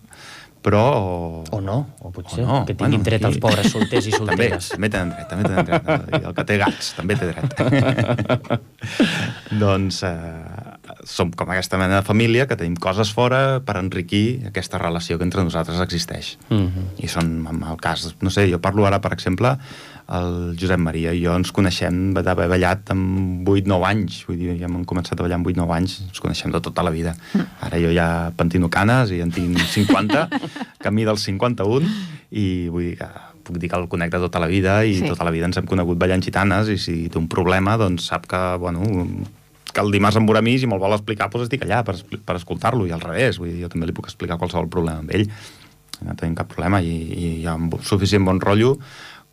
però... 0.64 1.44
O 1.52 1.60
no, 1.60 1.76
o 2.00 2.10
potser 2.14 2.44
o 2.44 2.48
no. 2.48 2.58
que 2.64 2.72
tinguin 2.72 3.02
bueno, 3.02 3.08
dret 3.10 3.26
els 3.28 3.36
pobres 3.42 3.68
solters 3.68 4.08
i 4.08 4.14
solteres. 4.16 4.70
també, 4.72 4.88
també 4.88 4.90
tenen 4.94 5.12
dret, 5.12 5.28
també 5.28 5.48
tenen 5.50 6.06
dret. 6.08 6.22
I 6.22 6.28
el 6.30 6.36
que 6.38 6.44
té 6.48 6.56
gats 6.62 6.92
també 6.96 7.18
té 7.20 7.28
dret. 7.28 7.50
doncs 9.64 10.00
eh, 10.08 10.14
som 11.04 11.32
com 11.36 11.52
aquesta 11.52 11.80
mena 11.80 12.00
de 12.00 12.06
família 12.06 12.48
que 12.48 12.56
tenim 12.56 12.78
coses 12.80 13.12
fora 13.12 13.60
per 13.64 13.76
enriquir 13.82 14.48
aquesta 14.48 14.80
relació 14.80 15.20
que 15.20 15.28
entre 15.28 15.44
nosaltres 15.44 15.84
existeix. 15.84 16.38
Mm 16.48 16.66
-hmm. 16.66 17.04
I 17.04 17.08
són, 17.08 17.46
en 17.50 17.62
el 17.62 17.76
cas, 17.76 18.14
no 18.20 18.30
sé, 18.30 18.48
jo 18.50 18.58
parlo 18.58 18.86
ara, 18.86 19.00
per 19.00 19.12
exemple, 19.12 19.58
el 20.12 20.56
Josep 20.60 20.80
Maria 20.80 21.14
i 21.16 21.22
jo 21.22 21.32
ens 21.32 21.52
coneixem 21.54 22.12
d'haver 22.16 22.46
ballat 22.50 22.90
amb 22.92 23.48
8-9 23.48 23.86
anys, 23.88 24.18
vull 24.28 24.40
dir, 24.40 24.56
ja 24.60 24.68
hem 24.68 24.82
començat 24.88 25.16
a 25.16 25.24
ballar 25.24 25.38
amb 25.40 25.48
8-9 25.48 25.76
anys, 25.76 25.94
ens 26.08 26.20
coneixem 26.20 26.52
de 26.52 26.60
tota 26.64 26.84
la 26.84 26.92
vida. 26.92 27.14
Ara 27.64 27.80
jo 27.80 27.92
ja 27.94 28.08
pentino 28.36 28.68
canes 28.72 29.14
i 29.16 29.22
en 29.24 29.32
tinc 29.32 29.62
50, 29.74 30.26
camí 30.84 31.06
dels 31.08 31.24
51, 31.24 31.88
i 32.36 32.68
vull 32.68 32.90
dir 32.90 32.98
que 33.00 33.08
puc 33.44 33.60
dir 33.60 33.68
que 33.68 33.76
el 33.76 33.88
conec 33.92 34.12
de 34.12 34.20
tota 34.22 34.40
la 34.40 34.48
vida 34.48 34.78
i 34.88 34.94
sí. 34.98 35.08
tota 35.08 35.24
la 35.26 35.32
vida 35.32 35.48
ens 35.48 35.58
hem 35.60 35.66
conegut 35.68 35.98
ballant 36.00 36.22
gitanes 36.24 36.70
i 36.72 36.78
si 36.80 36.94
té 37.12 37.20
un 37.20 37.28
problema, 37.28 37.76
doncs 37.80 38.08
sap 38.08 38.24
que, 38.28 38.40
bueno, 38.60 38.84
que 39.68 39.82
el 39.82 39.92
dimarts 39.92 40.16
em 40.20 40.28
veurà 40.28 40.40
a 40.40 40.46
mi 40.46 40.54
i 40.56 40.62
si 40.62 40.70
me'l 40.70 40.80
vol 40.80 40.96
explicar, 40.96 41.28
doncs 41.32 41.48
estic 41.48 41.66
allà 41.66 41.82
per, 41.84 41.98
per 42.24 42.38
escoltar-lo, 42.38 42.86
i 42.88 42.94
al 42.94 43.04
revés, 43.04 43.40
vull 43.40 43.52
dir, 43.52 43.60
jo 43.64 43.72
també 43.72 43.90
li 43.90 43.96
puc 43.96 44.08
explicar 44.08 44.40
qualsevol 44.40 44.70
problema 44.72 45.04
amb 45.04 45.12
ell, 45.16 45.26
no 46.04 46.16
tenim 46.18 46.36
cap 46.38 46.48
problema, 46.50 46.80
i, 46.80 46.94
i 46.94 47.32
hi 47.42 47.48
ha 47.48 47.56
suficient 47.86 48.24
bon 48.26 48.40
rotllo 48.42 48.74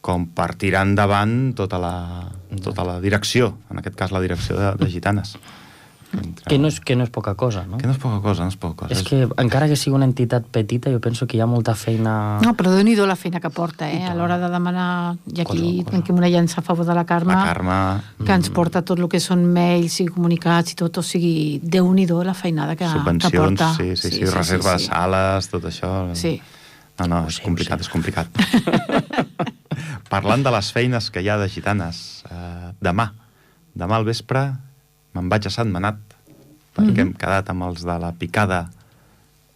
com 0.02 0.28
per 0.34 0.54
tirar 0.60 0.84
endavant 0.88 1.54
tota 1.58 1.80
la, 1.82 1.96
tota 2.66 2.86
la 2.88 3.00
direcció, 3.02 3.56
en 3.70 3.82
aquest 3.82 3.98
cas 3.98 4.14
la 4.14 4.22
direcció 4.22 4.58
de, 4.58 4.74
de 4.82 4.90
Gitanes. 4.92 5.38
Entre... 6.12 6.44
Que, 6.44 6.58
no 6.60 6.68
és, 6.68 6.82
que 6.84 6.96
no 7.00 7.06
és 7.06 7.12
poca 7.14 7.38
cosa, 7.40 7.62
no? 7.64 7.78
Que 7.80 7.88
no 7.88 7.94
és 7.96 8.00
poca 8.02 8.18
cosa, 8.20 8.44
no 8.44 8.52
és 8.52 8.58
poca 8.60 8.84
cosa. 8.84 8.96
És 8.98 9.04
que 9.08 9.24
encara 9.40 9.70
que 9.72 9.78
sigui 9.80 9.96
una 9.96 10.08
entitat 10.10 10.44
petita, 10.52 10.92
jo 10.92 11.00
penso 11.04 11.28
que 11.30 11.38
hi 11.38 11.44
ha 11.44 11.48
molta 11.48 11.72
feina... 11.80 12.14
No, 12.44 12.52
però 12.60 12.74
déu 12.74 12.84
nhi 12.84 12.98
la 13.00 13.16
feina 13.16 13.40
que 13.40 13.52
porta, 13.54 13.88
eh? 13.88 14.04
A 14.10 14.16
l'hora 14.18 14.36
de 14.42 14.50
demanar... 14.52 15.16
I 15.32 15.46
aquí 15.46 15.86
tenim 15.88 16.20
una 16.20 16.28
llança 16.28 16.60
a 16.60 16.66
favor 16.68 16.86
de 16.86 16.98
la 16.98 17.06
Carme, 17.08 17.34
la 17.34 17.46
Carme 17.48 17.80
que 18.26 18.36
ens 18.36 18.52
porta 18.52 18.84
tot 18.84 19.00
el 19.00 19.08
que 19.08 19.22
són 19.24 19.46
mails 19.56 20.02
i 20.04 20.10
comunicats 20.12 20.76
i 20.76 20.80
tot, 20.82 21.00
o 21.00 21.06
sigui, 21.06 21.62
déu 21.64 21.88
nhi 21.96 22.08
la 22.12 22.36
feinada 22.36 22.76
que, 22.76 22.86
que 22.86 23.38
porta. 23.38 23.74
sí, 23.78 23.96
sí, 23.96 24.10
sí, 24.10 24.10
sí, 24.10 24.26
sí 24.26 24.34
reserva 24.36 24.78
sí, 24.78 24.86
sí. 24.86 24.90
de 24.90 24.96
sales, 24.96 25.48
tot 25.48 25.70
això. 25.72 25.94
Sí. 26.14 26.42
No, 27.00 27.08
no, 27.08 27.22
és 27.32 27.40
complicat, 27.42 27.82
és 27.82 27.90
complicat. 27.96 28.28
Parlant 30.12 30.44
de 30.44 30.52
les 30.52 30.72
feines 30.76 31.08
que 31.14 31.24
hi 31.24 31.30
ha 31.32 31.38
de 31.40 31.48
gitanes, 31.50 32.24
eh, 32.28 32.72
demà, 32.84 33.08
demà 33.80 33.96
al 33.96 34.08
vespre 34.08 34.44
me'n 35.16 35.30
vaig 35.32 35.48
a 35.48 35.52
Sant 35.54 35.72
Manat, 35.72 36.00
perquè 36.76 36.84
mm 36.84 36.96
-hmm. 36.96 37.00
hem 37.00 37.14
quedat 37.14 37.50
amb 37.50 37.64
els 37.64 37.84
de 37.84 37.98
la 38.00 38.12
picada 38.12 38.70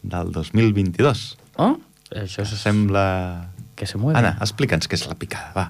del 0.02 0.32
2022. 0.32 1.38
Oh, 1.58 1.76
això 2.12 2.42
és... 2.42 2.56
Sembla... 2.62 3.50
Que 3.76 3.86
se 3.86 3.98
mueve. 3.98 4.18
Anna, 4.18 4.38
explica'ns 4.40 4.88
què 4.88 4.96
és 4.96 5.08
la 5.08 5.16
picada, 5.16 5.52
va. 5.56 5.70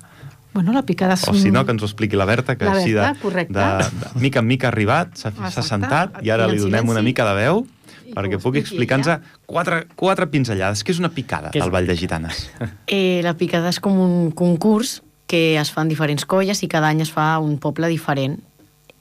Bueno, 0.54 0.72
la 0.72 0.84
picada. 0.84 1.16
O 1.28 1.34
si 1.34 1.50
no, 1.50 1.66
que 1.66 1.72
ens 1.72 1.82
ho 1.82 1.86
expliqui 1.86 2.16
la 2.16 2.26
Berta, 2.26 2.56
que 2.56 2.66
la 2.66 2.78
així 2.78 2.94
de, 2.94 3.02
de, 3.02 3.46
de, 3.50 3.50
de, 3.50 4.20
mica 4.22 4.40
en 4.40 4.48
mica 4.48 4.68
ha 4.68 4.72
arribat, 4.72 5.18
s'ha 5.18 5.64
sentat 5.64 6.22
i 6.22 6.30
ara 6.30 6.48
li 6.48 6.60
donem 6.60 6.88
una 6.88 7.02
mica 7.02 7.26
de 7.26 7.34
veu 7.34 7.66
perquè 8.14 8.40
pugui 8.42 8.62
explicar-nos 8.62 9.24
quatre, 9.50 9.86
quatre 9.98 10.28
pinzellades. 10.32 10.84
Què 10.86 10.94
és 10.94 11.02
una 11.02 11.12
picada 11.16 11.52
és... 11.54 11.62
al 11.64 11.74
Vall 11.74 11.90
de 11.90 11.98
Gitanes? 11.98 12.46
Eh, 12.86 13.22
la 13.26 13.34
picada 13.38 13.72
és 13.74 13.80
com 13.82 13.98
un 14.00 14.32
concurs 14.36 15.00
que 15.28 15.58
es 15.58 15.72
fan 15.74 15.90
diferents 15.90 16.26
colles 16.30 16.62
i 16.62 16.70
cada 16.70 16.92
any 16.94 17.02
es 17.02 17.12
fa 17.12 17.36
un 17.42 17.58
poble 17.62 17.90
diferent. 17.90 18.38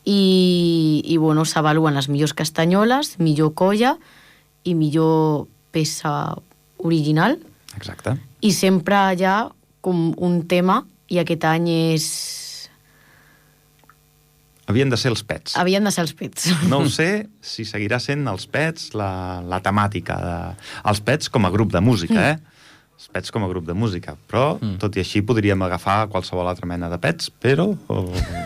I, 0.05 1.03
i 1.05 1.17
bueno, 1.21 1.45
s'avaluen 1.49 1.97
les 1.97 2.09
millors 2.13 2.35
castanyoles, 2.37 3.15
millor 3.21 3.55
colla 3.57 3.95
i 4.65 4.75
millor 4.77 5.47
peça 5.73 6.35
original. 6.85 7.39
Exacte. 7.77 8.17
I 8.45 8.53
sempre 8.53 8.97
hi 9.17 9.25
ha 9.29 9.39
com 9.85 10.13
un 10.17 10.43
tema, 10.49 10.83
i 11.13 11.21
aquest 11.21 11.45
any 11.49 11.69
és 11.73 12.09
Havien 14.71 14.89
de 14.89 14.97
ser 14.97 15.13
els 15.13 15.23
pets. 15.27 15.59
Havien 15.61 15.85
de 15.85 15.93
ser 15.93 16.07
els 16.07 16.15
pets. 16.17 16.49
No 16.71 16.81
ho 16.85 16.89
sé 16.89 17.27
si 17.45 17.67
seguirà 17.69 17.99
sent 18.01 18.25
els 18.31 18.47
pets 18.49 18.95
la, 18.97 19.43
la 19.45 19.61
temàtica. 19.65 20.17
De... 20.23 20.37
Els 20.89 21.03
pets 21.05 21.29
com 21.33 21.45
a 21.45 21.53
grup 21.53 21.73
de 21.75 21.83
música, 21.85 22.17
mm. 22.17 22.33
eh? 22.33 22.55
Els 22.95 23.11
pets 23.13 23.33
com 23.35 23.43
a 23.45 23.49
grup 23.51 23.67
de 23.67 23.75
música. 23.77 24.15
Però, 24.31 24.55
mm. 24.57 24.79
tot 24.81 24.97
i 24.97 25.03
així, 25.03 25.21
podríem 25.27 25.61
agafar 25.67 26.07
qualsevol 26.13 26.49
altra 26.49 26.69
mena 26.71 26.89
de 26.89 26.97
pets, 27.03 27.29
però... 27.43 27.67
O... 27.93 28.05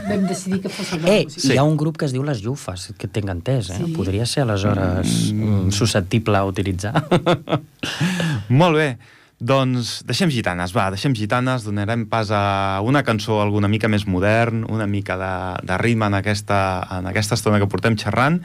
Vam 0.08 0.24
decidir 0.26 0.62
que 0.64 0.72
fos 0.72 0.90
el 0.96 1.06
Eh, 1.06 1.20
sí. 1.30 1.52
hi 1.52 1.60
ha 1.60 1.66
un 1.68 1.76
grup 1.78 2.00
que 2.00 2.08
es 2.08 2.16
diu 2.16 2.24
Les 2.26 2.40
Llufes, 2.42 2.88
que 2.98 3.10
tinc 3.12 3.30
entès, 3.30 3.70
eh? 3.76 3.78
Sí. 3.84 3.92
Podria 3.94 4.26
ser, 4.26 4.42
aleshores, 4.46 5.14
mm. 5.36 5.68
susceptible 5.76 6.40
a 6.40 6.48
utilitzar. 6.48 6.96
Molt 8.48 8.80
bé. 8.80 8.90
Doncs 9.38 10.00
deixem 10.02 10.32
gitanes, 10.34 10.72
va, 10.74 10.88
deixem 10.90 11.12
gitanes, 11.14 11.62
donarem 11.62 12.08
pas 12.10 12.32
a 12.34 12.80
una 12.82 13.04
cançó 13.06 13.36
alguna 13.38 13.68
mica 13.70 13.86
més 13.86 14.02
modern, 14.10 14.64
una 14.66 14.88
mica 14.90 15.14
de, 15.14 15.34
de 15.68 15.76
ritme 15.78 16.08
en 16.10 16.16
aquesta, 16.18 16.58
en 16.96 17.06
aquesta 17.06 17.38
estona 17.38 17.60
que 17.62 17.68
portem 17.70 17.94
xerrant, 17.94 18.40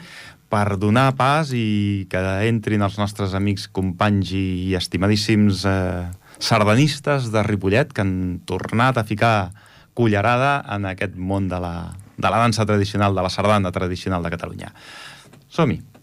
per 0.54 0.76
donar 0.78 1.08
pas 1.18 1.50
i 1.50 2.06
que 2.10 2.20
entrin 2.46 2.84
els 2.86 2.94
nostres 3.00 3.34
amics, 3.34 3.66
companys 3.74 4.30
i, 4.38 4.74
estimadíssims 4.78 5.64
eh, 5.66 6.04
sardanistes 6.38 7.32
de 7.34 7.42
Ripollet 7.42 7.90
que 7.90 8.04
han 8.04 8.14
tornat 8.46 9.00
a 9.00 9.06
ficar 9.08 9.50
cullerada 9.98 10.60
en 10.76 10.86
aquest 10.90 11.18
món 11.18 11.50
de 11.50 11.58
la, 11.58 11.74
de 12.14 12.30
la 12.30 12.38
dansa 12.38 12.66
tradicional, 12.70 13.18
de 13.18 13.26
la 13.26 13.34
sardana 13.34 13.74
tradicional 13.74 14.22
de 14.22 14.30
Catalunya. 14.36 14.70
Som-hi! 15.50 15.93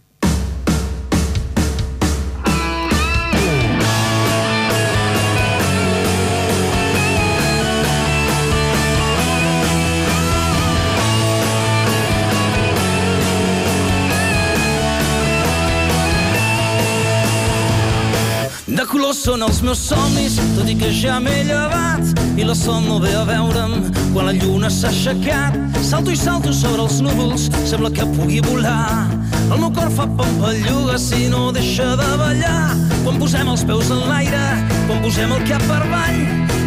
Són 19.22 19.44
els 19.46 19.60
meus 19.62 19.78
somnis, 19.86 20.38
tot 20.56 20.70
i 20.72 20.74
que 20.78 20.88
ja 20.98 21.20
m'he 21.22 21.44
llevat 21.46 22.40
i 22.42 22.46
la 22.48 22.56
son 22.58 22.88
no 22.90 22.96
ve 23.04 23.12
a 23.14 23.22
veure'm 23.28 23.76
quan 24.16 24.26
la 24.26 24.34
lluna 24.34 24.70
s'ha 24.74 24.90
aixecat. 24.90 25.58
Salto 25.86 26.14
i 26.14 26.18
salto 26.18 26.54
sobre 26.54 26.88
els 26.88 26.98
núvols, 27.06 27.50
sembla 27.70 27.92
que 27.94 28.08
pugui 28.16 28.40
volar. 28.48 29.12
El 29.44 29.60
meu 29.62 29.70
cor 29.76 29.92
fa 29.94 30.08
pampalluga 30.18 30.98
si 30.98 31.28
no 31.30 31.52
deixa 31.54 31.92
de 32.02 32.10
ballar. 32.24 32.74
Quan 33.04 33.22
posem 33.22 33.52
els 33.54 33.66
peus 33.68 33.94
en 33.94 34.02
l'aire, 34.10 34.42
quan 34.90 35.06
posem 35.06 35.38
el 35.38 35.46
cap 35.52 35.70
per 35.70 35.82
avall, 35.84 36.22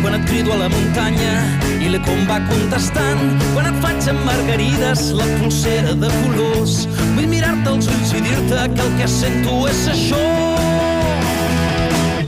quan 0.04 0.18
et 0.20 0.26
crido 0.30 0.54
a 0.54 0.62
la 0.62 0.70
muntanya 0.70 1.36
i 1.80 1.90
l'eco 1.90 2.14
em 2.14 2.26
va 2.30 2.38
contestant, 2.52 3.24
quan 3.50 3.70
et 3.72 3.82
faig 3.82 4.10
amb 4.14 4.26
margarides 4.30 5.08
la 5.18 5.26
pulsera 5.40 5.98
de 5.98 6.16
colors. 6.22 6.84
Vull 7.16 7.30
mirar-te 7.34 7.74
als 7.74 7.90
ulls 7.90 8.14
i 8.14 8.26
dir-te 8.28 8.68
que 8.76 8.90
el 8.90 8.98
que 9.00 9.14
sento 9.18 9.64
és 9.72 9.88
això. 9.98 10.93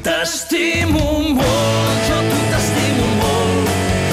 T'estimo 0.07 1.01
molt, 1.35 2.03
jo 2.07 2.19
tu 2.29 2.37
t'estimo 2.53 3.07
molt. 3.19 3.71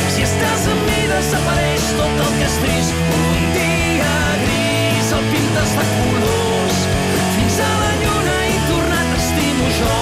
Si 0.10 0.24
estàs 0.26 0.64
amb 0.72 0.88
mi 0.88 1.04
desapareix 1.06 1.84
tot 2.00 2.22
el 2.24 2.32
que 2.40 2.48
és 2.48 2.56
trist. 2.64 3.04
Un 3.18 3.44
dia 3.54 4.16
gris 4.42 5.12
el 5.20 5.28
pintes 5.36 5.76
de 5.78 5.86
colors. 5.92 6.80
Fins 7.36 7.60
a 7.62 7.70
la 7.84 7.92
lluna 8.00 8.40
i 8.50 8.58
tornar 8.72 9.04
t'estimo 9.12 9.70
jo. 9.78 10.02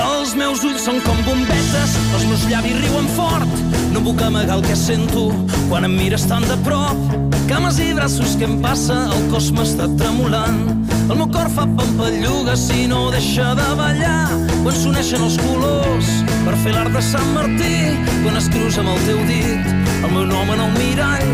Els 0.00 0.34
meus 0.40 0.66
ulls 0.66 0.82
són 0.82 0.98
com 1.06 1.22
bombetes, 1.28 1.94
els 2.16 2.26
meus 2.26 2.48
llavis 2.50 2.80
riuen 2.82 3.06
fort. 3.14 3.60
No 3.94 4.02
puc 4.02 4.26
amagar 4.26 4.58
el 4.58 4.66
que 4.66 4.74
sento 4.74 5.28
quan 5.68 5.86
em 5.86 5.94
mires 5.94 6.26
tan 6.26 6.42
de 6.50 6.58
prop. 6.66 6.98
Cames 7.46 7.78
i 7.78 7.92
braços, 7.94 8.34
què 8.34 8.50
em 8.50 8.58
passa? 8.66 9.04
El 9.14 9.30
cos 9.30 9.52
m'està 9.54 9.86
tremolant. 9.94 10.91
El 11.08 11.16
meu 11.18 11.28
cor 11.34 11.48
fa 11.50 11.66
pampalluga 11.66 12.56
si 12.56 12.86
no 12.86 13.10
deixa 13.10 13.54
de 13.58 13.68
ballar. 13.78 14.28
Quan 14.62 14.76
s'uneixen 14.76 15.24
els 15.26 15.38
colors 15.42 16.10
per 16.46 16.56
fer 16.64 16.74
l'art 16.76 16.94
de 16.94 17.02
Sant 17.02 17.32
Martí 17.36 17.74
quan 18.22 18.38
es 18.38 18.48
cruza 18.52 18.82
amb 18.82 18.94
el 18.94 19.02
teu 19.08 19.22
dit 19.30 19.72
el 20.02 20.10
meu 20.14 20.26
nom 20.26 20.52
en 20.54 20.64
el 20.66 20.72
mirall. 20.78 21.32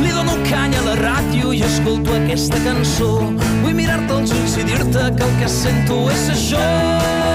Li 0.00 0.12
dono 0.16 0.36
canya 0.48 0.80
a 0.80 0.88
la 0.90 0.96
ràdio 1.00 1.52
i 1.56 1.64
escolto 1.66 2.16
aquesta 2.16 2.60
cançó. 2.64 3.12
Vull 3.64 3.76
mirar-te 3.76 4.16
als 4.20 4.36
ulls 4.36 4.56
i 4.60 4.68
dir-te 4.72 5.10
que 5.16 5.28
el 5.28 5.36
que 5.42 5.52
sento 5.60 6.06
és 6.14 6.30
això 6.36 7.29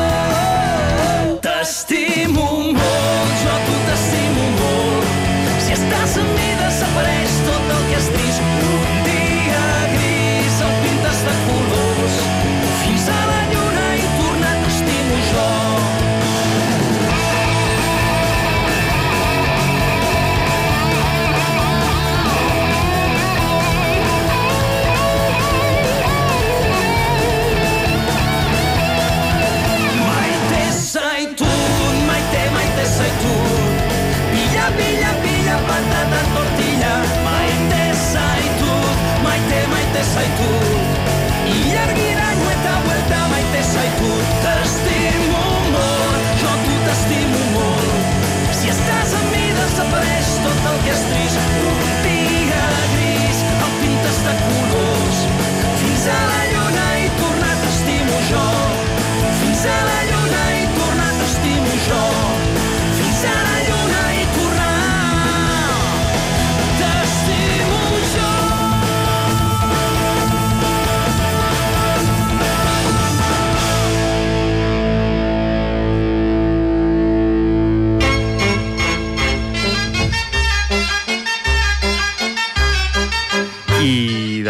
all 56.08 56.12
I 56.14 56.45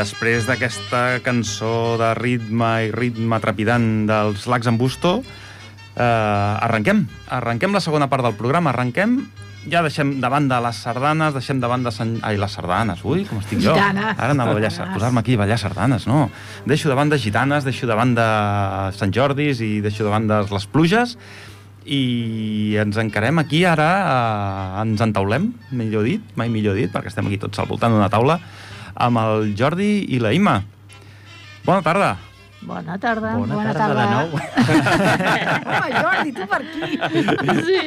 després 0.06 0.46
d'aquesta 0.46 1.20
cançó 1.26 1.96
de 1.98 2.12
ritme 2.20 2.68
i 2.86 2.92
ritme 2.94 3.40
trepidant 3.42 4.06
dels 4.06 4.46
Lacs 4.46 4.70
en 4.70 4.78
Busto, 4.78 5.16
eh, 5.96 6.04
arrenquem. 6.06 7.08
Arrenquem 7.34 7.74
la 7.74 7.82
segona 7.82 8.06
part 8.12 8.22
del 8.28 8.36
programa. 8.38 8.70
Arrenquem 8.70 9.24
ja 9.66 9.82
deixem 9.82 10.20
de 10.22 10.30
banda 10.30 10.60
les 10.62 10.78
sardanes, 10.86 11.34
deixem 11.34 11.58
de 11.58 11.72
banda 11.72 11.90
Sant... 11.90 12.20
Ai, 12.22 12.38
les 12.38 12.54
sardanes, 12.54 13.02
ui, 13.02 13.24
com 13.26 13.42
estic 13.42 13.64
jo. 13.64 13.74
Gitanes. 13.74 14.14
Ara 14.14 14.36
anava 14.36 14.54
a 14.54 14.92
posar-me 14.94 15.24
aquí 15.24 15.40
a 15.40 15.42
ballar 15.42 15.58
sardanes, 15.58 16.06
no. 16.06 16.30
Deixo 16.70 16.92
de 16.92 17.00
banda 17.00 17.18
gitanes, 17.18 17.66
deixo 17.66 17.90
de 17.90 17.98
banda 17.98 18.92
Sant 18.94 19.16
Jordis 19.16 19.64
i 19.66 19.80
deixo 19.82 20.06
de 20.06 20.14
banda 20.14 20.44
les 20.46 20.70
pluges 20.70 21.18
i 21.86 22.78
ens 22.82 22.98
encarem 23.02 23.42
aquí 23.42 23.66
ara, 23.66 23.90
eh, 24.06 24.86
ens 24.86 25.02
entaulem, 25.02 25.50
millor 25.74 26.06
dit, 26.06 26.22
mai 26.38 26.50
millor 26.54 26.78
dit, 26.78 26.94
perquè 26.94 27.10
estem 27.10 27.26
aquí 27.26 27.42
tots 27.42 27.58
al 27.62 27.70
voltant 27.70 27.94
d'una 27.94 28.10
taula, 28.14 28.40
amb 28.96 29.22
el 29.22 29.52
Jordi 29.60 30.06
i 30.16 30.22
la 30.24 30.34
Ima. 30.34 30.62
Bona 31.66 31.82
tarda. 31.86 32.16
Bona 32.66 32.98
tarda. 32.98 33.36
Bona, 33.38 33.56
Bona 33.56 33.74
tarda, 33.74 33.94
tarda 33.94 34.02
de 34.02 34.08
nou. 34.16 34.28
Home, 35.76 35.90
Jordi, 36.02 36.32
tu 36.34 36.46
per 36.50 36.62
aquí. 36.64 37.60
Sí. 37.68 37.78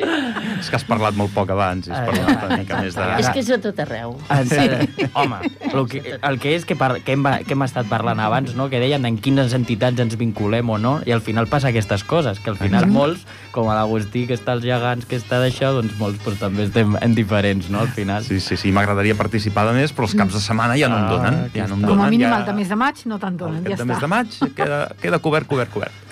És 0.61 0.69
que 0.71 0.79
has 0.79 0.85
parlat 0.87 1.17
molt 1.19 1.33
poc 1.35 1.51
abans 1.51 1.89
i 1.89 1.93
has 1.93 2.05
parlat 2.07 2.45
una 2.47 2.59
mica 2.61 2.79
més 2.85 2.95
de... 2.95 3.07
És 3.19 3.31
que 3.35 3.43
és 3.43 3.51
a 3.57 3.59
tot 3.65 3.81
arreu. 3.83 4.15
Sí. 4.47 5.09
Home, 5.19 5.41
el 5.73 5.89
que, 5.91 6.03
el 6.15 6.39
que 6.43 6.55
és 6.55 6.67
que, 6.69 6.77
par, 6.79 6.93
que, 7.03 7.17
hem, 7.17 7.27
que 7.49 7.57
hem 7.57 7.67
estat 7.67 7.91
parlant 7.91 8.23
abans, 8.23 8.55
no? 8.59 8.69
que 8.71 8.79
deien 8.83 9.09
en 9.09 9.19
quines 9.23 9.57
entitats 9.59 10.05
ens 10.05 10.15
vinculem 10.21 10.71
o 10.71 10.79
no, 10.79 10.99
i 11.09 11.17
al 11.17 11.25
final 11.27 11.51
passa 11.51 11.73
aquestes 11.73 12.07
coses, 12.07 12.39
que 12.39 12.55
al 12.55 12.61
final 12.61 12.87
molts, 12.93 13.27
com 13.59 13.67
a 13.73 13.75
l'Agustí, 13.75 14.23
que 14.29 14.37
està 14.39 14.55
als 14.55 14.63
gegants, 14.63 15.07
que 15.09 15.19
està 15.19 15.41
d'això, 15.43 15.73
doncs 15.75 15.97
molts 15.99 16.23
doncs, 16.23 16.39
també 16.39 16.69
estem 16.69 16.95
en 17.03 17.15
diferents, 17.17 17.67
no?, 17.75 17.83
al 17.83 17.91
final. 17.97 18.23
Sí, 18.27 18.39
sí, 18.45 18.55
sí, 18.61 18.71
m'agradaria 18.75 19.17
participar 19.19 19.67
de 19.67 19.75
més, 19.81 19.95
però 19.95 20.07
els 20.07 20.15
caps 20.19 20.37
de 20.39 20.43
setmana 20.45 20.77
ja 20.79 20.91
no 20.93 21.01
em 21.01 21.09
donen. 21.11 21.41
Ah, 21.43 21.49
ja 21.57 21.67
no 21.67 21.75
em 21.75 21.83
Com 21.83 21.97
donen, 21.97 22.05
a 22.07 22.13
mínim 22.13 22.29
ja... 22.29 22.37
el 22.39 22.47
de 22.47 22.55
mes 22.61 22.71
de 22.71 22.79
maig 22.79 23.03
no 23.11 23.19
te'n 23.19 23.41
donen, 23.41 23.65
El 23.65 23.73
ja 23.75 23.81
de 23.83 23.89
mes 23.89 23.99
està. 23.99 24.07
de 24.07 24.13
maig 24.15 24.39
queda, 24.55 24.81
queda 25.03 25.19
cobert, 25.25 25.51
cobert, 25.51 25.75
cobert. 25.75 26.05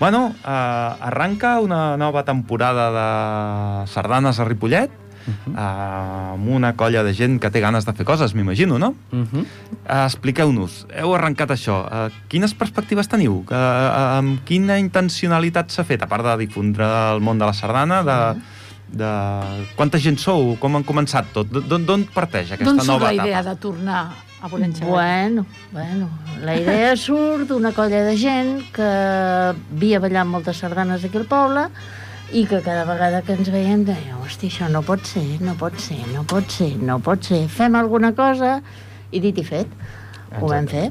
Bueno, 0.00 0.34
eh, 0.40 1.08
arranca 1.10 1.58
una 1.60 1.96
nova 2.00 2.24
temporada 2.24 2.88
de 2.96 3.86
sardanes 3.92 4.40
a 4.40 4.44
Ripollet, 4.48 4.90
uh 5.26 5.32
-huh. 5.32 5.52
eh, 5.52 6.32
amb 6.34 6.48
una 6.48 6.74
colla 6.76 7.02
de 7.02 7.14
gent 7.14 7.40
que 7.40 7.50
té 7.50 7.60
ganes 7.60 7.84
de 7.84 7.92
fer 7.92 8.06
coses, 8.06 8.34
m'imagino, 8.34 8.78
no? 8.78 8.94
Uh 9.12 9.18
-huh. 9.18 9.44
Eh, 9.88 10.04
Expliqueu-nos, 10.04 10.86
heu 10.94 11.14
arrencat 11.14 11.50
això. 11.50 11.86
Eh, 11.90 12.12
quines 12.28 12.54
perspectives 12.54 13.08
teniu? 13.08 13.44
Eh, 13.50 13.54
eh, 13.54 14.18
amb 14.18 14.44
quina 14.44 14.78
intencionalitat 14.78 15.70
s'ha 15.70 15.84
fet, 15.84 16.02
a 16.02 16.06
part 16.06 16.24
de 16.24 16.36
difondre 16.46 16.84
el 17.14 17.20
món 17.20 17.38
de 17.38 17.44
la 17.44 17.52
sardana, 17.52 18.02
de, 18.02 18.40
de... 18.98 19.10
quanta 19.76 19.98
gent 19.98 20.18
sou? 20.18 20.56
Com 20.58 20.76
han 20.76 20.84
començat 20.84 21.24
tot? 21.32 21.46
D'on 21.46 21.84
d'on 21.84 22.04
parteix 22.14 22.52
aquesta 22.52 22.64
D'on 22.64 22.80
surt 22.80 22.88
nova 22.88 23.12
la 23.12 23.24
idea 23.24 23.40
etapa? 23.40 23.54
de 23.54 23.60
tornar 23.60 24.26
a 24.42 24.48
enxegar? 24.48 24.90
Bueno, 24.90 25.46
bueno, 25.72 26.08
la 26.44 26.56
idea 26.56 26.96
surt 26.96 27.48
d'una 27.48 27.72
colla 27.72 28.04
de 28.04 28.16
gent 28.16 28.62
que 28.72 28.82
havia 28.82 30.00
ballat 30.00 30.26
moltes 30.26 30.58
sardanes 30.58 31.04
aquí 31.04 31.16
al 31.16 31.26
poble 31.26 31.68
i 32.32 32.44
que 32.46 32.60
cada 32.64 32.84
vegada 32.88 33.22
que 33.22 33.32
ens 33.36 33.48
veiem 33.52 33.84
deia, 33.86 34.16
hosti, 34.22 34.48
això 34.50 34.66
no 34.72 34.82
pot 34.82 35.04
ser, 35.06 35.24
no 35.40 35.54
pot 35.58 35.76
ser, 35.78 36.00
no 36.12 36.24
pot 36.26 36.50
ser, 36.50 36.72
no 36.82 36.98
pot 37.00 37.22
ser. 37.24 37.44
Fem 37.48 37.76
alguna 37.78 38.12
cosa 38.18 38.60
i 39.14 39.20
dit 39.22 39.38
i 39.38 39.44
fet. 39.46 39.70
Ho 40.40 40.48
vam 40.50 40.66
fer. 40.68 40.88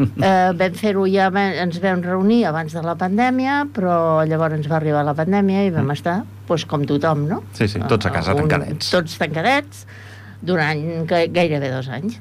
Eh, 0.00 0.50
vam 0.56 0.74
fer-ho 0.74 1.04
ja, 1.06 1.26
ens 1.62 1.76
vam 1.82 2.00
reunir 2.02 2.40
abans 2.48 2.72
de 2.74 2.80
la 2.82 2.94
pandèmia, 2.98 3.66
però 3.76 4.24
llavors 4.26 4.56
ens 4.56 4.66
va 4.72 4.78
arribar 4.80 5.04
la 5.06 5.12
pandèmia 5.14 5.66
i 5.68 5.70
vam 5.74 5.92
estar, 5.92 6.22
doncs, 6.48 6.64
com 6.66 6.86
tothom, 6.88 7.26
no? 7.28 7.42
Sí, 7.54 7.68
sí, 7.68 7.78
tots 7.86 8.08
a 8.08 8.10
casa 8.14 8.32
Un- 8.34 8.40
tancadets. 8.48 8.88
Tots 8.90 9.18
tancadets, 9.20 9.84
durant 10.42 10.80
ga- 11.06 11.26
gairebé 11.28 11.70
dos 11.70 11.88
anys. 11.92 12.16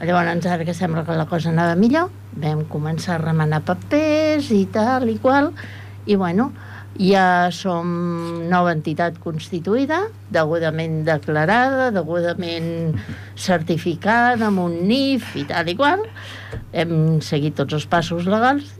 Llavors, 0.00 0.46
ara 0.46 0.64
que 0.64 0.74
sembla 0.74 1.04
que 1.04 1.12
la 1.18 1.26
cosa 1.26 1.50
anava 1.52 1.76
millor, 1.76 2.08
vam 2.40 2.64
començar 2.72 3.16
a 3.18 3.22
remenar 3.28 3.60
papers 3.68 4.50
i 4.54 4.64
tal 4.72 5.08
i 5.10 5.18
qual, 5.18 5.52
i 6.06 6.16
bueno, 6.16 6.52
ja 6.98 7.48
som 7.54 7.86
nova 8.50 8.72
entitat 8.74 9.20
constituïda, 9.22 10.00
degudament 10.34 11.04
declarada, 11.06 11.92
degudament 11.94 12.98
certificada, 13.38 14.50
amb 14.50 14.64
un 14.66 14.74
NIF 14.88 15.36
i 15.38 15.46
tal 15.48 15.70
i 15.70 15.76
qual. 15.78 16.02
Hem 16.74 17.22
seguit 17.24 17.56
tots 17.58 17.78
els 17.78 17.86
passos 17.86 18.26
legals 18.26 18.74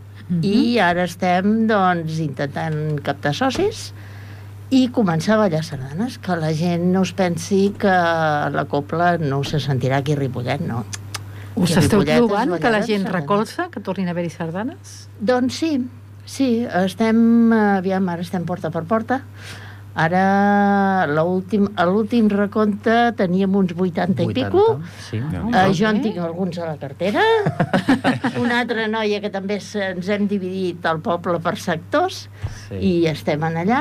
i 0.45 0.77
ara 0.83 1.07
estem 1.09 1.65
doncs, 1.71 2.19
intentant 2.21 2.99
captar 3.05 3.33
socis 3.33 3.89
i 4.69 4.83
començar 4.93 5.39
a 5.39 5.45
ballar 5.47 5.63
sardanes, 5.65 6.19
que 6.21 6.37
la 6.37 6.51
gent 6.53 6.91
no 6.93 7.07
es 7.07 7.15
pensi 7.17 7.71
que 7.81 7.95
la 8.53 8.67
copla 8.69 9.15
no 9.23 9.41
se 9.45 9.63
sentirà 9.65 10.03
aquí 10.03 10.13
a 10.13 10.19
Ripollet, 10.19 10.61
no. 10.61 10.83
Us 11.57 11.73
esteu 11.81 12.05
trobant 12.05 12.53
que 12.61 12.71
la 12.71 12.83
gent 12.85 13.07
sardanes. 13.07 13.15
recolza, 13.15 13.71
que 13.73 13.81
tornin 13.81 14.11
a 14.11 14.13
haver-hi 14.13 14.35
sardanes? 14.35 15.09
Doncs 15.19 15.57
sí, 15.63 15.73
sí, 16.29 16.67
estem, 16.85 17.19
aviam, 17.57 18.09
ara 18.13 18.23
estem 18.27 18.45
porta 18.49 18.71
per 18.75 18.85
porta. 18.89 19.23
Ara, 19.99 20.21
a 21.03 21.07
l'últim 21.11 22.29
recompte 22.31 22.93
teníem 23.19 23.51
uns 23.59 23.73
80, 23.75 24.23
i 24.23 24.35
pico. 24.37 24.79
Sí. 25.09 25.19
Ja. 25.33 25.41
Uh, 25.43 25.73
jo 25.75 25.89
en 25.91 25.99
tinc 26.05 26.21
alguns 26.23 26.61
a 26.63 26.69
la 26.69 26.77
cartera. 26.79 27.25
Una 28.45 28.61
altra 28.61 28.87
noia 28.87 29.19
que 29.25 29.33
també 29.35 29.59
se- 29.65 29.89
ens 29.97 30.07
hem 30.15 30.29
dividit 30.31 30.87
el 30.87 31.01
poble 31.03 31.41
per 31.43 31.57
sectors 31.59 32.29
Sí. 32.69 32.79
i 32.79 32.93
estem 33.11 33.43
en 33.49 33.57
allà. 33.65 33.81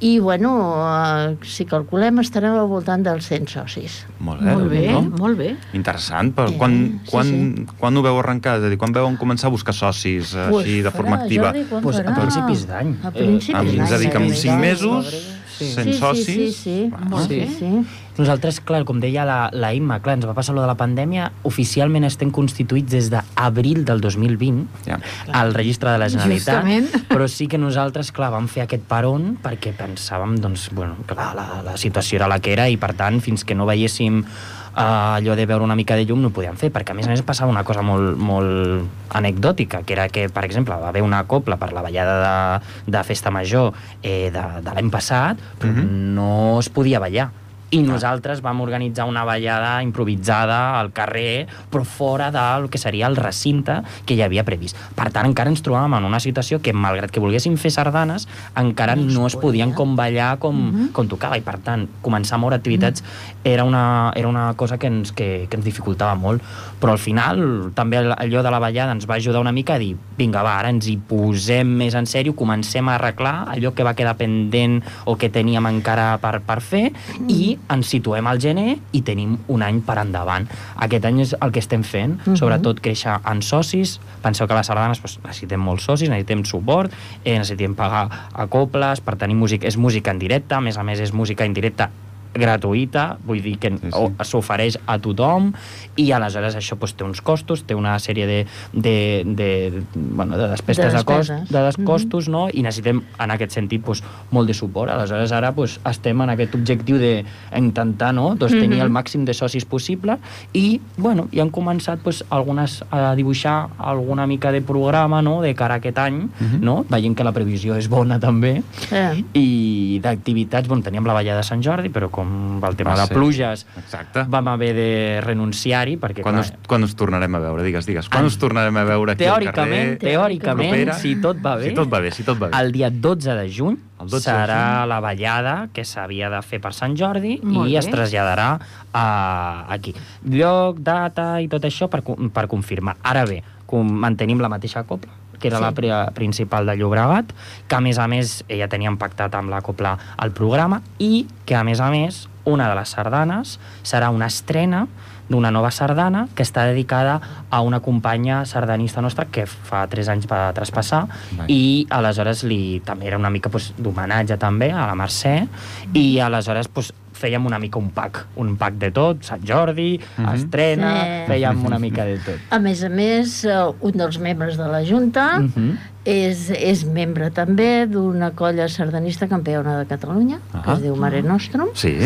I, 0.00 0.18
bueno, 0.20 0.50
uh, 0.76 1.36
si 1.46 1.64
calculem 1.64 2.18
estarem 2.20 2.52
al 2.52 2.66
voltant 2.68 3.00
dels 3.06 3.24
100 3.30 3.48
socis. 3.48 3.94
Molt 4.20 4.42
bé, 4.44 4.52
molt 4.52 4.68
bé, 4.68 4.82
no? 4.92 5.00
molt 5.18 5.38
bé. 5.38 5.54
Interessant, 5.72 6.34
però 6.36 6.50
Eh, 6.52 6.56
quan, 6.58 6.74
sí, 7.02 7.10
quan, 7.10 7.26
sí. 7.26 7.64
quan 7.78 7.96
ho 7.96 8.02
veu 8.04 8.18
arrencar? 8.20 8.58
És 8.58 8.64
a 8.64 8.68
dir, 8.68 8.76
quan 8.76 8.92
veu 8.92 9.08
començar 9.16 9.48
a 9.48 9.54
buscar 9.54 9.72
socis 9.72 10.34
eh, 10.34 10.48
Pues 10.50 10.66
així 10.66 10.82
de 10.84 10.90
forma 10.92 11.16
farà, 11.16 11.22
activa? 11.24 11.52
Jordi, 11.54 11.80
Pues 11.82 12.00
a 12.00 12.14
principis 12.14 12.66
d'any. 12.68 12.92
A 13.02 13.08
Eh, 13.08 13.12
principis 13.22 13.54
Amb, 13.56 13.68
d'any. 13.72 13.86
és 13.86 13.92
a 13.92 13.98
dir, 13.98 14.10
que 14.10 14.18
en 14.18 14.28
sí, 14.34 14.36
5 14.36 14.54
sí. 14.54 14.60
mesos, 14.60 15.14
Sí. 15.56 15.64
100 15.72 15.84
sí, 15.86 15.92
sí, 15.92 15.98
socis... 15.98 16.26
Sí, 16.26 16.52
sí, 16.52 16.90
Bueno, 16.92 17.18
sí. 17.26 17.40
sí. 17.48 17.56
sí. 17.58 17.86
Nosaltres, 18.16 18.60
clar, 18.64 18.84
com 18.88 18.98
deia 19.02 19.24
la, 19.28 19.50
la 19.52 19.74
Imma, 19.76 19.98
clar, 20.00 20.14
ens 20.16 20.24
va 20.28 20.32
passar 20.34 20.54
lo 20.56 20.62
de 20.64 20.66
la 20.70 20.76
pandèmia, 20.78 21.30
oficialment 21.44 22.04
estem 22.08 22.30
constituïts 22.32 22.88
des 22.90 23.10
d'abril 23.12 23.84
del 23.84 24.00
2020 24.00 24.64
Ja. 24.86 24.98
al 25.32 25.52
registre 25.54 25.90
de 25.92 25.98
la 25.98 26.08
Generalitat, 26.08 26.64
Justament. 26.64 26.88
però 27.12 27.28
sí 27.28 27.46
que 27.46 27.58
nosaltres, 27.58 28.12
clar, 28.16 28.30
vam 28.32 28.48
fer 28.48 28.64
aquest 28.64 28.84
peron 28.88 29.36
perquè 29.42 29.74
pensàvem, 29.76 30.38
doncs, 30.40 30.70
bueno, 30.72 30.96
clar, 31.06 31.34
la, 31.36 31.46
la 31.66 31.76
situació 31.76 32.16
era 32.22 32.28
la 32.28 32.38
que 32.40 32.52
era 32.56 32.68
i, 32.72 32.76
per 32.80 32.94
tant, 32.96 33.20
fins 33.20 33.44
que 33.44 33.54
no 33.54 33.66
veiéssim 33.68 34.22
uh, 34.24 35.16
allò 35.16 35.36
de 35.36 35.44
veure 35.46 35.64
una 35.64 35.76
mica 35.76 35.96
de 35.96 36.04
llum 36.08 36.22
no 36.24 36.28
ho 36.32 36.36
podíem 36.36 36.56
fer, 36.56 36.72
perquè 36.72 36.92
a 36.92 36.96
més 36.96 37.06
a 37.08 37.12
més 37.12 37.22
passava 37.26 37.52
una 37.52 37.64
cosa 37.68 37.82
molt, 37.84 38.16
molt 38.16 39.12
anecdòtica, 39.16 39.82
que 39.84 39.92
era 39.96 40.08
que, 40.08 40.28
per 40.32 40.44
exemple, 40.48 40.74
va 40.76 40.88
haver 40.88 41.02
una 41.04 41.24
copla 41.28 41.56
per 41.60 41.72
la 41.76 41.82
ballada 41.84 42.16
de, 42.24 42.92
de 42.96 43.04
Festa 43.04 43.30
Major 43.30 43.74
eh, 44.02 44.30
de, 44.32 44.44
de 44.64 44.72
l'any 44.76 44.88
passat, 44.92 45.36
però 45.60 45.72
Mhm. 45.76 46.14
no 46.16 46.30
es 46.60 46.68
podia 46.72 46.98
ballar. 47.00 47.30
I 47.74 47.80
nosaltres 47.82 48.42
vam 48.44 48.60
organitzar 48.62 49.08
una 49.10 49.24
ballada 49.26 49.82
improvisada 49.82 50.78
al 50.78 50.92
carrer, 50.94 51.48
però 51.70 51.82
fora 51.82 52.30
del 52.30 52.68
que 52.70 52.78
seria 52.78 53.08
el 53.10 53.16
recinte 53.16 53.80
que 54.06 54.14
hi 54.14 54.22
havia 54.22 54.44
previst. 54.46 54.78
Per 54.94 55.08
tant, 55.10 55.26
encara 55.26 55.50
ens 55.50 55.64
trobàvem 55.66 55.96
en 55.98 56.06
una 56.06 56.20
situació 56.22 56.60
que, 56.62 56.70
malgrat 56.70 57.10
que 57.10 57.22
volguéssim 57.22 57.56
fer 57.58 57.72
sardanes, 57.74 58.28
encara 58.54 58.94
No 58.96 59.08
es 59.08 59.18
no, 59.18 59.26
es 59.26 59.36
podien 59.36 59.74
com 59.74 59.96
ballar 59.98 60.36
com, 60.38 60.88
com 60.94 61.10
tocava. 61.10 61.36
I, 61.36 61.42
per 61.42 61.58
tant, 61.64 61.88
començar 62.06 62.38
a 62.38 62.40
moure 62.40 62.54
activitats 62.54 63.02
era, 63.42 63.64
una, 63.64 64.12
era 64.14 64.28
una 64.28 64.52
cosa 64.54 64.78
que 64.78 64.86
ens, 64.86 65.10
que, 65.10 65.46
que 65.50 65.58
ens 65.58 65.66
dificultava 65.66 66.14
molt. 66.14 66.44
Però 66.78 66.94
al 66.94 67.02
final, 67.02 67.72
també 67.74 67.98
allò 67.98 68.46
de 68.46 68.54
la 68.54 68.62
ballada 68.62 68.94
ens 68.94 69.10
va 69.10 69.18
ajudar 69.18 69.42
una 69.42 69.52
mica 69.52 69.74
a 69.74 69.82
dir 69.82 69.96
vinga, 70.16 70.42
va, 70.44 70.56
ara 70.60 70.70
ens 70.72 70.88
hi 70.88 70.96
posem 70.96 71.68
més 71.82 71.96
en 71.98 72.08
sèrio, 72.08 72.34
comencem 72.36 72.88
a 72.88 72.96
arreglar 72.96 73.34
allò 73.52 73.72
que 73.76 73.84
va 73.86 73.94
quedar 73.98 74.16
pendent 74.18 74.80
o 75.04 75.16
que 75.20 75.30
teníem 75.32 75.68
encara 75.68 76.14
per, 76.22 76.38
per 76.46 76.60
fer 76.64 76.86
i 77.28 77.55
ens 77.70 77.86
situem 77.86 78.26
al 78.26 78.40
gener 78.40 78.78
i 78.92 79.02
tenim 79.02 79.36
un 79.48 79.62
any 79.62 79.80
per 79.80 79.98
endavant. 79.98 80.48
Aquest 80.76 81.04
any 81.04 81.20
és 81.20 81.34
el 81.40 81.52
que 81.52 81.60
estem 81.60 81.82
fent, 81.84 82.18
Mhm. 82.24 82.36
sobretot 82.36 82.80
créixer 82.80 83.20
en 83.24 83.42
socis. 83.42 84.00
Penseu 84.22 84.46
que 84.46 84.52
a 84.52 84.56
les 84.56 84.66
sardanes 84.66 85.00
doncs, 85.00 85.20
necessitem 85.24 85.60
molts 85.60 85.84
socis, 85.84 86.08
necessitem 86.08 86.44
suport, 86.44 86.92
eh, 87.24 87.38
necessitem 87.38 87.74
pagar 87.74 88.30
a 88.32 88.46
coples 88.46 89.00
per 89.00 89.16
tenir 89.16 89.36
música. 89.36 89.66
És 89.66 89.76
música 89.76 90.10
en 90.10 90.18
directe, 90.18 90.54
a 90.54 90.60
més 90.60 90.76
a 90.76 90.82
més 90.82 91.00
és 91.00 91.12
música 91.12 91.44
en 91.44 91.54
directe 91.54 91.88
gratuïta, 92.36 93.16
vull 93.26 93.42
dir 93.42 93.58
que 93.58 93.70
Sí, 93.76 93.90
sí. 93.92 94.12
s'ofereix 94.24 94.78
a 94.86 94.98
tothom 94.98 95.52
i 95.96 96.10
aleshores 96.12 96.56
això 96.56 96.76
doncs, 96.78 96.94
té 96.96 97.04
uns 97.04 97.20
costos, 97.20 97.64
té 97.66 97.74
una 97.74 97.96
sèrie 97.98 98.26
de, 98.26 98.46
de, 98.72 99.22
de, 99.26 99.82
bueno, 99.94 100.36
de 100.38 100.48
despeses 100.48 100.92
de, 100.92 100.98
De 100.98 101.04
cost, 101.04 101.30
despeses. 101.30 101.48
de 101.50 101.62
des 101.66 101.78
Mhm. 101.78 101.84
costos, 101.86 102.28
no? 102.28 102.48
i 102.52 102.62
necessitem 102.62 103.02
en 103.18 103.30
aquest 103.30 103.52
sentit 103.52 103.84
doncs, 103.84 104.02
molt 104.30 104.46
de 104.48 104.54
suport. 104.54 104.90
Aleshores 104.90 105.32
ara 105.32 105.52
doncs, 105.52 105.80
estem 105.84 106.20
en 106.22 106.30
aquest 106.30 106.54
objectiu 106.54 106.98
d'intentar 106.98 108.12
no? 108.14 108.34
doncs, 108.34 108.52
tenir 108.52 108.76
Mhm. 108.78 108.82
el 108.82 108.90
màxim 108.90 109.24
de 109.24 109.34
socis 109.34 109.64
possible 109.64 110.18
i 110.52 110.80
bueno, 110.96 111.28
ja 111.32 111.42
han 111.42 111.50
començat 111.50 112.02
doncs, 112.02 112.24
algunes 112.30 112.82
a 112.90 113.14
dibuixar 113.14 113.68
alguna 113.78 114.26
mica 114.26 114.52
de 114.52 114.60
programa 114.62 115.22
no? 115.22 115.40
de 115.42 115.54
cara 115.54 115.74
a 115.74 115.76
aquest 115.78 115.98
any, 115.98 116.28
Mhm. 116.40 116.60
no? 116.60 116.84
veient 116.88 117.16
que 117.16 117.24
la 117.24 117.32
previsió 117.32 117.76
és 117.76 117.88
bona 117.88 118.18
també 118.20 118.62
Eh. 118.92 119.24
i 119.34 120.00
d'activitats, 120.02 120.68
bueno, 120.68 120.82
teníem 120.82 121.04
la 121.06 121.12
ballada 121.12 121.38
de 121.38 121.44
Sant 121.44 121.62
Jordi, 121.62 121.88
però 121.90 122.10
com 122.10 122.25
com 122.26 122.68
el 122.68 122.76
tema 122.76 122.90
Va 122.94 123.00
de 123.02 123.06
ser. 123.06 123.14
pluges, 123.16 123.66
Exacte. 123.78 124.24
vam 124.28 124.48
haver 124.48 124.74
de 124.74 125.20
renunciar-hi, 125.24 125.96
perquè... 125.96 126.22
Quan 126.22 126.34
clar, 126.36 126.44
us, 126.44 126.52
quan 126.66 126.82
us 126.84 126.94
tornarem 126.96 127.34
a 127.34 127.38
veure? 127.38 127.62
Digues, 127.62 127.86
digues. 127.86 128.08
Quan 128.08 128.22
En- 128.24 128.26
us 128.26 128.38
tornarem 128.38 128.76
a 128.76 128.84
veure 128.84 129.12
aquí 129.12 129.24
Teòricament, 129.24 129.90
al 129.92 129.98
carrer? 129.98 130.12
teòricament, 130.12 130.70
propera? 130.70 130.94
si 130.98 131.16
tot 131.20 131.36
va 131.44 131.56
bé, 131.56 131.68
Si 131.70 131.74
tot 131.74 131.92
va 131.92 132.00
bé, 132.00 132.10
si 132.10 132.22
tot 132.24 132.40
va 132.42 132.48
bé. 132.48 132.58
el 132.60 132.72
dia 132.72 132.90
12 132.90 133.34
de 133.34 133.48
juny 133.52 133.76
El 134.00 134.08
12 134.08 134.30
de 134.30 134.36
serà 134.36 134.80
juny. 134.80 134.88
la 134.88 135.00
ballada 135.00 135.68
que 135.72 135.84
s'havia 135.84 136.28
de 136.30 136.42
fer 136.42 136.60
per 136.60 136.72
Sant 136.74 136.96
Jordi 136.96 137.40
Molt 137.42 137.68
i 137.68 137.72
bé. 137.72 137.78
es 137.78 137.86
traslladarà 137.90 138.58
a, 138.92 139.66
aquí. 139.72 139.94
Lloc, 140.24 140.78
data 140.80 141.40
i 141.40 141.48
tot 141.48 141.62
això 141.64 141.88
per, 141.88 142.02
per 142.32 142.46
confirmar. 142.48 142.96
Ara 143.02 143.24
bé, 143.24 143.42
com 143.66 143.86
mantenim 143.88 144.38
la 144.40 144.48
mateixa 144.48 144.84
copla, 144.84 145.10
que 145.38 145.48
era 145.48 145.58
Sí. 145.58 145.62
la 145.64 145.72
pri 145.72 145.90
principal 146.14 146.66
de 146.66 146.76
Llobregat, 146.76 147.32
que 147.68 147.74
a 147.76 147.80
més 147.80 147.98
a 147.98 148.06
més 148.08 148.44
ja 148.48 148.68
teníem 148.68 148.96
pactat 148.98 149.34
amb 149.34 149.50
la 149.50 149.60
copla 149.62 149.96
el 150.22 150.30
programa 150.32 150.82
i 150.98 151.26
que 151.44 151.54
a 151.56 151.64
més 151.64 151.80
a 151.80 151.90
més 151.90 152.28
una 152.44 152.68
de 152.68 152.74
les 152.78 152.88
sardanes 152.88 153.58
serà 153.82 154.10
una 154.10 154.26
estrena 154.26 154.86
d'una 155.28 155.50
nova 155.50 155.72
sardana 155.74 156.28
que 156.36 156.44
està 156.44 156.62
dedicada 156.68 157.20
a 157.50 157.60
una 157.60 157.80
companya 157.80 158.44
sardanista 158.46 159.02
nostra 159.02 159.24
que 159.26 159.44
fa 159.46 159.84
3 159.90 160.08
anys 160.08 160.28
va 160.30 160.52
traspassar 160.54 161.08
Vai. 161.36 161.46
i 161.50 161.86
aleshores 161.90 162.44
li, 162.44 162.80
també 162.84 163.08
era 163.08 163.18
una 163.18 163.30
mica 163.30 163.50
pues, 163.50 163.72
d'homenatge 163.76 164.36
també 164.38 164.70
a 164.70 164.86
la 164.86 164.94
Mercè 164.94 165.48
i 165.94 166.20
aleshores 166.20 166.68
pues, 166.68 166.92
fèiem 167.16 167.46
una 167.48 167.58
mica 167.58 167.78
un 167.78 167.90
pack, 167.90 168.26
un 168.36 168.56
pack 168.60 168.74
de 168.82 168.90
tot, 168.92 169.22
Sant 169.24 169.42
Jordi, 169.48 169.98
Mhm. 170.18 170.34
estrena, 170.34 170.92
Sí. 170.94 171.32
fèiem 171.32 171.64
una 171.66 171.78
mica 171.78 172.04
de 172.04 172.18
tot. 172.18 172.34
A 172.50 172.58
més 172.58 172.82
a 172.84 172.88
més, 172.88 173.44
eh, 173.44 173.54
un 173.80 173.92
dels 173.92 174.18
membres 174.18 174.56
de 174.56 174.68
la 174.68 174.84
Junta 174.84 175.38
Mhm. 175.40 175.78
és, 176.04 176.50
és 176.50 176.84
membre 176.86 177.30
també 177.30 177.86
d'una 177.86 178.30
colla 178.32 178.68
sardanista 178.68 179.26
campiona 179.28 179.78
de 179.78 179.86
Catalunya, 179.86 180.38
que 180.52 180.70
Ah. 180.70 180.74
es 180.74 180.82
diu 180.82 180.94
Mare 180.96 181.22
Nostrum. 181.22 181.68
Sí, 181.74 181.96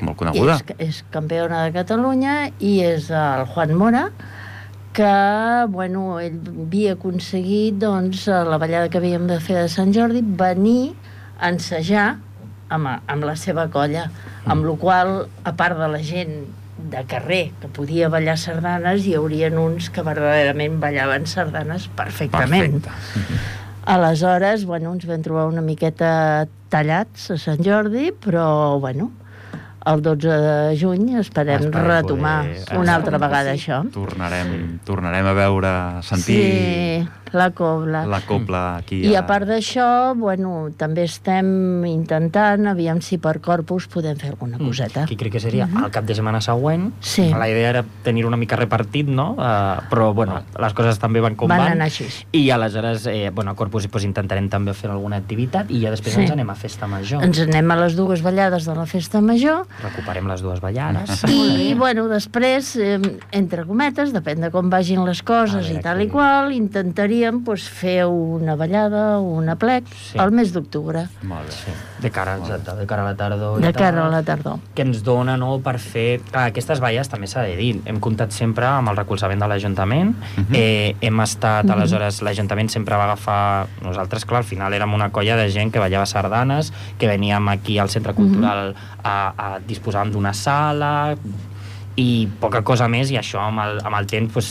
molt 0.00 0.16
coneguda. 0.18 0.60
És, 0.78 0.88
és 0.88 1.04
campiona 1.10 1.64
de 1.64 1.72
Catalunya 1.72 2.50
i 2.60 2.80
és 2.80 3.10
el 3.10 3.46
Juan 3.46 3.74
Mora, 3.74 4.10
que, 4.92 5.66
bueno, 5.70 6.18
ell 6.20 6.40
havia 6.66 6.92
aconseguit, 6.94 7.76
doncs, 7.78 8.26
la 8.26 8.58
ballada 8.58 8.88
que 8.88 8.98
havíem 8.98 9.26
de 9.28 9.38
fer 9.40 9.56
de 9.62 9.68
Sant 9.68 9.92
Jordi, 9.94 10.20
venir 10.22 10.94
a 11.38 11.48
ensejar 11.48 12.18
amb, 12.70 12.88
amb 13.06 13.26
la 13.28 13.36
seva 13.36 13.68
colla, 13.72 14.08
amb 14.46 14.64
la 14.66 14.74
qual 14.80 15.14
a 15.44 15.52
part 15.58 15.78
de 15.78 15.90
la 15.92 16.00
gent 16.06 16.34
de 16.90 17.04
carrer 17.04 17.50
que 17.60 17.68
podia 17.68 18.08
ballar 18.08 18.38
sardanes, 18.40 19.04
hi 19.04 19.14
haurien 19.18 19.58
uns 19.60 19.90
que 19.92 20.04
verdaderament 20.06 20.78
ballaven 20.80 21.26
sardanes 21.28 21.90
perfectament. 21.98 22.80
Perfecte. 22.86 23.40
Aleshores, 23.90 24.64
bueno, 24.68 24.94
ens 24.94 25.06
vam 25.08 25.22
trobar 25.24 25.48
una 25.50 25.64
miqueta 25.64 26.46
tallats 26.72 27.30
a 27.34 27.38
Sant 27.40 27.62
Jordi, 27.64 28.10
però, 28.12 28.78
bueno, 28.80 29.10
el 29.86 30.02
12 30.02 30.28
de 30.28 30.78
juny 30.80 31.16
esperem, 31.18 31.60
Esperem 31.64 31.86
retomar 31.86 32.44
poder- 32.46 32.78
una 32.78 32.94
altra 32.96 33.18
vegada 33.18 33.54
sí. 33.56 33.60
això. 33.70 33.90
Tornarem, 33.90 34.78
tornarem 34.84 35.26
a 35.26 35.32
veure, 35.32 35.66
a 35.68 36.02
sentir 36.02 36.40
Sí, 36.40 37.08
la 37.32 37.50
cobla. 37.52 38.04
la 38.06 38.20
copla 38.22 38.76
aquí. 38.76 39.00
I 39.06 39.14
a 39.16 39.24
part 39.26 39.46
d'això, 39.48 40.14
bueno, 40.18 40.68
també 40.76 41.04
estem 41.04 41.84
intentant, 41.86 42.66
aviam 42.66 43.00
si 43.00 43.18
per 43.18 43.40
corpus 43.40 43.86
podem 43.88 44.16
fer 44.18 44.30
alguna 44.30 44.58
coseta. 44.58 45.06
Que 45.06 45.16
crec 45.16 45.32
que 45.32 45.40
seria 45.40 45.64
el 45.68 45.90
cap 45.90 46.04
de 46.04 46.14
setmana 46.14 46.40
següent. 46.40 46.92
Sí. 47.00 47.28
La 47.32 47.48
idea 47.48 47.70
era 47.70 47.84
tenir 48.04 48.26
una 48.26 48.36
mica 48.36 48.56
repartit, 48.56 49.06
no? 49.08 49.32
Uh, 49.38 49.80
però, 49.90 50.12
bueno, 50.14 50.42
les 50.58 50.74
coses 50.74 50.98
també 50.98 51.20
van 51.20 51.36
com 51.36 51.48
Van 51.48 51.58
van. 51.58 51.72
anar 51.72 51.86
així. 51.86 52.06
I 52.32 52.50
aleshores, 52.50 53.06
eh, 53.06 53.30
bueno, 53.32 53.52
a 53.52 53.54
Corpus 53.54 53.86
pues, 53.88 54.04
intentarem 54.04 54.48
també 54.50 54.74
fer 54.74 54.90
alguna 54.90 55.16
activitat 55.16 55.70
i 55.70 55.80
ja 55.80 55.90
després 55.90 56.14
Sí. 56.14 56.20
ens 56.22 56.30
anem 56.32 56.50
a 56.50 56.54
Festa 56.54 56.86
Major. 56.86 57.22
Ens 57.24 57.38
anem 57.40 57.70
a 57.70 57.76
les 57.76 57.96
dues 57.96 58.22
ballades 58.22 58.64
de 58.66 58.74
la 58.74 58.86
Festa 58.86 59.20
Major 59.20 59.66
Recuperem 59.82 60.26
les 60.28 60.42
dues 60.42 60.60
ballades. 60.60 61.22
I, 61.30 61.74
bueno, 61.74 62.06
després, 62.08 62.74
eh, 62.76 62.98
entre 63.32 63.64
cometes, 63.64 64.12
depèn 64.12 64.40
de 64.44 64.50
com 64.50 64.68
vagin 64.70 65.04
les 65.06 65.22
coses 65.22 65.66
veure 65.68 65.78
i 65.80 65.82
tal 65.82 66.00
i 66.02 66.06
què- 66.08 66.12
qual, 66.12 66.52
intentaríem 66.52 67.42
pues, 67.44 67.68
fer 67.68 68.04
una 68.06 68.56
ballada 68.56 69.18
o 69.18 69.36
una 69.38 69.56
plec 69.56 69.86
Sí. 69.94 70.18
al 70.18 70.32
mes 70.32 70.52
d'octubre, 70.52 71.06
Molt 71.22 71.46
bé. 71.46 71.52
Sí, 71.52 71.72
de 72.02 72.10
cara, 72.10 72.36
exacte, 72.38 72.74
de 72.76 72.86
cara 72.86 73.02
a 73.02 73.10
la 73.12 73.16
tardor. 73.16 73.58
i 73.60 73.62
de 73.62 73.72
tal. 73.72 73.82
cara 73.82 74.06
a 74.06 74.10
la 74.10 74.22
tardor. 74.22 74.58
que 74.74 74.82
ens 74.82 75.02
dona 75.04 75.36
no, 75.36 75.58
per 75.60 75.78
fer... 75.78 76.20
Clar, 76.30 76.48
aquestes 76.48 76.80
valles 76.80 77.08
també 77.08 77.26
s'ha 77.26 77.42
de 77.42 77.56
dir. 77.56 77.80
Hem 77.86 78.00
comptat 78.00 78.32
sempre 78.32 78.66
amb 78.66 78.88
el 78.90 78.96
recolzament 78.96 79.40
de 79.40 79.48
l'Ajuntament. 79.48 80.14
eh, 80.52 80.96
hem 81.00 81.20
estat, 81.20 81.68
aleshores, 81.70 82.22
l'Ajuntament 82.22 82.68
sempre 82.70 82.96
va 82.96 83.04
agafar... 83.04 83.66
Nosaltres, 83.82 84.24
clar, 84.24 84.38
al 84.42 84.44
final 84.44 84.72
érem 84.74 84.92
una 84.94 85.10
colla 85.10 85.36
de 85.36 85.48
gent 85.50 85.70
que 85.72 85.78
ballava 85.78 86.06
sardanes, 86.06 86.72
que 86.98 87.06
veníem 87.06 87.48
aquí 87.48 87.78
al 87.78 87.88
Centre 87.90 88.12
Cultural 88.14 88.74
a, 89.04 89.32
a 89.36 89.59
disposàvem 89.68 90.12
d'una 90.14 90.32
sala 90.36 90.92
i 92.00 92.28
poca 92.40 92.62
cosa 92.66 92.88
més, 92.88 93.10
i 93.12 93.18
això 93.20 93.42
amb 93.44 93.62
el, 93.64 93.80
amb 93.84 93.98
el 93.98 94.08
temps, 94.10 94.32
pues, 94.32 94.50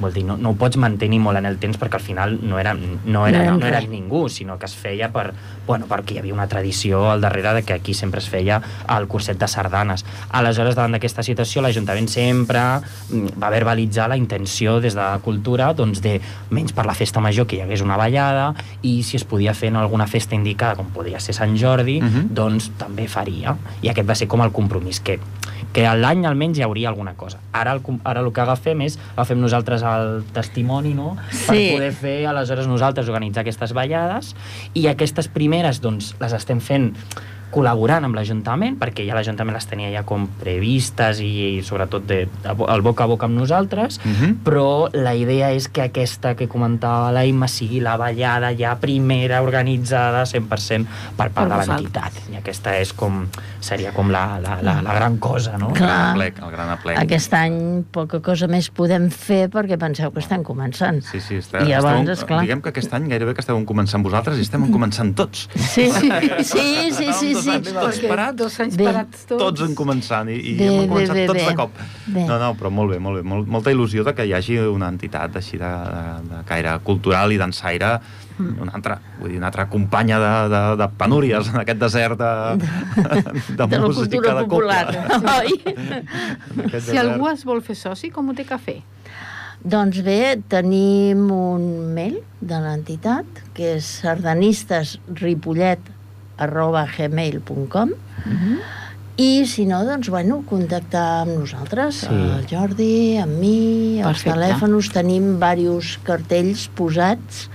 vol 0.00 0.12
dir, 0.12 0.24
no, 0.24 0.36
no 0.36 0.50
ho 0.50 0.56
pots 0.58 0.76
mantenir 0.76 1.18
molt 1.20 1.38
en 1.38 1.46
el 1.46 1.58
temps 1.58 1.78
perquè 1.78 1.98
al 1.98 2.04
final 2.04 2.38
no 2.42 2.58
era, 2.58 2.74
no 2.74 3.26
era, 3.26 3.38
No 3.38 3.44
érem 3.44 3.58
no 3.60 3.66
era 3.66 3.80
ningú, 3.80 4.28
sinó 4.28 4.58
que 4.58 4.66
es 4.66 4.74
feia 4.76 5.08
per, 5.12 5.32
bueno, 5.66 5.86
perquè 5.90 6.14
hi 6.14 6.18
havia 6.18 6.34
una 6.34 6.46
tradició 6.48 7.10
al 7.10 7.20
darrere 7.20 7.54
de 7.54 7.62
que 7.62 7.72
aquí 7.74 7.94
sempre 7.94 8.20
es 8.20 8.28
feia 8.28 8.60
el 8.96 9.06
curset 9.08 9.38
de 9.38 9.48
sardanes. 9.48 10.04
Aleshores, 10.30 10.74
davant 10.76 10.92
d'aquesta 10.96 11.22
situació, 11.22 11.62
l'Ajuntament 11.62 12.08
sempre 12.08 12.60
mm, 13.10 13.38
va 13.42 13.50
verbalitzar 13.50 14.08
la 14.08 14.16
intenció 14.16 14.78
des 14.80 14.94
de 14.94 15.00
la 15.02 15.18
cultura 15.24 15.72
doncs, 15.74 16.00
de, 16.02 16.20
menys 16.50 16.72
per 16.72 16.86
la 16.86 16.94
festa 16.94 17.20
major, 17.20 17.46
que 17.46 17.56
hi 17.56 17.60
hagués 17.64 17.82
una 17.82 17.96
ballada, 17.96 18.52
i 18.82 19.02
si 19.02 19.16
es 19.18 19.24
podia 19.24 19.54
fer 19.54 19.68
en 19.72 19.76
alguna 19.76 20.06
festa 20.06 20.34
indicada, 20.34 20.76
com 20.76 20.90
podia 20.94 21.20
ser 21.20 21.34
Sant 21.34 21.56
Jordi, 21.58 22.00
Mhm. 22.00 22.28
doncs 22.34 22.70
també 22.78 23.08
faria. 23.08 23.56
I 23.82 23.88
aquest 23.90 24.08
va 24.08 24.14
ser 24.14 24.28
com 24.28 24.42
el 24.42 24.52
compromís, 24.52 25.00
que 25.00 25.18
que 25.72 25.84
a 25.86 25.94
l'any 25.94 26.24
almenys 26.26 26.58
hi 26.58 26.62
hauria 26.64 26.88
alguna 26.88 27.12
cosa. 27.14 27.38
Ara 27.52 27.72
el, 27.76 27.82
ara 28.08 28.20
el 28.24 28.32
que 28.32 28.40
agafem 28.40 28.80
és, 28.86 28.98
agafem 29.14 29.38
nosaltres 29.40 29.82
el 29.86 30.22
testimoni, 30.34 30.94
no?, 30.94 31.16
per 31.46 31.56
Sí. 31.56 31.70
poder 31.74 31.92
fer, 31.92 32.26
aleshores 32.26 32.66
nosaltres 32.66 33.08
organitzar 33.08 33.42
aquestes 33.44 33.72
ballades, 33.76 34.34
i 34.74 34.86
aquestes 34.88 35.28
primeres, 35.28 35.80
doncs, 35.84 36.14
les 36.20 36.32
estem 36.32 36.60
fent 36.60 36.94
col·laborant 37.52 38.04
amb 38.04 38.14
l'Ajuntament, 38.18 38.76
perquè 38.80 39.06
ja 39.06 39.14
l'Ajuntament 39.16 39.54
les 39.56 39.66
tenia 39.66 39.90
ja 39.92 40.02
com 40.08 40.26
previstes 40.40 41.20
i, 41.24 41.60
sobretot 41.64 42.04
de, 42.08 42.20
el 42.44 42.82
boca 42.82 43.04
a 43.04 43.06
boca 43.10 43.26
amb 43.26 43.38
nosaltres, 43.38 44.00
Mhm. 44.04 44.40
però 44.44 44.88
la 44.92 45.14
idea 45.14 45.50
és 45.52 45.68
que 45.68 45.82
aquesta 45.82 46.34
que 46.34 46.48
comentava 46.48 47.12
la 47.12 47.24
Imma 47.26 47.48
sigui 47.48 47.80
la 47.80 47.96
ballada 47.96 48.52
ja 48.56 48.76
primera 48.80 49.40
organitzada 49.42 50.24
100% 50.26 50.86
per 51.16 51.30
part 51.30 51.48
Per 51.48 51.48
de 51.48 51.66
l'entitat. 51.66 52.12
I 52.32 52.36
aquesta 52.36 52.76
és 52.78 52.92
com, 52.92 53.26
seria 53.60 53.92
com 53.92 54.10
la, 54.10 54.38
la, 54.40 54.58
la, 54.62 54.80
la 54.82 54.94
gran 54.94 55.18
cosa, 55.18 55.56
no? 55.58 55.68
El 55.68 55.74
Clar. 55.74 55.88
gran 55.88 56.10
aplec, 56.12 56.38
el 56.42 56.50
gran 56.50 56.70
aplec. 56.70 56.98
Aquest 56.98 57.34
any 57.34 57.84
poca 57.90 58.20
cosa 58.20 58.46
més 58.48 58.68
podem 58.70 59.08
fer 59.10 59.48
perquè 59.50 59.78
penseu 59.78 60.10
que 60.12 60.20
estem 60.20 60.42
començant. 60.42 61.00
Sí, 61.02 61.20
sí, 61.20 61.36
està, 61.42 61.62
I 61.62 61.68
llavors, 61.72 62.00
esteu, 62.00 62.12
esclar. 62.14 62.40
diguem 62.42 62.60
que 62.62 62.68
aquest 62.70 62.92
any 62.94 63.08
gairebé 63.08 63.34
que 63.34 63.40
esteu 63.40 63.58
començant 63.68 64.02
vosaltres 64.04 64.38
i 64.38 64.42
estem 64.46 64.68
començant 64.72 65.14
tots. 65.14 65.48
Sí, 65.54 65.88
sí, 65.90 66.10
sí, 66.42 66.90
sí, 66.92 67.12
sí, 67.12 67.34
Dos 67.38 67.46
sí. 67.46 67.54
anys 67.54 67.70
tots 67.72 67.86
Perquè 67.98 68.08
parats, 68.10 68.36
dos 68.42 68.58
anys 68.66 68.76
Bé. 68.78 68.84
parats 68.90 69.24
tots. 69.30 69.40
tots 69.42 69.64
en 69.68 69.74
començant 69.78 70.28
i, 70.34 70.36
i 70.36 70.54
Bé, 70.58 70.68
hem 70.68 70.80
bé, 70.82 70.88
començat 70.92 71.14
bé, 71.20 71.26
tots 71.30 71.40
bé. 71.40 71.48
de 71.48 71.56
cop. 71.62 71.82
Bé. 72.06 72.24
No, 72.28 72.38
no, 72.42 72.52
però 72.58 72.70
molt 72.74 72.92
bé, 72.92 72.98
molt 73.02 73.20
bé. 73.20 73.24
Molt, 73.34 73.48
molta 73.58 73.72
il·lusió 73.74 74.04
de 74.06 74.14
que 74.18 74.26
hi 74.28 74.34
hagi 74.36 74.58
una 74.68 74.88
entitat 74.90 75.38
així 75.40 75.58
de, 75.60 75.70
de, 75.94 76.04
de 76.34 76.42
caire 76.50 76.74
cultural 76.86 77.32
i 77.32 77.38
dansaire 77.40 77.98
una 78.38 78.70
altra, 78.76 79.00
vull 79.18 79.32
dir, 79.32 79.38
una 79.40 79.48
altra 79.48 79.64
companya 79.70 80.18
de, 80.22 80.28
de, 80.52 80.60
de 80.78 80.86
penúries 81.00 81.48
en 81.50 81.56
aquest 81.64 81.80
desert 81.80 82.20
de, 82.20 82.28
de, 82.58 83.22
De 83.56 83.66
la 83.66 83.80
música 83.82 84.04
cultura 84.04 84.34
de 84.34 84.44
popular, 84.44 84.84
copla. 85.08 85.38
oi? 85.42 85.58
Si 85.58 86.70
desert. 86.70 87.00
algú 87.02 87.26
es 87.32 87.42
vol 87.48 87.62
fer 87.66 87.74
soci, 87.80 88.12
com 88.14 88.30
ho 88.30 88.36
té 88.38 88.46
que 88.46 88.58
fer? 88.62 88.76
Doncs 89.58 89.98
bé, 90.06 90.38
tenim 90.46 91.24
un 91.34 91.64
mail 91.96 92.20
de 92.40 92.60
l'entitat, 92.62 93.40
que 93.56 93.72
és 93.80 93.88
sardanistesripollet 94.04 95.80
arroba 96.38 96.86
gmail.com 96.96 97.90
i 99.18 99.42
si 99.50 99.64
no, 99.66 99.80
doncs, 99.84 100.08
bueno, 100.14 100.44
contactar 100.46 101.22
amb 101.24 101.40
nosaltres, 101.40 102.04
Sí. 102.06 102.14
el 102.14 102.44
Jordi, 102.46 103.16
amb 103.18 103.34
mi, 103.40 103.98
els 103.98 104.22
Perfecte. 104.22 104.30
telèfons, 104.38 104.92
tenim 104.94 105.32
diversos 105.40 105.98
cartells 106.06 106.68
posats 106.76 107.48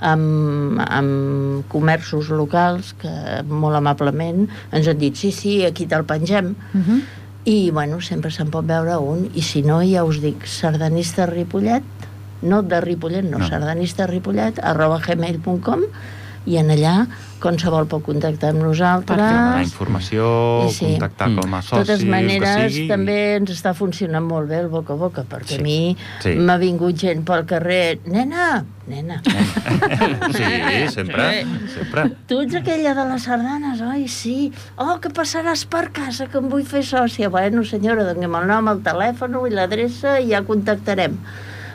amb, 0.00 0.80
amb 0.88 1.66
comerços 1.68 2.30
locals 2.30 2.94
que 2.98 3.12
molt 3.46 3.76
amablement 3.76 4.48
ens 4.72 4.88
han 4.88 4.98
dit 4.98 5.14
sí, 5.14 5.30
sí, 5.32 5.64
aquí 5.66 5.86
te'l 5.86 6.04
pengem 6.04 6.54
Uh 6.74 6.80
-huh. 6.80 7.00
i 7.44 7.70
bueno, 7.70 8.00
sempre 8.00 8.30
se'n 8.30 8.48
pot 8.50 8.64
veure 8.64 8.96
un 8.98 9.28
i 9.34 9.42
si 9.42 9.62
no, 9.62 9.82
ja 9.82 10.04
us 10.04 10.20
dic 10.20 10.46
sardanista 10.46 11.26
Ripollet 11.26 11.82
no 12.42 12.62
de 12.62 12.80
Ripollet, 12.80 13.24
No. 13.24 13.38
no. 13.38 13.46
sardanista 13.48 14.06
Ripollet 14.06 14.58
arroba 14.62 14.98
gmail.com 14.98 15.80
i 16.46 16.56
en 16.56 16.70
allà 16.70 17.06
qualsevol 17.42 17.88
pot 17.90 18.04
contactar 18.06 18.52
amb 18.54 18.62
nosaltres. 18.64 19.18
Demanar 19.18 19.64
informació, 19.66 20.26
sí. 20.72 20.86
contactar 20.92 21.28
mm. 21.30 21.40
com 21.42 21.56
a 21.58 21.62
soci, 21.62 21.80
De 21.82 21.88
totes 21.90 22.04
maneres, 22.08 22.72
sigui... 22.72 22.86
també 22.90 23.16
ens 23.40 23.52
està 23.54 23.74
funcionant 23.76 24.24
molt 24.24 24.48
bé 24.50 24.62
el 24.62 24.70
boca 24.72 24.94
a 24.94 25.00
boca, 25.00 25.26
perquè 25.28 25.56
Sí. 25.56 25.60
a 25.60 25.66
mi 25.66 25.96
Sí. 26.22 26.36
m'ha 26.38 26.56
vingut 26.62 26.96
gent 27.02 27.24
pel 27.28 27.44
carrer, 27.50 27.98
nena, 28.06 28.64
nena, 28.86 29.20
Sí, 30.38 30.88
sempre, 30.94 31.44
sempre. 31.74 32.08
tu 32.26 32.40
ets 32.42 32.54
aquella 32.62 32.94
de 32.94 33.06
les 33.12 33.22
sardanes, 33.28 33.80
oi? 33.82 34.08
Sí. 34.08 34.52
Oh, 34.76 34.98
que 35.02 35.10
passaràs 35.10 35.66
per 35.66 35.90
casa, 35.92 36.26
que 36.30 36.38
em 36.38 36.48
vull 36.52 36.64
fer 36.64 36.82
sòcia. 36.86 37.30
Bueno, 37.30 37.64
senyora, 37.64 38.04
donem 38.08 38.34
el 38.40 38.46
nom, 38.50 38.68
el 38.72 38.82
telèfon 38.86 39.38
i 39.46 39.54
l'adreça 39.54 40.18
i 40.20 40.30
ja 40.32 40.42
contactarem. 40.46 41.18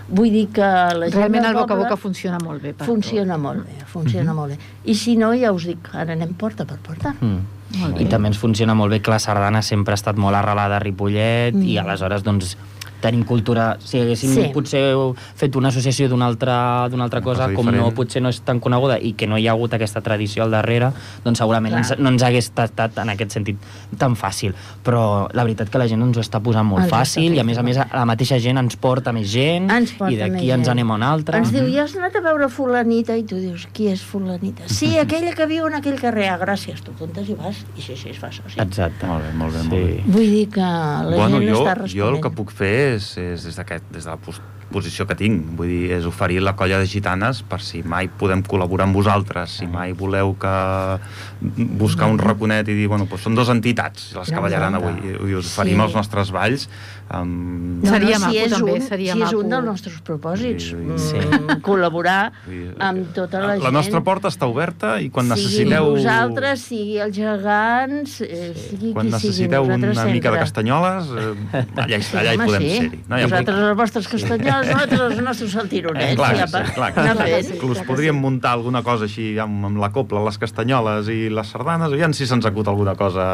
Vull 0.08 0.32
dir 0.32 0.46
que 0.56 0.64
la 0.64 1.10
gent 1.10 1.18
Realment 1.18 1.50
el 1.50 1.58
boca 1.58 1.76
a 1.76 1.80
boca 1.82 1.98
funciona 2.00 2.40
molt 2.40 2.64
bé. 2.64 2.72
Per 2.78 2.88
funciona 2.88 3.38
molt 3.42 3.66
bé, 3.68 3.84
funciona 3.92 4.34
molt 4.34 4.56
bé. 4.56 4.72
I 4.88 4.96
si 4.96 5.18
no, 5.20 5.34
ja 5.36 5.52
us 5.56 5.68
dic, 5.68 5.90
ara 5.94 6.16
anem 6.16 6.32
porta 6.40 6.66
per 6.68 6.80
porta. 6.84 7.14
Mm. 7.20 7.56
Molt 7.82 8.00
I 8.00 8.06
bé. 8.06 8.10
també 8.12 8.32
ens 8.32 8.40
funciona 8.40 8.76
molt 8.78 8.96
bé 8.96 9.02
que 9.04 9.12
la 9.12 9.20
sardana 9.20 9.62
sempre 9.62 9.92
ha 9.92 10.00
estat 10.00 10.16
molt 10.16 10.40
arrelada 10.40 10.78
a 10.78 10.84
Ripollet 10.84 11.56
mm. 11.58 11.68
i 11.68 11.78
aleshores 11.82 12.24
doncs 12.24 12.56
tenim 13.02 13.24
cultura, 13.24 13.78
si 13.80 14.00
haguéssim 14.00 14.34
Sí. 14.34 14.52
potser 14.54 14.96
fet 15.36 15.56
una 15.56 15.70
associació 15.70 16.08
d'una 16.10 16.26
altra, 16.26 16.88
d'una 16.90 17.04
altra 17.04 17.20
Una 17.20 17.26
cosa, 17.26 17.44
cosa 17.44 17.56
com 17.56 17.66
no, 17.76 17.92
potser 17.92 18.22
no 18.22 18.30
és 18.30 18.40
tan 18.42 18.60
coneguda 18.60 19.00
i 19.00 19.14
que 19.14 19.28
no 19.28 19.38
hi 19.38 19.48
ha 19.48 19.52
hagut 19.52 19.74
aquesta 19.74 20.02
tradició 20.02 20.44
al 20.44 20.52
darrere, 20.52 20.92
doncs 21.24 21.40
segurament 21.40 21.74
Clar. 21.74 21.84
ens, 21.86 22.00
no 22.00 22.10
ens 22.10 22.24
hagués 22.24 22.52
estat 22.54 22.98
en 22.98 23.10
aquest 23.10 23.32
sentit 23.32 23.58
tan 23.98 24.16
fàcil. 24.16 24.54
Però 24.84 25.28
la 25.34 25.44
veritat 25.44 25.70
que 25.70 25.78
la 25.78 25.88
gent 25.88 26.02
ens 26.02 26.18
ho 26.18 26.22
està 26.22 26.42
posant 26.42 26.66
molt 26.66 26.86
està 26.86 27.02
fàcil 27.02 27.36
i 27.36 27.40
a 27.40 27.44
més 27.44 27.58
a 27.58 27.64
més 27.64 27.78
la 27.78 28.06
mateixa 28.06 28.40
gent 28.40 28.58
ens 28.58 28.76
porta 28.76 29.12
més 29.14 29.30
gent 29.32 29.70
Ens 29.72 29.92
porta 29.98 30.14
i 30.14 30.18
d'aquí 30.18 30.52
ens 30.52 30.68
anem 30.68 30.92
a 30.92 30.96
una 30.96 31.12
altra. 31.12 31.38
Ens 31.38 31.52
diu, 31.52 31.68
ja 31.74 31.84
has 31.84 31.96
anat 31.96 32.16
a 32.16 32.22
veure 32.22 32.50
fulanita? 32.50 33.16
I 33.18 33.24
tu 33.24 33.36
dius, 33.36 33.68
qui 33.74 33.88
és 33.88 34.02
fulanita? 34.02 34.64
Sí, 34.78 34.98
aquella 34.98 35.34
que 35.34 35.46
viu 35.48 35.66
en 35.68 35.74
aquell 35.76 36.00
carrer. 36.00 36.28
Ah, 36.30 36.38
gràcies, 36.38 36.82
tu 36.86 36.92
comptes 37.00 37.30
i 37.30 37.34
vas. 37.34 37.64
I 37.78 37.82
sí, 37.82 37.96
sí, 37.98 38.10
es 38.10 38.18
fa 38.20 38.32
soci. 38.32 38.60
Exacte. 38.62 39.06
Molt 39.08 39.24
bé, 39.26 39.34
molt 39.34 39.54
bé, 39.54 39.62
sí. 39.62 39.68
molt 39.68 39.86
bé. 39.86 40.04
Vull 40.18 40.30
dir 40.32 40.50
que 40.54 40.60
la 40.62 41.16
bueno, 41.16 41.40
gent 41.40 41.50
jo, 41.50 41.58
està 41.64 41.74
jo 41.74 41.82
responent. 41.82 42.16
el 42.16 42.22
que 42.22 42.32
puc 42.38 42.52
fer 42.52 42.78
és, 42.96 43.10
és 43.18 43.44
des, 43.48 43.58
des 43.92 44.04
de 44.06 44.10
la 44.10 44.18
pos 44.18 44.40
posició 44.68 45.06
que 45.08 45.16
tinc, 45.16 45.46
vull 45.56 45.70
dir, 45.72 45.94
és 45.96 46.04
oferir 46.10 46.42
la 46.44 46.52
colla 46.60 46.76
de 46.82 46.88
gitanes 46.92 47.40
per 47.48 47.62
si 47.64 47.80
mai 47.88 48.10
podem 48.12 48.42
col·laborar 48.44 48.84
amb 48.90 48.98
vosaltres, 49.00 49.54
si 49.62 49.68
mai 49.72 49.94
voleu 49.96 50.34
que 50.36 50.52
buscar 51.80 52.10
un 52.12 52.20
raconet 52.20 52.68
i 52.68 52.76
dir, 52.76 52.90
bueno, 52.92 53.08
doncs 53.08 53.24
són 53.24 53.38
dues 53.38 53.48
entitats 53.54 54.10
les 54.18 54.28
que 54.34 54.44
ballaran 54.44 54.76
avui, 54.76 55.14
i 55.32 55.38
us 55.40 55.54
oferim 55.54 55.80
Sí. 55.80 55.86
els 55.86 55.96
nostres 55.96 56.34
balls 56.36 56.68
amb... 57.10 57.84
No, 57.84 57.90
Seria 57.92 58.18
no, 58.18 58.26
maco, 58.26 58.32
si 58.34 58.40
és 58.44 58.52
també, 58.54 58.74
un, 58.74 58.82
seria 58.88 59.14
si 59.14 59.22
és 59.22 59.26
maco. 59.32 59.40
un 59.44 59.50
dels 59.54 59.66
nostres 59.68 59.98
propòsits, 60.08 60.64
Sí, 60.72 60.78
sí. 60.98 61.20
mm, 61.22 61.60
col·laborar 61.68 62.32
amb 62.84 63.12
tota 63.16 63.40
la, 63.44 63.54
gent. 63.56 63.64
La 63.68 63.72
nostra 63.76 64.02
porta 64.04 64.32
està 64.34 64.48
oberta 64.50 64.96
i 65.04 65.10
quan 65.14 65.30
sigui 65.32 65.68
necessiteu... 65.68 65.90
vosaltres, 65.96 66.64
sigui 66.68 66.98
els 67.04 67.16
gegants, 67.18 68.18
eh, 68.26 68.52
sigui 68.58 68.92
Quan 68.96 69.08
qui 69.08 69.14
necessiteu 69.16 69.64
sigui, 69.64 69.76
una 69.78 69.88
nosaltres 69.88 70.14
mica 70.14 70.32
de 70.32 70.38
sempre. 70.38 70.44
castanyoles, 70.46 71.12
eh, 71.14 71.64
allà, 71.86 72.00
hi- 72.02 72.18
allà 72.22 72.34
hi 72.34 72.42
podem 72.44 72.66
sí. 72.66 72.72
ser-hi. 72.78 73.02
No? 73.08 73.22
Vosaltres 73.28 73.62
les 73.68 73.78
vostres 73.84 74.08
castanyoles, 74.16 74.68
nosaltres 74.74 75.06
els 75.08 75.22
nostres 75.30 75.52
saltironets. 75.58 76.12
Eh, 76.12 76.16
clar, 76.20 76.34
ja 76.42 76.48
sí, 76.48 76.74
clar, 76.76 76.92
anar 76.98 77.16
sí. 77.18 77.32
fent. 77.38 77.54
Inclús 77.58 77.84
podríem 77.88 78.18
muntar 78.20 78.56
alguna 78.58 78.84
cosa 78.86 79.08
així 79.08 79.30
amb, 79.40 79.66
amb 79.72 79.80
la 79.82 79.92
copla, 79.96 80.24
les 80.28 80.38
castanyoles 80.42 81.08
i 81.14 81.20
les 81.34 81.48
sardanes, 81.54 81.92
aviam 81.94 82.14
si 82.18 82.28
se'ns 82.28 82.46
acut 82.50 82.68
alguna 82.72 82.96
cosa... 83.00 83.28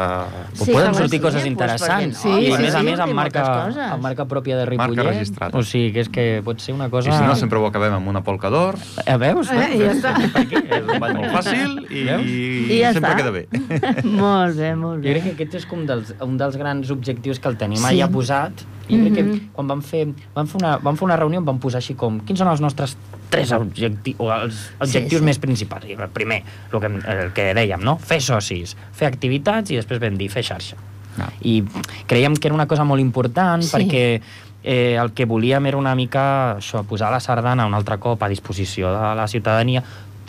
Sí, 0.52 0.70
poden 0.70 0.90
home, 0.92 0.98
sortir 1.00 1.18
sí, 1.18 1.22
coses 1.24 1.40
doncs, 1.42 1.50
interessants. 1.52 2.24
no? 2.24 2.38
I 2.38 2.52
a 2.52 2.56
Sí, 2.56 2.62
més 2.64 2.74
a 2.74 2.80
sí, 2.82 2.86
més 2.90 3.00
amb 3.02 3.10
sí, 3.12 3.16
marca, 3.18 3.42
moltes 3.44 3.63
coses. 3.66 3.92
amb 3.92 4.02
marca 4.02 4.24
pròpia 4.26 4.56
de 4.56 4.64
Marca 4.76 4.86
Ripollet. 4.92 5.06
registrada. 5.14 5.58
O 5.58 5.62
sigui, 5.62 5.92
que 5.92 6.00
és 6.00 6.08
que 6.08 6.42
pot 6.44 6.60
ser 6.60 6.74
una 6.74 6.88
cosa... 6.90 7.10
I 7.10 7.12
si 7.12 7.22
no, 7.24 7.34
sempre 7.36 7.58
ho 7.58 7.66
acabem 7.66 7.92
amb 7.92 8.08
una 8.08 8.22
polca 8.22 8.50
d'or, 8.50 8.76
Eh, 9.06 9.16
veus? 9.16 9.50
Eh, 9.50 9.78
ja 9.78 9.92
està. 9.92 10.14
és 10.44 10.84
un 10.88 10.98
ball 11.00 11.14
molt 11.14 11.32
fàcil 11.32 11.86
i, 11.90 12.04
Veus? 12.04 12.26
i, 12.26 12.76
I 12.76 12.80
ja 12.82 12.92
sempre 12.92 13.10
està. 13.10 13.16
queda 13.16 13.30
bé. 13.30 13.46
molt 14.04 14.56
bé, 14.56 14.74
molt 14.76 15.02
Jo 15.02 15.08
bé. 15.08 15.12
crec 15.14 15.24
que 15.24 15.32
aquest 15.38 15.54
és 15.62 15.66
com 15.66 15.84
dels, 15.86 16.14
un 16.24 16.36
dels 16.40 16.56
grans 16.56 16.90
objectius 16.90 17.38
que 17.40 17.48
el 17.48 17.56
tenim 17.56 17.78
Sí. 17.78 17.90
allà 17.94 18.10
posat. 18.10 18.64
I 18.88 18.98
crec 19.00 19.14
que 19.14 19.22
Mhm. 19.24 19.48
quan 19.56 19.66
vam 19.66 19.80
fer, 19.82 20.06
vam, 20.34 20.46
fer 20.46 20.58
una, 20.60 20.76
vam 20.76 20.96
fer 20.96 21.04
una 21.06 21.16
reunió 21.16 21.38
em 21.40 21.44
vam 21.46 21.58
posar 21.58 21.78
així 21.80 21.94
com 21.96 22.20
quins 22.20 22.38
són 22.38 22.48
els 22.48 22.60
nostres 22.60 22.96
tres 23.30 23.50
objectius, 23.52 24.16
o 24.20 24.30
els 24.30 24.58
objectius 24.78 25.20
sí. 25.20 25.24
més 25.24 25.38
principals. 25.38 25.86
I 25.88 25.92
el 25.96 26.08
primer, 26.10 26.42
el 26.70 26.80
que, 26.80 26.86
el 26.86 27.32
que 27.32 27.54
dèiem, 27.56 27.80
no? 27.82 27.96
fer 27.98 28.20
socis, 28.20 28.76
fer 28.92 29.08
activitats 29.08 29.70
i 29.72 29.76
després 29.80 29.98
vam 30.00 30.18
dir 30.20 30.28
fer 30.28 30.42
xarxa. 30.44 30.76
Ah. 31.18 31.28
I 31.42 31.62
creiem 32.06 32.34
que 32.36 32.48
era 32.48 32.54
una 32.54 32.66
cosa 32.66 32.84
molt 32.84 33.00
important 33.00 33.62
Sí. 33.62 33.70
perquè 33.76 34.20
eh, 34.64 34.96
el 35.00 35.12
que 35.12 35.26
volíem 35.26 35.66
era 35.66 35.76
una 35.76 35.94
mica 35.94 36.56
això, 36.56 36.82
posar 36.88 37.10
la 37.12 37.20
sardana 37.20 37.66
un 37.66 37.74
altre 37.74 37.98
cop 37.98 38.22
a 38.22 38.28
disposició 38.28 38.90
de 38.92 39.14
la 39.14 39.28
ciutadania, 39.28 39.82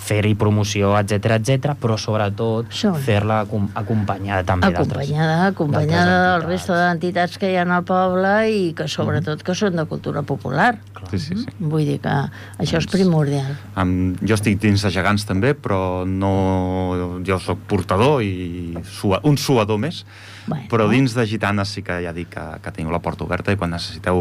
fer-hi 0.05 0.35
promoció, 0.35 0.91
etc 0.99 1.31
etc, 1.39 1.71
però 1.81 1.95
sobretot 1.97 2.67
fer-la 3.01 3.39
acom- 3.47 3.69
acompanyada 3.73 4.43
també 4.43 4.67
d'altres. 4.69 5.07
Acompanyada, 5.07 5.47
acompanyada 5.47 6.17
del 6.33 6.43
resto 6.49 6.75
d'entitats 6.75 7.39
que 7.39 7.49
hi 7.49 7.55
ha 7.57 7.63
al 7.63 7.83
poble 7.87 8.33
i 8.51 8.73
que 8.77 8.85
sobretot 8.91 9.41
que 9.41 9.55
són 9.55 9.75
de 9.79 9.85
cultura 9.89 10.21
popular. 10.21 10.75
Sí, 11.09 11.17
sí, 11.17 11.35
sí. 11.39 11.47
Vull 11.57 11.85
dir 11.87 11.97
que 12.03 12.09
això 12.11 12.77
és 12.77 12.85
Doncs- 12.85 12.91
primordial. 12.99 13.55
Um, 13.77 14.13
jo 14.21 14.35
estic 14.35 14.59
dins 14.59 14.83
de 14.83 14.91
gegants 14.91 15.25
també, 15.25 15.55
però 15.55 16.05
no... 16.05 17.17
jo 17.25 17.39
sóc 17.39 17.57
portador 17.65 18.21
i 18.21 18.75
sua, 18.83 19.21
un 19.23 19.37
suador 19.37 19.79
més, 19.79 20.03
Bueno. 20.45 20.67
però 20.69 20.85
dins 20.91 21.15
de 21.17 21.25
gitanes 21.25 21.71
sí 21.73 21.81
que 21.81 21.97
ja 22.03 22.13
dic 22.13 22.29
que, 22.35 22.43
que 22.61 22.73
teniu 22.75 22.91
la 22.93 23.01
porta 23.01 23.25
oberta 23.25 23.53
i 23.53 23.57
quan 23.57 23.71
necessiteu, 23.73 24.19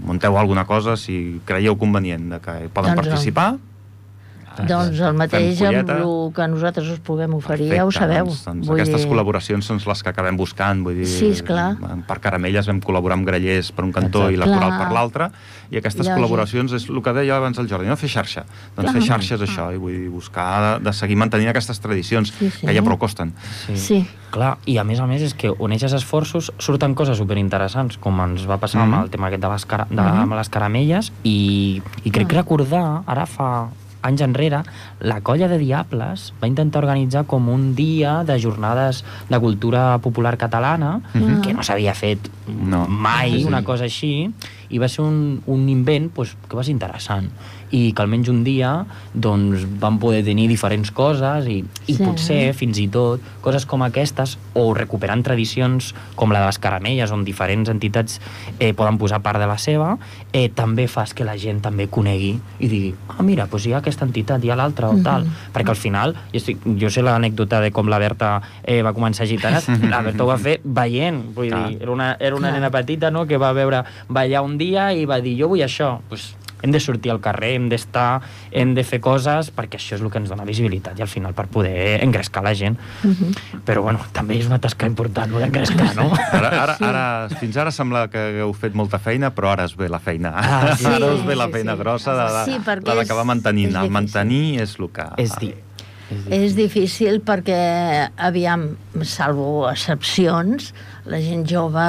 munteu 0.00 0.38
alguna 0.40 0.64
cosa, 0.64 0.96
si 0.96 1.40
creieu 1.44 1.76
convenient 1.76 2.30
de 2.32 2.38
que 2.40 2.54
poden 2.72 2.94
Doncs, 2.94 3.02
participar, 3.04 3.50
Doncs 4.66 4.98
el 5.00 5.14
mateix 5.14 5.60
amb 5.62 5.90
el 5.90 6.32
que 6.34 6.48
nosaltres 6.48 6.88
us 6.88 6.98
puguem 7.00 7.34
oferir, 7.34 7.68
ja 7.74 7.84
ho 7.84 7.88
Perfecte, 7.88 7.98
sabeu. 8.14 8.24
Doncs, 8.26 8.44
doncs 8.44 8.66
Vull 8.66 8.80
aquestes 8.80 9.02
dir- 9.04 9.10
col·laboracions 9.12 9.62
són 9.62 9.78
les 9.86 10.02
que 10.02 10.08
acabem 10.08 10.36
buscant. 10.36 10.82
Vull 10.82 10.94
dir, 10.96 11.06
Sí, 11.06 11.30
esclar. 11.30 11.76
Per 12.06 12.18
Caramelles 12.20 12.66
vam 12.66 12.80
col·laborar 12.80 13.12
amb 13.14 13.26
Grellers 13.26 13.70
per 13.72 13.84
un 13.84 13.92
cantó 13.92 14.28
Exacte. 14.28 14.34
i 14.34 14.36
la 14.36 14.44
Coral 14.46 14.70
Clar. 14.70 14.78
per 14.82 14.92
l'altre, 14.92 15.30
i 15.70 15.76
aquestes 15.76 16.06
Lògic. 16.06 16.16
col·laboracions 16.18 16.72
és 16.72 16.88
el 16.88 17.02
que 17.02 17.12
deia 17.12 17.36
abans 17.36 17.58
el 17.58 17.68
Jordi, 17.68 17.86
no? 17.86 17.96
fer 17.96 18.08
xarxa. 18.08 18.44
Doncs 18.76 18.92
fer 18.92 19.02
xarxa 19.02 19.34
és 19.34 19.40
això, 19.42 19.72
i 19.74 19.76
vull 19.76 19.92
dir, 19.92 20.08
buscar 20.08 20.78
de, 20.78 20.84
de 20.84 20.92
seguir 20.92 21.16
mantenint 21.16 21.48
aquestes 21.50 21.78
tradicions, 21.80 22.32
Sí, 22.38 22.50
sí. 22.50 22.66
que 22.66 22.74
ja 22.74 22.82
prou 22.82 22.96
costen. 22.98 23.34
Sí. 23.74 24.06
Clar, 24.30 24.58
i 24.66 24.76
a 24.76 24.84
més 24.84 25.00
a 25.00 25.06
més 25.06 25.22
és 25.22 25.32
que 25.34 25.48
on 25.58 25.72
eixes 25.72 25.92
esforços 25.92 26.52
surten 26.58 26.94
coses 26.94 27.16
superinteressants, 27.16 27.96
com 27.98 28.18
ens 28.20 28.46
va 28.46 28.58
passar 28.58 28.84
Mhm. 28.84 28.92
amb 28.94 29.04
el 29.04 29.10
tema 29.10 29.26
aquest 29.28 29.42
de 29.42 29.48
les, 29.48 29.64
cara, 29.66 29.86
de, 29.88 29.96
Mhm. 29.96 30.20
amb 30.22 30.32
les 30.34 30.48
caramelles, 30.48 31.12
i, 31.24 31.82
i 32.04 32.10
crec 32.10 32.30
Ah. 32.32 32.36
recordar, 32.42 33.02
ara 33.06 33.24
fa 33.26 33.68
anys 34.02 34.20
enrere, 34.22 34.62
la 35.00 35.20
colla 35.20 35.48
de 35.48 35.58
Diables 35.58 36.32
va 36.42 36.46
intentar 36.48 36.82
organitzar 36.84 37.24
com 37.26 37.48
un 37.48 37.74
dia 37.74 38.24
de 38.24 38.38
jornades 38.40 39.04
de 39.28 39.38
cultura 39.40 39.98
popular 39.98 40.36
catalana, 40.38 41.00
Mhm. 41.14 41.40
que 41.42 41.54
no 41.54 41.62
s'havia 41.62 41.94
fet 41.94 42.18
No. 42.46 42.86
mai, 42.86 43.30
Sí, 43.32 43.38
sí. 43.40 43.44
una 43.46 43.62
cosa 43.64 43.84
així, 43.84 44.30
i 44.70 44.78
va 44.78 44.88
ser 44.88 45.04
un, 45.04 45.42
un 45.46 45.68
invent 45.68 46.10
pues, 46.12 46.36
que 46.48 46.56
va 46.56 46.62
ser 46.62 46.72
interessant 46.72 47.30
i 47.70 47.92
que 47.92 48.02
almenys 48.02 48.28
un 48.32 48.44
dia 48.44 48.84
doncs, 49.14 49.64
vam 49.80 49.98
poder 50.00 50.22
tenir 50.24 50.48
diferents 50.48 50.90
coses 50.94 51.46
i, 51.50 51.58
i 51.86 51.94
Sí. 51.98 52.04
potser 52.04 52.52
fins 52.54 52.78
i 52.78 52.86
tot 52.88 53.20
coses 53.42 53.64
com 53.66 53.82
aquestes 53.82 54.36
o 54.54 54.72
recuperant 54.74 55.22
tradicions 55.24 55.94
com 56.16 56.30
la 56.32 56.40
de 56.40 56.46
les 56.46 56.58
caramelles 56.58 57.10
on 57.12 57.24
diferents 57.24 57.68
entitats 57.68 58.20
eh, 58.58 58.72
poden 58.74 58.98
posar 58.98 59.20
part 59.22 59.38
de 59.40 59.46
la 59.46 59.58
seva 59.58 59.96
eh, 60.32 60.48
també 60.48 60.86
fas 60.88 61.14
que 61.14 61.24
la 61.24 61.36
gent 61.36 61.60
també 61.64 61.88
conegui 61.88 62.38
i 62.60 62.68
digui, 62.68 62.94
ah 63.08 63.22
mira, 63.22 63.46
doncs 63.50 63.66
hi 63.66 63.72
ha 63.74 63.78
aquesta 63.82 64.04
entitat 64.06 64.44
hi 64.44 64.50
ha 64.50 64.56
l'altra 64.56 64.88
o 64.88 64.92
Mhm. 64.98 65.02
tal, 65.04 65.26
perquè 65.54 65.68
al 65.70 65.76
final 65.76 66.14
jo, 66.32 66.38
estic, 66.38 66.58
jo 66.78 66.88
sé 66.90 67.02
l'anècdota 67.02 67.60
de 67.60 67.70
com 67.70 67.88
la 67.88 67.98
Berta 67.98 68.40
eh, 68.64 68.82
va 68.82 68.92
començar 68.94 69.24
a 69.24 69.26
gitanes, 69.26 69.68
la 69.92 70.00
Berta 70.02 70.24
ho 70.24 70.26
va 70.26 70.38
fer 70.38 70.60
veient, 70.64 71.34
vull 71.34 71.48
Clar. 71.48 71.68
dir, 71.68 71.82
era 71.82 71.92
una, 71.92 72.16
era 72.18 72.36
una 72.36 72.48
Clar. 72.48 72.60
nena 72.60 72.70
petita 72.70 73.10
no, 73.10 73.26
que 73.26 73.36
va 73.36 73.52
veure 73.52 73.84
ballar 74.08 74.42
un 74.42 74.56
dia 74.58 74.92
i 74.94 75.04
va 75.04 75.20
dir, 75.20 75.36
jo 75.40 75.48
vull 75.48 75.60
això, 75.60 75.98
pues, 76.08 76.34
hem 76.62 76.72
de 76.72 76.80
sortir 76.80 77.10
al 77.12 77.20
carrer, 77.20 77.54
hem 77.56 77.68
d'estar, 77.68 78.20
hem 78.50 78.74
de 78.74 78.84
fer 78.84 79.00
coses, 79.00 79.50
perquè 79.54 79.78
això 79.78 79.94
és 79.96 80.02
el 80.02 80.10
que 80.10 80.18
ens 80.18 80.28
dona 80.32 80.44
visibilitat 80.48 80.98
i 80.98 81.02
al 81.02 81.08
final 81.08 81.34
per 81.34 81.46
poder 81.46 82.02
engrescar 82.04 82.42
la 82.42 82.54
gent. 82.54 82.78
Mhm. 83.04 83.62
Però 83.64 83.82
bueno, 83.82 84.00
també 84.12 84.38
és 84.38 84.46
una 84.46 84.58
tasca 84.58 84.86
important, 84.86 85.30
no 85.30 85.38
d'engrescar, 85.38 85.94
no? 85.96 86.10
Ara, 86.32 86.48
ara, 86.64 86.76
ara, 86.80 87.04
fins 87.38 87.56
ara 87.56 87.70
sembla 87.70 88.08
que 88.08 88.18
hagueu 88.18 88.52
fet 88.54 88.74
molta 88.74 88.98
feina, 88.98 89.30
però 89.34 89.52
ara 89.52 89.64
es 89.64 89.76
ve 89.76 89.88
la 89.88 89.98
feina. 90.00 90.32
Ah, 90.34 90.74
sí. 90.76 90.86
ara 90.86 91.06
us 91.14 91.24
ve 91.26 91.36
la 91.36 91.48
feina 91.48 91.74
sí. 91.74 91.78
grossa 91.78 92.14
de, 92.14 92.26
de, 92.34 92.44
Sí, 92.52 92.58
perquè 92.64 92.86
la 92.86 92.94
d'acabar 93.02 93.22
és- 93.24 93.32
mantenint. 93.34 93.70
és 93.70 93.82
El 93.82 93.90
mantenir 93.90 94.60
és 94.62 94.76
el 94.78 94.88
que... 94.90 95.08
és 95.18 95.34
dir. 95.38 95.54
És 96.32 96.54
difícil 96.56 97.18
perquè, 97.20 98.08
aviam, 98.16 98.62
salvo 99.04 99.68
excepcions, 99.68 100.70
la 101.04 101.18
gent 101.20 101.44
jove, 101.48 101.84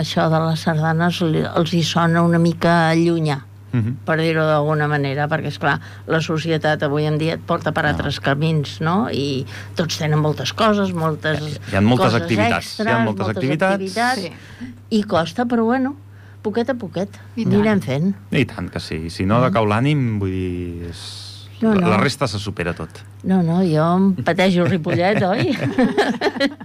això 0.00 0.30
de 0.32 0.40
les 0.46 0.60
sardanes 0.64 1.20
els 1.22 1.74
hi 1.76 1.82
sona 1.84 2.22
una 2.24 2.38
mica 2.40 2.94
llunyà 2.96 3.42
Mhm. 3.72 4.04
per 4.04 4.18
dir-ho 4.20 4.44
d'alguna 4.44 4.86
manera, 4.88 5.28
perquè, 5.28 5.46
és 5.48 5.58
clar 5.58 5.80
la 6.06 6.20
societat 6.20 6.82
avui 6.82 7.06
en 7.06 7.18
dia 7.18 7.34
et 7.34 7.40
porta 7.40 7.72
per 7.72 7.86
altres 7.86 8.20
camins, 8.20 8.80
no? 8.80 9.08
I 9.10 9.46
tots 9.74 9.98
tenen 9.98 10.18
moltes 10.20 10.52
coses, 10.52 10.92
moltes 10.92 11.40
Hi 11.72 11.76
ha 11.76 11.80
moltes 11.80 12.12
coses 12.12 12.20
activitats, 12.22 12.50
hi 12.50 12.52
ha 12.52 12.58
extres, 12.58 13.04
moltes 13.04 13.28
activitats. 13.28 13.74
activitats 13.74 14.20
Sí. 14.20 14.32
I 14.90 15.02
costa, 15.04 15.46
però 15.46 15.64
bueno, 15.64 15.96
poquet 16.42 16.68
a 16.70 16.74
poquet, 16.74 17.08
I 17.36 17.44
tant. 17.44 17.54
anirem 17.54 17.80
fent. 17.80 18.14
I 18.30 18.44
tant 18.44 18.68
que 18.70 18.80
sí. 18.80 19.08
Si 19.10 19.24
no 19.24 19.40
decau 19.40 19.64
l'ànim, 19.66 20.18
vull 20.20 20.30
dir... 20.30 20.88
És... 20.90 21.31
No, 21.62 21.74
no. 21.78 21.86
La 21.88 21.96
resta 21.96 22.26
se 22.26 22.38
supera 22.42 22.72
tot. 22.74 22.88
No, 23.22 23.38
no, 23.42 23.60
jo 23.62 23.84
em 23.94 24.14
pateixo 24.26 24.62
el 24.64 24.70
Ripollet, 24.72 25.22
oi? 25.32 25.54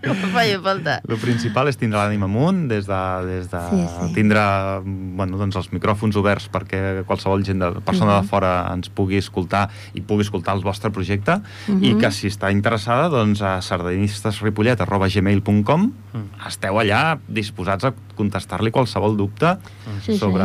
no 0.03 0.13
em 0.15 0.23
feia 0.33 0.57
falta. 0.59 0.95
El 1.07 1.17
principal 1.21 1.67
és 1.69 1.77
tindre 1.77 1.99
l'ànima 2.01 2.25
amunt, 2.25 2.63
des 2.67 2.87
de, 2.89 3.01
des 3.27 3.45
de 3.51 3.59
Sí, 3.69 3.83
sí. 3.85 4.13
tindre 4.15 4.41
bueno, 4.83 5.37
doncs 5.37 5.55
els 5.55 5.69
micròfons 5.71 6.15
oberts 6.17 6.49
perquè 6.51 7.03
qualsevol 7.05 7.43
gent 7.45 7.59
de, 7.61 7.71
persona 7.85 8.17
Mhm. 8.17 8.21
de 8.23 8.27
fora 8.27 8.67
ens 8.73 8.89
pugui 8.89 9.17
escoltar 9.21 9.69
i 9.93 10.01
pugui 10.01 10.23
escoltar 10.25 10.55
el 10.57 10.63
vostre 10.63 10.89
projecte 10.91 11.37
Mhm. 11.67 11.83
i 11.83 11.93
que 12.01 12.11
si 12.11 12.27
està 12.27 12.51
interessada 12.51 13.07
doncs 13.09 13.41
a 13.41 13.61
sardanistesripollet.gmail.com 13.61 15.91
Mm. 16.17 16.47
esteu 16.47 16.73
allà 16.79 17.19
disposats 17.27 17.83
a 17.85 17.93
contestar-li 18.15 18.71
qualsevol 18.71 19.15
dubte 19.17 19.57
Sí, 20.01 20.13
sí. 20.13 20.17
sobre 20.17 20.43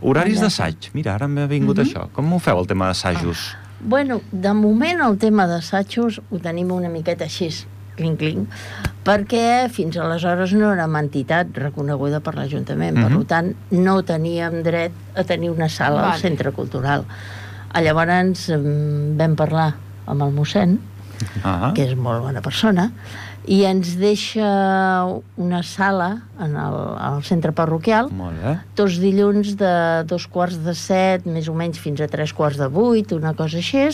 horaris 0.00 0.40
d'assaig. 0.40 0.76
Mira, 0.94 1.14
ara 1.14 1.26
m'ha 1.26 1.46
vingut 1.46 1.76
Mhm. 1.78 1.84
això. 1.86 2.08
Com 2.12 2.32
ho 2.32 2.38
feu, 2.38 2.58
el 2.60 2.66
tema 2.66 2.86
d'assajos? 2.86 3.56
Bueno, 3.80 4.20
de 4.32 4.52
moment 4.54 5.00
el 5.04 5.18
tema 5.22 5.46
d'assajos 5.46 6.20
ho 6.30 6.38
tenim 6.42 6.72
una 6.74 6.88
miqueta 6.90 7.28
així, 7.28 7.48
clinc-clinc, 7.98 8.48
perquè 9.06 9.68
fins 9.74 9.96
aleshores 9.98 10.52
no 10.58 10.72
érem 10.74 10.96
entitat 10.98 11.54
reconeguda 11.54 12.18
per 12.20 12.34
l'Ajuntament, 12.36 12.98
per 12.98 13.10
Mhm. 13.10 13.24
tant 13.26 13.54
no 13.70 14.02
teníem 14.02 14.62
dret 14.62 14.92
a 15.14 15.24
tenir 15.24 15.50
una 15.50 15.68
sala 15.68 16.00
al 16.02 16.10
Vale. 16.10 16.20
centre 16.20 16.52
cultural. 16.52 17.04
Llavors 17.74 18.48
vam 18.50 19.36
parlar 19.36 19.74
amb 20.06 20.22
el 20.22 20.32
mossèn, 20.32 20.78
Ah, 21.42 21.72
que 21.74 21.82
és 21.82 21.96
molt 21.96 22.22
bona 22.22 22.40
persona, 22.40 22.92
i 23.48 23.62
ens 23.64 23.94
deixa 23.96 24.46
una 25.40 25.62
sala 25.64 26.10
en 26.44 26.56
el, 26.60 26.76
al 27.00 27.22
centre 27.24 27.54
parroquial, 27.56 28.10
tots 28.76 28.98
dilluns 29.00 29.54
de 29.60 29.72
dos 30.08 30.28
quarts 30.28 30.60
de 30.66 30.74
set, 30.76 31.24
més 31.24 31.48
o 31.48 31.56
menys 31.56 31.80
fins 31.80 32.02
a 32.04 32.10
tres 32.12 32.34
quarts 32.36 32.60
de 32.60 32.68
vuit, 32.72 33.14
una 33.16 33.32
cosa 33.38 33.62
així, 33.62 33.88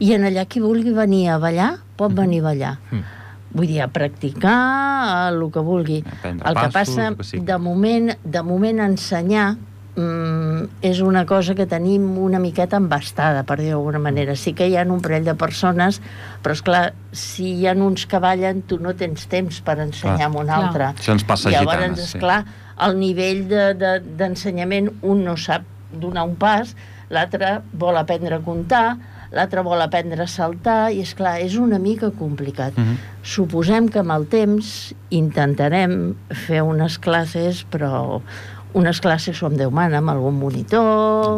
i 0.00 0.14
en 0.16 0.24
allà 0.24 0.46
qui 0.48 0.62
vulgui 0.64 0.94
venir 0.96 1.26
a 1.28 1.38
ballar, 1.42 1.74
pot 2.00 2.14
venir 2.16 2.40
a 2.40 2.48
ballar. 2.48 2.74
Mm. 2.88 3.16
Vull 3.50 3.66
dir, 3.66 3.80
a 3.82 3.88
practicar 3.90 5.28
el 5.28 5.42
que 5.52 5.62
vulgui. 5.66 5.98
El 6.22 6.38
que 6.38 6.68
passos, 6.70 6.72
passa, 6.72 7.08
que 7.18 7.26
sigui. 7.26 7.42
de 7.48 7.58
moment, 7.58 8.12
de 8.22 8.42
moment 8.46 8.80
ensenyar 8.86 9.48
mm, 9.96 10.82
és 10.86 11.00
una 11.00 11.24
cosa 11.26 11.54
que 11.54 11.66
tenim 11.66 12.18
una 12.18 12.38
miqueta 12.38 12.76
embastada, 12.80 13.42
per 13.44 13.58
dir 13.60 13.70
d'alguna 13.72 13.98
manera. 13.98 14.36
Sí 14.36 14.52
que 14.54 14.68
hi 14.68 14.76
ha 14.76 14.84
un 14.84 15.00
parell 15.00 15.24
de 15.24 15.34
persones, 15.34 16.00
però 16.42 16.52
és 16.56 16.62
clar, 16.62 16.82
si 17.12 17.54
hi 17.60 17.66
ha 17.66 17.74
uns 17.74 18.06
que 18.06 18.18
ballen, 18.22 18.62
tu 18.62 18.78
no 18.78 18.94
tens 18.94 19.26
temps 19.28 19.60
per 19.60 19.78
ensenyar 19.80 20.30
Clar. 20.30 20.30
a 20.30 20.38
un 20.38 20.46
Clar. 20.46 20.62
altre. 20.64 20.84
Això 20.96 21.12
ens 21.12 21.24
passa 21.24 21.48
a 21.48 21.52
Llavors, 21.52 21.76
gitanes, 21.78 21.98
és 22.06 22.10
sí. 22.16 22.18
clar, 22.18 22.44
el 22.80 22.98
nivell 22.98 23.46
de- 23.48 23.74
de- 23.74 24.00
d'ensenyament, 24.00 24.88
de, 24.90 24.94
un 25.02 25.24
no 25.24 25.36
sap 25.36 25.62
donar 25.92 26.24
un 26.24 26.36
pas, 26.36 26.74
l'altre 27.10 27.60
vol 27.72 27.96
aprendre 27.96 28.36
a 28.36 28.40
comptar, 28.40 28.96
l'altre 29.32 29.62
vol 29.62 29.80
aprendre 29.80 30.22
a 30.22 30.26
saltar, 30.26 30.92
i 30.92 31.00
és 31.02 31.14
clar, 31.14 31.40
és 31.40 31.56
una 31.56 31.78
mica 31.78 32.10
complicat. 32.10 32.76
Mhm. 32.78 32.96
Suposem 33.22 33.88
que 33.88 33.98
amb 34.00 34.10
el 34.12 34.26
temps 34.26 34.94
intentarem 35.10 36.14
fer 36.46 36.62
unes 36.62 36.98
classes, 36.98 37.64
però 37.70 38.20
unes 38.72 39.00
classes 39.00 39.38
com 39.40 39.54
Déu 39.56 39.70
mana, 39.70 39.98
amb 39.98 40.10
algun 40.10 40.36
monitor 40.38 40.78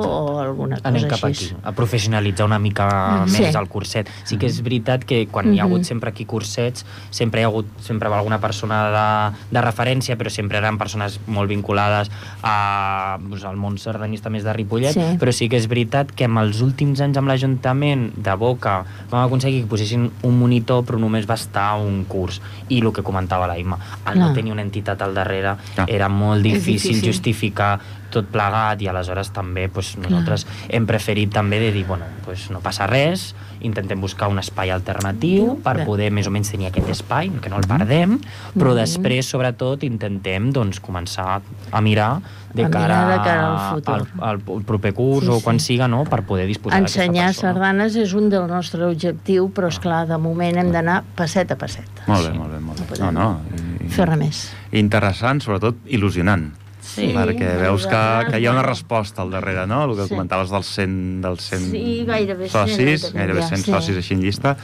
o 0.07 0.39
alguna 0.41 0.77
cosa 0.77 0.89
Anem 0.89 1.09
cap 1.09 1.25
així. 1.25 1.47
aquí, 1.53 1.57
a 1.65 1.73
professionalitzar 1.73 2.45
una 2.47 2.59
mica 2.59 3.25
Sí. 3.27 3.43
més 3.43 3.55
el 3.55 3.69
curset. 3.69 4.09
Sí 4.25 4.37
que 4.37 4.47
és 4.47 4.61
veritat 4.63 5.05
que 5.05 5.27
quan 5.29 5.53
hi 5.55 5.59
ha 5.61 5.65
hagut 5.65 5.79
Mhm. 5.81 5.85
sempre 5.85 6.11
aquí 6.11 6.25
cursets, 6.27 6.85
sempre 7.11 7.41
hi 7.41 7.45
ha 7.45 7.47
hagut 7.47 7.67
sempre 7.81 8.09
va 8.09 8.19
alguna 8.19 8.39
persona 8.41 9.31
de, 9.31 9.37
de 9.51 9.61
referència, 9.63 10.17
però 10.19 10.29
sempre 10.31 10.59
eren 10.59 10.77
persones 10.79 11.21
molt 11.27 11.49
vinculades 11.49 12.11
a, 12.43 13.19
doncs, 13.21 13.45
al 13.45 13.57
món 13.57 13.79
sardanista 13.79 14.31
més 14.31 14.45
de 14.45 14.53
Ripollet, 14.53 14.93
Sí. 14.93 15.01
però 15.19 15.33
sí 15.33 15.49
que 15.49 15.57
és 15.57 15.69
veritat 15.69 16.11
que 16.13 16.25
en 16.25 16.37
els 16.39 16.61
últims 16.61 17.01
anys 17.01 17.17
amb 17.17 17.29
l'Ajuntament 17.29 18.13
de 18.17 18.35
Boca 18.35 18.85
vam 19.11 19.27
aconseguir 19.27 19.63
que 19.63 19.69
posessin 19.69 20.11
un 20.23 20.39
monitor 20.39 20.85
però 20.85 20.99
només 20.99 21.29
va 21.29 21.35
estar 21.35 21.77
un 21.81 22.05
curs 22.05 22.41
i 22.69 22.81
el 22.81 22.93
que 22.93 23.03
comentava 23.03 23.47
l'Aima, 23.47 23.79
al 24.05 24.19
no 24.19 24.27
Clar. 24.27 24.35
tenir 24.35 24.53
una 24.53 24.63
entitat 24.63 25.01
al 25.03 25.15
darrere 25.15 25.57
Clar. 25.75 25.89
era 25.89 26.09
molt 26.09 26.43
difícil, 26.43 26.93
difícil. 26.93 27.03
Justificar 27.27 27.79
tot 28.13 28.27
plegat 28.29 28.83
i 28.85 28.89
aleshores 28.91 29.31
també 29.33 29.69
doncs, 29.73 29.95
nosaltres 29.97 30.43
hem 30.69 30.85
preferit 30.87 31.31
també 31.33 31.57
de 31.63 31.71
dir, 31.73 31.87
bueno, 31.89 32.05
doncs 32.27 32.51
no 32.53 32.61
passa 32.61 32.85
res, 32.87 33.31
intentem 33.65 34.01
buscar 34.03 34.29
un 34.29 34.39
espai 34.43 34.69
alternatiu 34.75 35.55
per 35.65 35.87
poder 35.87 36.11
més 36.13 36.27
o 36.29 36.31
menys 36.35 36.51
tenir 36.53 36.67
aquest 36.69 36.91
espai, 36.93 37.31
que 37.41 37.49
no 37.49 37.57
el 37.57 37.65
perdem, 37.71 38.19
però 38.59 38.75
després, 38.77 39.25
sobretot, 39.33 39.83
intentem 39.89 40.51
doncs, 40.53 40.81
començar 40.85 41.41
a 41.71 41.81
mirar 41.81 42.19
de 42.53 42.67
A 42.67 42.69
cara, 42.69 42.83
mirar 42.99 43.09
de 43.09 43.25
cara 43.25 43.47
al 43.49 43.75
futur. 43.79 43.95
al, 43.95 44.07
al, 44.21 44.43
al 44.59 44.63
proper 44.69 44.93
curs 44.93 45.25
Sí, 45.25 45.31
o 45.33 45.39
sí. 45.39 45.45
quan 45.47 45.59
siga, 45.61 45.89
no?, 45.89 46.05
per 46.05 46.21
poder 46.29 46.45
disposar 46.47 46.83
d'aquesta 46.83 47.01
Ensenyar 47.07 47.31
persona. 47.31 47.53
sardanes 47.55 47.97
és 47.97 48.13
un 48.13 48.29
del 48.29 48.45
nostre 48.51 48.85
objectiu, 48.85 49.49
però, 49.55 49.69
és 49.73 49.79
clar 49.81 50.05
de 50.11 50.19
moment 50.21 50.59
hem 50.61 50.69
d'anar 50.75 50.99
passet 51.17 51.51
a 51.51 51.57
passet. 51.57 51.89
Molt 52.07 52.29
bé, 52.29 52.37
molt 52.37 52.53
bé, 52.53 52.61
molt 52.61 52.91
bé. 52.91 52.99
No, 53.01 53.11
no. 53.11 53.41
i- 53.81 53.89
Fer 53.89 54.05
res 54.11 54.19
més. 54.19 54.43
interessant, 54.73 55.41
sobretot 55.41 55.77
il·lusionant. 55.87 56.51
Sí, 56.95 57.09
perquè 57.17 57.57
veus 57.61 57.87
que, 57.89 58.01
que 58.31 58.39
hi 58.41 58.47
ha 58.47 58.53
una 58.53 58.63
resposta 58.63 59.23
al 59.23 59.31
darrere, 59.31 59.67
no? 59.67 59.85
El 59.85 59.97
que 59.97 60.05
Sí. 60.05 60.09
comentaves 60.15 60.51
dels 60.51 60.67
100, 60.67 61.21
dels 61.23 61.41
100 61.49 61.71
Sí, 61.71 62.05
gairebé 62.07 62.49
100 62.49 62.69
socis, 62.69 63.03
tenim 63.09 63.19
gairebé 63.23 63.41
ja, 63.43 63.49
100 63.49 63.65
sí. 63.65 63.71
socis 63.71 63.97
així 63.97 64.15
en 64.15 64.21
llista, 64.23 64.57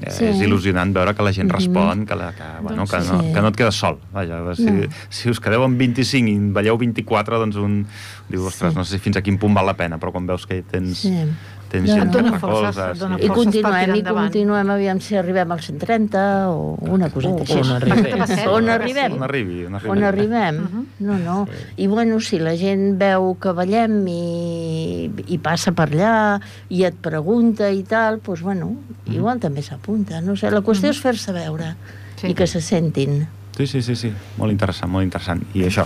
eh, 0.00 0.10
Sí. 0.10 0.24
és 0.24 0.40
il·lusionant 0.40 0.92
veure 0.94 1.14
que 1.14 1.22
la 1.22 1.32
gent 1.32 1.48
Mhm. 1.50 1.54
respon, 1.58 2.06
que, 2.06 2.14
la, 2.16 2.32
que, 2.32 2.42
bueno, 2.62 2.76
Doncs 2.78 2.90
que, 2.90 3.00
sí. 3.02 3.12
no, 3.12 3.32
que 3.34 3.40
no 3.42 3.48
et 3.48 3.56
quedes 3.56 3.74
sol. 3.74 3.98
Vaja, 4.12 4.54
si, 4.56 4.64
No. 4.64 4.86
si 5.10 5.28
us 5.30 5.40
quedeu 5.40 5.62
amb 5.62 5.76
25 5.78 6.28
i 6.28 6.34
en 6.34 6.52
veieu 6.54 6.78
24, 6.78 7.38
doncs 7.38 7.56
un 7.56 7.86
diu, 8.28 8.46
ostres, 8.46 8.72
Sí. 8.72 8.78
no 8.78 8.84
sé 8.84 8.92
si 8.92 8.98
fins 8.98 9.16
a 9.18 9.22
quin 9.22 9.36
punt 9.38 9.54
val 9.54 9.66
la 9.66 9.76
pena, 9.76 9.98
però 10.00 10.10
quan 10.12 10.26
veus 10.26 10.46
que 10.46 10.62
tens, 10.62 10.98
Sí. 10.98 11.12
Tens 11.74 11.90
No, 11.90 11.96
gent 11.98 12.12
que 12.14 12.22
et 12.22 12.38
forces, 12.40 12.76
recolza... 12.76 12.86
dona 13.02 13.18
sí. 13.18 13.24
I 13.24 13.28
forces 13.28 13.44
continuem, 13.44 13.94
i 13.98 14.02
continuem, 14.06 14.70
aviam 14.74 15.00
si 15.02 15.16
arribem 15.20 15.52
als 15.56 15.66
130 15.68 16.22
o 16.54 16.76
una 16.94 17.10
coseta 17.10 17.34
O- 17.34 17.44
així. 17.44 17.58
on 17.60 17.72
arribem. 17.78 18.24
On 18.54 18.68
arribem. 18.78 19.12
On 19.18 19.22
arribi, 19.28 19.58
on 19.66 19.74
arribi. 19.80 19.90
On 19.96 20.04
arribem? 20.10 20.60
Mhm. 20.64 20.86
No, 21.10 21.18
no. 21.18 21.36
I 21.76 21.86
bueno, 21.90 22.20
si 22.20 22.38
la 22.38 22.54
gent 22.56 22.94
veu 23.00 23.34
que 23.42 23.52
ballem 23.52 23.98
i, 24.08 25.10
i 25.34 25.38
passa 25.42 25.72
per 25.76 25.88
allà 25.90 26.14
i 26.70 26.84
et 26.86 26.96
pregunta 27.02 27.68
i 27.74 27.82
tal, 27.82 28.20
doncs 28.24 28.42
bueno, 28.46 28.72
igual 29.10 29.40
també 29.42 29.62
s'apunta. 29.66 30.20
No 30.24 30.36
sé, 30.36 30.50
la 30.54 30.62
qüestió 30.64 30.90
és 30.94 31.00
fer-se 31.02 31.32
veure 31.36 31.74
Sí. 32.14 32.28
i 32.30 32.34
que 32.38 32.46
se 32.46 32.60
sentin. 32.62 33.24
Sí, 33.56 33.66
sí, 33.68 33.82
sí, 33.82 33.94
sí, 33.94 34.10
molt 34.36 34.50
interessant, 34.50 34.90
molt 34.90 35.04
interessant. 35.06 35.42
I 35.54 35.62
això, 35.68 35.84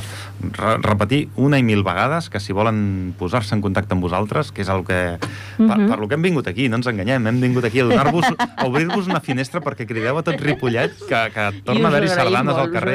re 0.56 0.76
repetir 0.80 1.28
una 1.36 1.58
i 1.58 1.62
mil 1.62 1.82
vegades 1.84 2.30
que 2.32 2.40
si 2.40 2.54
volen 2.56 3.12
posar-se 3.18 3.54
en 3.54 3.60
contacte 3.60 3.92
amb 3.92 4.02
vosaltres, 4.02 4.52
que 4.52 4.62
és 4.62 4.68
el 4.72 4.84
que... 4.88 5.18
Per, 5.58 5.66
Mhm. 5.76 5.88
per 5.90 5.98
lo 5.98 6.06
que 6.08 6.14
hem 6.14 6.22
vingut 6.22 6.46
aquí, 6.48 6.68
no 6.68 6.76
ens 6.76 6.86
enganyem, 6.86 7.26
hem 7.26 7.40
vingut 7.40 7.64
aquí 7.64 7.80
a 7.80 7.84
donar-vos, 7.84 8.24
a 8.56 8.64
obrir-vos 8.66 9.06
una 9.06 9.20
finestra 9.20 9.60
perquè 9.60 9.86
crideu 9.86 10.16
a 10.16 10.22
tot 10.22 10.40
Ripollet 10.40 10.94
que, 11.08 11.20
que 11.34 11.46
torna 11.64 11.88
a 11.88 11.90
haver-hi 11.90 12.08
sardanes 12.08 12.54
molt, 12.54 12.58
al 12.58 12.72
carrer. 12.72 12.94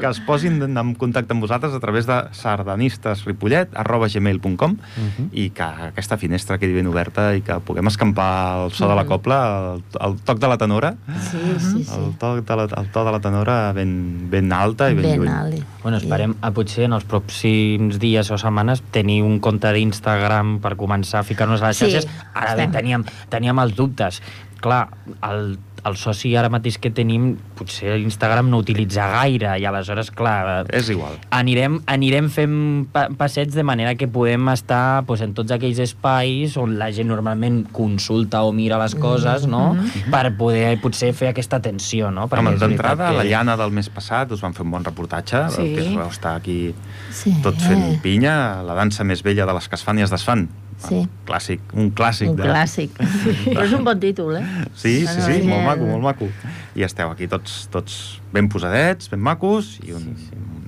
Que 0.00 0.08
es 0.08 0.20
posin 0.20 0.62
en, 0.62 0.76
en 0.78 0.94
contacte 0.94 1.34
amb 1.34 1.42
vosaltres 1.42 1.74
a 1.74 1.80
través 1.80 2.06
de 2.06 2.16
sardanistesripollet 2.32 3.74
arroba 3.76 4.08
gmail.com 4.08 4.76
Mhm. 4.76 5.28
i 5.32 5.50
que 5.50 5.62
aquesta 5.62 6.16
finestra 6.16 6.58
quedi 6.58 6.72
ben 6.72 6.86
oberta 6.86 7.34
i 7.36 7.42
que 7.42 7.58
puguem 7.60 7.86
escampar 7.88 8.64
el 8.66 8.72
so 8.72 8.88
de 8.88 8.94
la 8.94 9.04
copla, 9.04 9.74
el, 9.74 9.82
el 10.00 10.16
toc 10.22 10.38
de 10.38 10.48
la 10.48 10.56
tenora, 10.58 10.94
Sí, 11.30 11.38
sí, 11.58 11.84
sí. 11.84 11.92
el, 11.98 12.14
toc 12.18 12.44
de 12.46 12.56
la, 12.56 12.64
el 12.64 12.90
to 12.92 13.04
de 13.04 13.12
la 13.12 13.20
tenora 13.20 13.72
ben, 13.72 14.05
ben 14.30 14.52
alta 14.52 14.90
i 14.90 14.94
ben, 14.94 15.04
Ben 15.04 15.18
lluny. 15.20 15.28
alt. 15.32 15.64
Bueno, 15.82 15.98
esperem 15.98 16.34
a 16.40 16.50
potser 16.54 16.84
en 16.88 16.96
els 16.96 17.04
pròxims 17.06 17.98
dies 18.02 18.30
o 18.30 18.38
setmanes 18.38 18.82
tenir 18.94 19.20
un 19.22 19.38
compte 19.40 19.70
d'Instagram 19.72 20.58
per 20.64 20.74
començar 20.76 21.20
a 21.20 21.26
ficar-nos 21.28 21.62
a 21.62 21.68
les 21.72 21.76
Sí, 21.78 21.90
xarxes. 21.90 22.10
Ara 22.34 22.54
bé, 22.58 22.68
teníem, 22.72 23.04
teníem 23.30 23.58
els 23.62 23.74
dubtes. 23.76 24.22
Clar, 24.60 24.88
el, 25.28 25.58
el 25.86 25.96
soci 25.96 26.32
ara 26.36 26.48
mateix 26.50 26.78
que 26.82 26.90
tenim 26.90 27.36
potser 27.56 27.96
l'Instagram 28.00 28.48
no 28.50 28.58
utilitza 28.58 29.06
gaire 29.12 29.52
i 29.60 29.64
aleshores, 29.68 30.10
clar, 30.10 30.64
És 30.74 30.88
igual. 30.90 31.14
anirem, 31.30 31.80
anirem 31.86 32.28
fent 32.30 32.56
pa 32.92 33.06
passets 33.16 33.54
de 33.54 33.62
manera 33.62 33.94
que 33.94 34.08
podem 34.08 34.48
estar 34.50 35.04
pues, 35.06 35.20
en 35.22 35.32
tots 35.34 35.52
aquells 35.54 35.78
espais 35.78 36.56
on 36.58 36.76
la 36.80 36.90
gent 36.92 37.06
normalment 37.08 37.62
consulta 37.72 38.42
o 38.42 38.52
mira 38.52 38.78
les 38.82 38.94
coses, 38.98 39.46
no? 39.46 39.76
Per 40.10 40.24
poder 40.36 40.80
potser 40.82 41.12
fer 41.14 41.28
aquesta 41.30 41.56
atenció, 41.62 42.10
no? 42.10 42.26
Home, 42.26 42.54
és 42.54 42.60
veritat 42.60 42.68
d'entrada, 42.68 43.10
que- 43.10 43.16
la 43.22 43.24
llana 43.24 43.56
del 43.56 43.70
mes 43.70 43.88
passat 43.88 44.32
us 44.32 44.40
van 44.42 44.54
fer 44.54 44.64
un 44.66 44.70
bon 44.72 44.84
reportatge, 44.84 45.48
Sí. 45.50 45.74
que 45.74 45.80
es 45.86 45.94
veu 45.96 46.08
estar 46.08 46.34
aquí 46.36 46.74
Sí. 47.12 47.32
tots 47.42 47.62
fent 47.62 48.00
pinya, 48.02 48.62
la 48.66 48.74
dansa 48.74 49.04
més 49.04 49.22
vella 49.22 49.46
de 49.46 49.54
les 49.54 49.68
que 49.68 49.74
es 49.76 49.82
fan 49.84 49.98
i 49.98 50.02
es 50.02 50.10
desfan. 50.10 50.48
Sí. 50.78 50.98
Clàssic, 51.26 51.60
un 51.72 51.90
clàssic. 51.96 52.28
Un 52.30 52.36
de... 52.36 52.44
clàssic. 52.50 52.96
Però 53.48 53.62
és 53.64 53.72
un 53.72 53.84
bon 53.86 53.98
títol, 54.00 54.36
eh? 54.36 54.44
Sí, 54.76 55.06
sí, 55.06 55.20
sí, 55.24 55.38
la 55.40 55.48
molt 55.54 55.64
maco, 55.70 55.86
molt 55.88 56.04
maco. 56.04 56.28
I 56.76 56.84
esteu 56.84 57.08
aquí 57.10 57.26
tots, 57.32 57.62
tots 57.72 58.20
ben 58.34 58.50
posadets, 58.52 59.08
ben 59.10 59.22
macos, 59.24 59.78
i 59.86 59.94
un, 59.96 60.10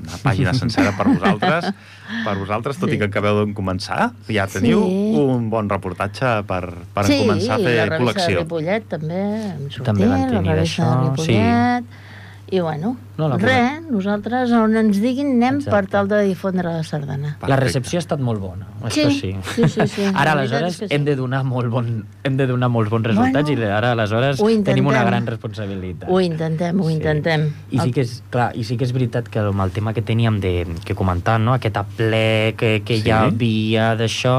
una 0.08 0.18
pàgina 0.24 0.54
sencera 0.56 0.94
per 0.96 1.04
vosaltres, 1.10 1.68
per 2.24 2.34
vosaltres, 2.40 2.78
tot 2.80 2.88
Sí. 2.88 2.96
i 2.96 2.98
que 3.02 3.10
acabeu 3.10 3.42
de 3.44 3.52
començar, 3.52 4.12
ja 4.32 4.46
teniu 4.48 4.80
Sí. 4.86 5.12
un 5.20 5.50
bon 5.52 5.68
reportatge 5.68 6.30
per, 6.48 6.62
per 6.94 7.04
sí, 7.04 7.18
començar 7.26 7.58
a 7.58 7.60
i 7.60 7.64
fer 7.68 7.74
la 7.76 7.84
revista 7.90 7.98
col·lecció. 8.00 8.38
de 8.38 8.46
Ripollet 8.46 8.88
també 8.88 9.20
hem 9.20 9.66
sortit, 9.68 9.84
També 9.92 10.08
van 10.08 10.24
tenir 10.30 10.48
la 10.48 10.54
revista 10.56 10.88
de 10.88 11.10
Ripollet, 11.10 11.84
i 12.50 12.60
bueno, 12.64 12.96
No, 13.18 13.26
la 13.26 13.36
Res, 13.42 13.80
nosaltres 13.90 14.52
on 14.54 14.76
ens 14.78 15.00
diguin 15.02 15.32
anem 15.32 15.56
Exacte. 15.58 15.72
per 15.74 15.90
tal 15.90 16.06
de 16.06 16.20
difondre 16.28 16.70
la 16.70 16.84
sardana. 16.86 17.32
Perfecte. 17.32 17.50
La 17.50 17.56
recepció 17.58 17.98
ha 17.98 18.04
estat 18.04 18.20
molt 18.22 18.38
bona, 18.38 18.68
sí, 18.94 19.02
això 19.02 19.08
sí. 19.10 19.30
sí, 19.56 19.64
sí, 19.72 19.86
sí. 19.90 20.04
Ara, 20.14 20.36
aleshores, 20.36 20.76
sí. 20.78 20.86
hem 20.94 21.02
de 21.02 21.16
donar 21.18 21.40
molt 21.42 21.66
bon, 21.72 21.88
hem 22.22 22.36
de 22.38 22.46
donar 22.46 22.68
molts 22.70 22.92
bons 22.92 23.08
resultats 23.10 23.50
bueno, 23.50 23.66
i 23.66 23.72
ara, 23.74 23.90
aleshores, 23.96 24.38
tenim 24.68 24.86
una 24.92 25.02
gran 25.08 25.26
responsabilitat. 25.26 26.06
Ho 26.06 26.20
intentem, 26.22 26.78
ho 26.78 26.92
intentem. 26.94 27.48
Sí. 27.66 27.74
I 27.74 27.80
sí 27.82 27.96
que 27.96 28.04
és, 28.06 28.14
clar, 28.30 28.52
i 28.54 28.62
sí 28.68 28.78
que 28.78 28.86
és 28.86 28.94
veritat 28.94 29.26
que 29.26 29.42
amb 29.42 29.66
el 29.66 29.74
tema 29.74 29.96
que 29.98 30.06
teníem 30.06 30.38
de, 30.38 30.54
que 30.86 30.94
comentar, 30.94 31.40
no? 31.42 31.56
aquest 31.58 31.82
aplec 31.82 32.54
que, 32.62 32.72
que 32.86 33.00
sí? 33.00 33.08
hi 33.08 33.16
havia 33.16 33.90
d'això, 33.98 34.36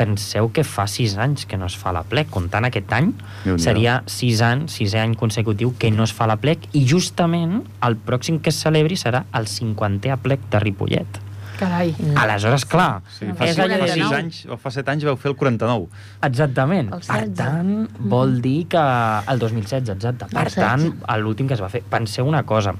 penseu 0.00 0.48
que 0.56 0.64
fa 0.64 0.88
sis 0.88 1.18
anys 1.20 1.44
que 1.44 1.60
no 1.60 1.68
es 1.68 1.76
fa 1.76 1.92
la 1.92 2.02
plec, 2.08 2.32
comptant 2.32 2.64
aquest 2.64 2.96
any, 2.96 3.12
seria 3.60 4.00
sis 4.08 4.40
anys, 4.40 4.80
sis 4.80 4.96
any 4.96 5.12
consecutiu 5.20 5.76
que 5.78 5.92
no 5.92 6.08
es 6.08 6.16
fa 6.16 6.26
la 6.30 6.40
plec, 6.40 6.64
i 6.72 6.86
justament 6.88 7.60
el 7.84 8.00
pròxim 8.00 8.21
que 8.22 8.50
es 8.52 8.62
celebri 8.62 8.96
serà 9.00 9.24
el 9.34 9.50
50è 9.50 10.14
aplec 10.14 10.48
de 10.50 10.62
Ripollet. 10.62 11.20
Carai. 11.62 11.92
Aleshores, 12.18 12.64
clar... 12.66 13.02
Sí, 13.12 13.28
fa, 13.36 13.46
és 13.46 13.58
allò 13.60 13.78
de 13.84 13.94
dir... 13.94 14.06
anys, 14.16 14.40
o 14.50 14.56
fa 14.58 14.72
7 14.74 14.94
anys 14.94 15.04
vau 15.06 15.18
fer 15.20 15.30
el 15.30 15.36
49. 15.38 15.86
Exactament. 16.26 16.90
El 16.96 17.04
per 17.06 17.20
tant, 17.38 17.72
vol 18.14 18.38
dir 18.42 18.64
que... 18.72 18.82
El 19.30 19.42
2016, 19.42 19.92
exacte. 19.94 20.30
Per 20.32 20.46
tant, 20.56 20.88
l'últim 21.22 21.50
que 21.50 21.54
es 21.58 21.62
va 21.62 21.70
fer... 21.72 21.84
Penseu 21.92 22.26
una 22.26 22.42
cosa, 22.48 22.74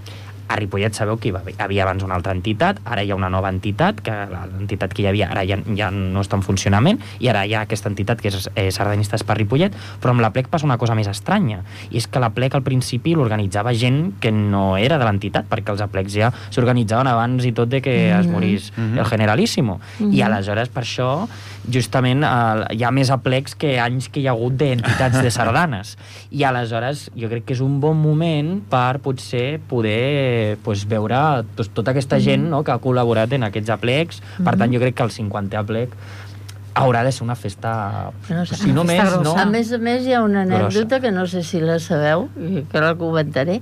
a 0.49 0.57
Ripollet 0.57 0.95
sabeu 0.95 1.18
que 1.18 1.30
hi 1.30 1.55
havia 1.59 1.84
abans 1.84 2.03
una 2.03 2.14
altra 2.14 2.32
entitat, 2.32 2.80
ara 2.84 3.03
hi 3.03 3.11
ha 3.11 3.16
una 3.16 3.30
nova 3.32 3.51
entitat, 3.53 4.01
que 4.05 4.12
l'entitat 4.32 4.95
que 4.95 5.03
hi 5.05 5.09
havia 5.11 5.30
ara 5.30 5.45
ja, 5.49 5.59
ja 5.76 5.90
no 5.90 6.20
està 6.20 6.38
en 6.38 6.45
funcionament, 6.47 7.01
i 7.20 7.28
ara 7.32 7.45
hi 7.47 7.55
ha 7.55 7.64
aquesta 7.66 7.90
entitat 7.90 8.20
que 8.20 8.32
és 8.32 8.49
eh, 8.55 8.70
Sardanistes 8.74 9.24
per 9.26 9.36
Ripollet, 9.38 9.76
però 10.03 10.14
amb 10.14 10.24
la 10.24 10.32
plec 10.34 10.51
passa 10.53 10.68
una 10.68 10.78
cosa 10.78 10.97
més 10.99 11.09
estranya, 11.11 11.62
i 11.90 12.01
és 12.01 12.09
que 12.09 12.22
la 12.22 12.32
plec 12.34 12.55
al 12.55 12.64
principi 12.66 13.14
l'organitzava 13.16 13.72
gent 13.72 14.14
que 14.20 14.32
no 14.32 14.76
era 14.76 14.99
de 14.99 15.09
l'entitat, 15.09 15.49
perquè 15.51 15.74
els 15.74 15.84
aplecs 15.84 16.14
ja 16.14 16.32
s'organitzaven 16.51 17.11
abans 17.11 17.47
i 17.49 17.53
tot 17.57 17.68
de 17.68 17.80
que 17.80 17.93
mm 17.93 18.12
-hmm. 18.12 18.20
es 18.20 18.26
morís 18.26 18.72
mm 18.76 18.82
-hmm. 18.82 18.99
el 18.99 19.07
Generalíssimo. 19.07 19.80
Mm 19.99 20.07
-hmm. 20.07 20.14
I 20.14 20.22
aleshores, 20.22 20.68
per 20.68 20.82
això, 20.82 21.28
justament 21.70 22.24
eh, 22.26 22.64
hi 22.76 22.82
ha 22.84 22.90
més 22.94 23.10
aplecs 23.14 23.54
que 23.58 23.76
anys 23.82 24.08
que 24.12 24.22
hi 24.22 24.26
ha 24.26 24.34
hagut 24.34 24.56
d'entitats 24.58 25.20
de 25.22 25.30
sardanes. 25.34 25.94
I 26.30 26.44
aleshores 26.48 27.08
jo 27.18 27.30
crec 27.30 27.46
que 27.46 27.56
és 27.56 27.62
un 27.64 27.78
bon 27.82 27.98
moment 27.98 28.56
per 28.70 28.98
potser 29.04 29.60
poder 29.70 30.58
pues, 30.64 30.86
veure 30.88 31.44
pues, 31.56 31.70
tota 31.70 31.92
aquesta 31.94 32.16
mm-hmm. 32.18 32.26
gent 32.26 32.50
no, 32.50 32.64
que 32.66 32.74
ha 32.74 32.80
col·laborat 32.82 33.32
en 33.36 33.46
aquests 33.48 33.70
aplecs. 33.70 34.20
Mm 34.20 34.26
-hmm. 34.26 34.44
Per 34.50 34.58
tant, 34.58 34.74
jo 34.74 34.80
crec 34.80 34.94
que 34.94 35.02
el 35.02 35.10
50è 35.10 35.58
aplec 35.58 35.96
haurà 36.74 37.04
de 37.04 37.12
ser 37.12 37.22
una 37.24 37.34
festa... 37.36 38.10
No 38.28 38.46
sé, 38.46 38.56
si 38.56 38.72
no 38.72 38.84
més, 38.84 39.02
no... 39.22 39.36
A 39.36 39.44
més 39.44 39.72
a 39.72 39.78
més, 39.78 40.06
hi 40.06 40.14
ha 40.14 40.22
una 40.22 40.42
anècdota 40.42 40.98
grossa. 40.98 41.00
que 41.00 41.10
no 41.12 41.26
sé 41.26 41.42
si 41.42 41.60
la 41.60 41.78
sabeu, 41.78 42.28
i 42.36 42.64
que 42.64 42.80
la 42.80 42.94
comentaré, 42.94 43.60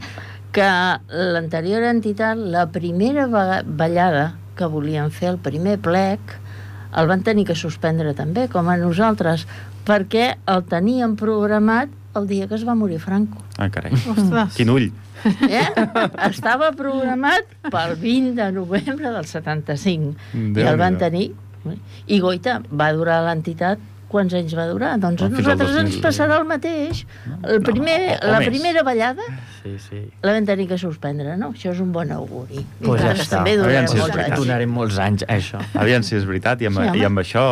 que 0.53 0.69
l'anterior 1.09 1.83
entitat, 1.83 2.39
la 2.39 2.69
primera 2.71 3.27
ballada 3.65 4.35
que 4.57 4.67
volien 4.67 5.11
fer, 5.11 5.31
el 5.35 5.39
primer 5.39 5.79
plec, 5.83 6.21
el 6.97 7.11
van 7.11 7.23
tenir 7.27 7.47
que 7.49 7.57
suspendre 7.59 8.15
també, 8.19 8.49
com 8.51 8.69
a 8.69 8.77
nosaltres, 8.81 9.47
perquè 9.87 10.35
el 10.51 10.65
tenien 10.71 11.17
programat 11.19 11.93
el 12.19 12.27
dia 12.27 12.49
que 12.51 12.57
es 12.59 12.67
va 12.67 12.75
morir 12.75 12.99
Franco. 12.99 13.39
Ah, 13.59 13.71
carai. 13.71 13.95
Ostres. 13.95 14.57
Quin 14.59 14.73
ull. 14.73 14.91
Eh? 15.47 15.67
Estava 16.31 16.73
programat 16.73 17.49
pel 17.69 17.95
20 18.01 18.35
de 18.39 18.47
novembre 18.57 19.11
del 19.13 19.27
75 19.29 20.15
Déu 20.57 20.65
i 20.65 20.69
el 20.71 20.79
van 20.81 20.97
tenir 20.97 21.27
i 22.09 22.21
Goita 22.25 22.55
va 22.73 22.87
durar 22.97 23.19
l'entitat 23.27 23.83
quants 24.11 24.35
anys 24.37 24.55
va 24.59 24.67
durar? 24.71 24.95
Doncs 25.03 25.23
a 25.25 25.29
nosaltres 25.33 25.77
ens 25.81 25.99
passarà 26.03 26.41
el 26.41 26.47
mateix. 26.49 27.05
El 27.41 27.61
primer, 27.67 27.99
no, 28.19 28.33
la 28.35 28.41
primera 28.45 28.83
ballada 28.87 29.27
sí, 29.61 29.77
sí. 29.87 30.01
la 30.25 30.35
vam 30.37 30.49
tenir 30.49 30.67
que 30.71 30.79
suspendre, 30.81 31.37
no? 31.41 31.53
Això 31.57 31.75
és 31.75 31.83
un 31.83 31.93
bon 31.95 32.11
auguri. 32.17 32.65
Pues 32.83 33.03
ja 33.03 33.15
està. 33.15 33.41
També 33.41 33.57
durarem 33.61 33.91
si 33.91 34.01
molts 34.01 34.19
anys. 34.25 34.39
Donarem 34.43 34.75
molts 34.81 34.99
anys, 35.03 35.27
això. 35.31 35.63
Aviam 35.79 36.07
si 36.07 36.19
és 36.19 36.27
veritat, 36.29 36.65
i 36.65 36.71
amb, 36.71 36.83
sí, 36.83 37.03
i 37.03 37.07
amb 37.07 37.23
això 37.23 37.45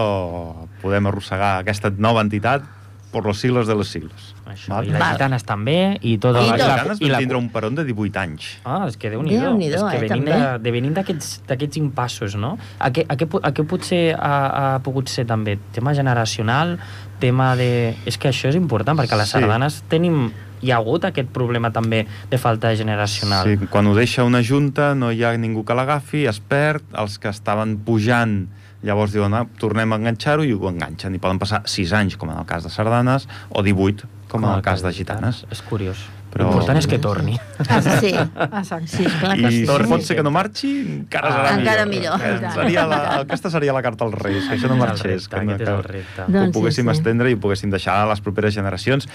podem 0.82 1.10
arrossegar 1.10 1.58
aquesta 1.62 1.92
nova 1.96 2.24
entitat 2.26 2.66
per 3.12 3.24
los 3.24 3.40
siglos 3.40 3.66
de 3.66 3.74
los 3.78 3.88
siglos. 3.88 4.34
Això, 4.48 4.72
Val? 4.72 4.88
I 4.88 4.94
les 4.94 5.12
gitanes 5.12 5.44
també, 5.44 5.76
i 6.00 6.14
tot... 6.22 6.38
I 6.38 6.46
les 6.48 6.62
gitanes 6.62 7.02
van 7.02 7.16
tindre 7.20 7.38
un 7.40 7.48
peron 7.52 7.76
de 7.76 7.84
18 7.88 8.20
anys. 8.22 8.48
Ah, 8.64 8.80
és 8.88 8.96
que 9.00 9.12
Déu-n'hi-do. 9.12 9.52
Déu 9.58 9.68
és 9.68 9.84
que 9.84 9.98
eh, 9.98 10.02
venim, 10.06 10.24
de, 10.28 10.40
de, 10.64 10.74
venim 10.74 10.96
d'aquests 10.96 11.80
impassos, 11.82 12.38
no? 12.40 12.56
A 12.80 12.90
què, 12.94 13.04
a 13.04 13.18
què, 13.20 13.28
a 13.28 13.52
què 13.54 13.66
potser 13.68 14.02
ha, 14.16 14.34
ha 14.48 14.66
pogut 14.84 15.12
ser 15.12 15.26
també? 15.28 15.58
Tema 15.76 15.94
generacional, 15.96 16.78
tema 17.20 17.54
de... 17.60 17.94
És 18.08 18.16
que 18.20 18.32
això 18.32 18.52
és 18.52 18.58
important, 18.58 18.98
perquè 18.98 19.16
a 19.18 19.22
les 19.22 19.32
sí. 19.32 19.38
sardanes 19.38 19.82
tenim 19.92 20.28
hi 20.58 20.72
ha 20.72 20.78
hagut 20.80 21.04
aquest 21.06 21.28
problema 21.30 21.70
també 21.70 22.04
de 22.30 22.38
falta 22.40 22.72
generacional. 22.74 23.46
Sí, 23.46 23.68
quan 23.70 23.86
ho 23.86 23.94
deixa 23.94 24.24
una 24.26 24.40
junta 24.42 24.90
no 24.98 25.12
hi 25.14 25.22
ha 25.22 25.36
ningú 25.38 25.62
que 25.66 25.76
l'agafi, 25.76 26.24
es 26.26 26.40
perd, 26.40 26.88
els 26.98 27.18
que 27.22 27.30
estaven 27.30 27.76
pujant 27.86 28.40
llavors 28.82 29.14
diuen, 29.14 29.34
ah, 29.34 29.44
tornem 29.58 29.92
a 29.92 29.98
enganxar-ho 29.98 30.44
i 30.46 30.52
ho 30.54 30.68
enganxen, 30.70 31.14
i 31.14 31.22
poden 31.22 31.40
passar 31.42 31.64
6 31.66 31.94
anys, 31.98 32.16
com 32.18 32.30
en 32.30 32.38
el 32.38 32.46
cas 32.46 32.66
de 32.66 32.70
sardanes, 32.70 33.26
o 33.50 33.62
18, 33.66 34.06
com, 34.28 34.44
en 34.44 34.54
el 34.58 34.62
cas 34.64 34.84
de 34.84 34.92
gitanes. 34.94 35.44
És 35.52 35.62
curiós. 35.66 36.06
Però... 36.28 36.44
L'important 36.44 36.76
és 36.76 36.86
que 36.88 36.98
torni. 37.00 37.38
Ah, 37.64 37.78
sí, 37.80 38.10
sí, 38.92 39.04
clar 39.08 39.36
que 39.38 39.48
I 39.48 39.60
si 39.62 39.86
pot 39.88 40.04
ser 40.04 40.18
que 40.18 40.24
no 40.26 40.32
marxi, 40.34 40.72
encara 40.98 41.30
serà 41.32 41.52
ah, 41.54 41.54
encara 41.56 41.86
millor. 41.88 42.18
millor. 42.20 42.52
Seria 42.58 42.84
la, 42.90 42.98
aquesta 43.22 43.52
seria 43.54 43.76
la 43.76 43.82
carta 43.84 44.04
als 44.04 44.18
Reis, 44.20 44.44
que 44.44 44.58
això 44.58 44.68
no 44.70 44.76
marxés. 44.80 45.28
que, 45.32 45.40
no, 45.40 45.56
que, 45.56 45.64
que 45.64 46.26
ho 46.26 46.26
doncs 46.28 46.52
poguéssim 46.56 46.84
sí, 46.84 46.90
sí. 46.92 46.96
estendre 46.98 47.32
i 47.32 47.38
ho 47.38 47.40
poguéssim 47.40 47.72
deixar 47.72 47.96
a 48.02 48.10
les 48.12 48.20
properes 48.24 48.56
generacions. 48.58 49.08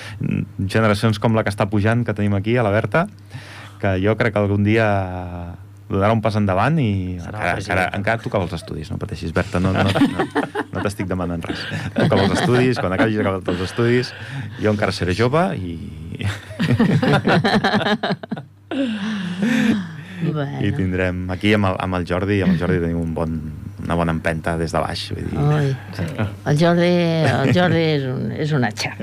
Generacions 0.65 1.21
com 1.21 1.37
la 1.37 1.45
que 1.45 1.53
està 1.53 1.69
pujant, 1.69 2.01
que 2.07 2.17
tenim 2.17 2.33
aquí, 2.39 2.57
a 2.57 2.65
la 2.65 2.73
Berta, 2.73 3.05
que 3.83 3.93
jo 4.01 4.17
crec 4.17 4.33
que 4.33 4.41
algun 4.41 4.65
dia 4.65 4.89
donarà 5.93 6.13
un 6.15 6.21
pas 6.23 6.35
endavant 6.39 6.77
i 6.81 7.17
encara, 7.19 7.53
encara, 7.61 7.85
encara 7.99 8.23
tocava 8.23 8.47
els 8.47 8.55
estudis, 8.57 8.89
no 8.91 8.97
pateixis, 9.01 9.33
Berta, 9.35 9.61
no, 9.63 9.71
no, 9.75 9.85
no, 9.85 10.27
no 10.73 10.83
t'estic 10.83 11.07
demanant 11.09 11.43
res. 11.45 11.61
Tocava 11.95 12.25
els 12.27 12.35
estudis, 12.39 12.81
quan 12.81 12.95
acabis 12.97 13.21
acabat 13.23 13.53
els 13.53 13.61
estudis, 13.69 14.13
jo 14.59 14.69
encara 14.73 14.91
seré 14.95 15.13
jove 15.17 15.43
i... 15.57 15.73
bueno. 20.31 20.61
I 20.63 20.71
tindrem 20.75 21.27
aquí 21.33 21.53
amb 21.55 21.69
el, 21.71 21.77
amb 21.83 21.99
el 21.99 22.07
Jordi, 22.09 22.41
amb 22.43 22.55
el 22.55 22.59
Jordi 22.61 22.79
tenim 22.81 22.99
un 23.01 23.13
bon, 23.15 23.35
una 23.83 23.97
bona 23.99 24.13
empenta 24.15 24.55
des 24.57 24.71
de 24.73 24.81
baix. 24.81 25.03
Vull 25.13 25.27
dir. 25.29 25.39
Ui, 25.43 25.71
sí. 25.97 26.05
El 26.49 26.59
Jordi, 26.59 26.91
el 27.33 27.51
Jordi 27.55 27.83
és, 27.83 28.05
un, 28.09 28.31
és 28.45 28.53
un 28.55 28.67
atxa. 28.67 28.93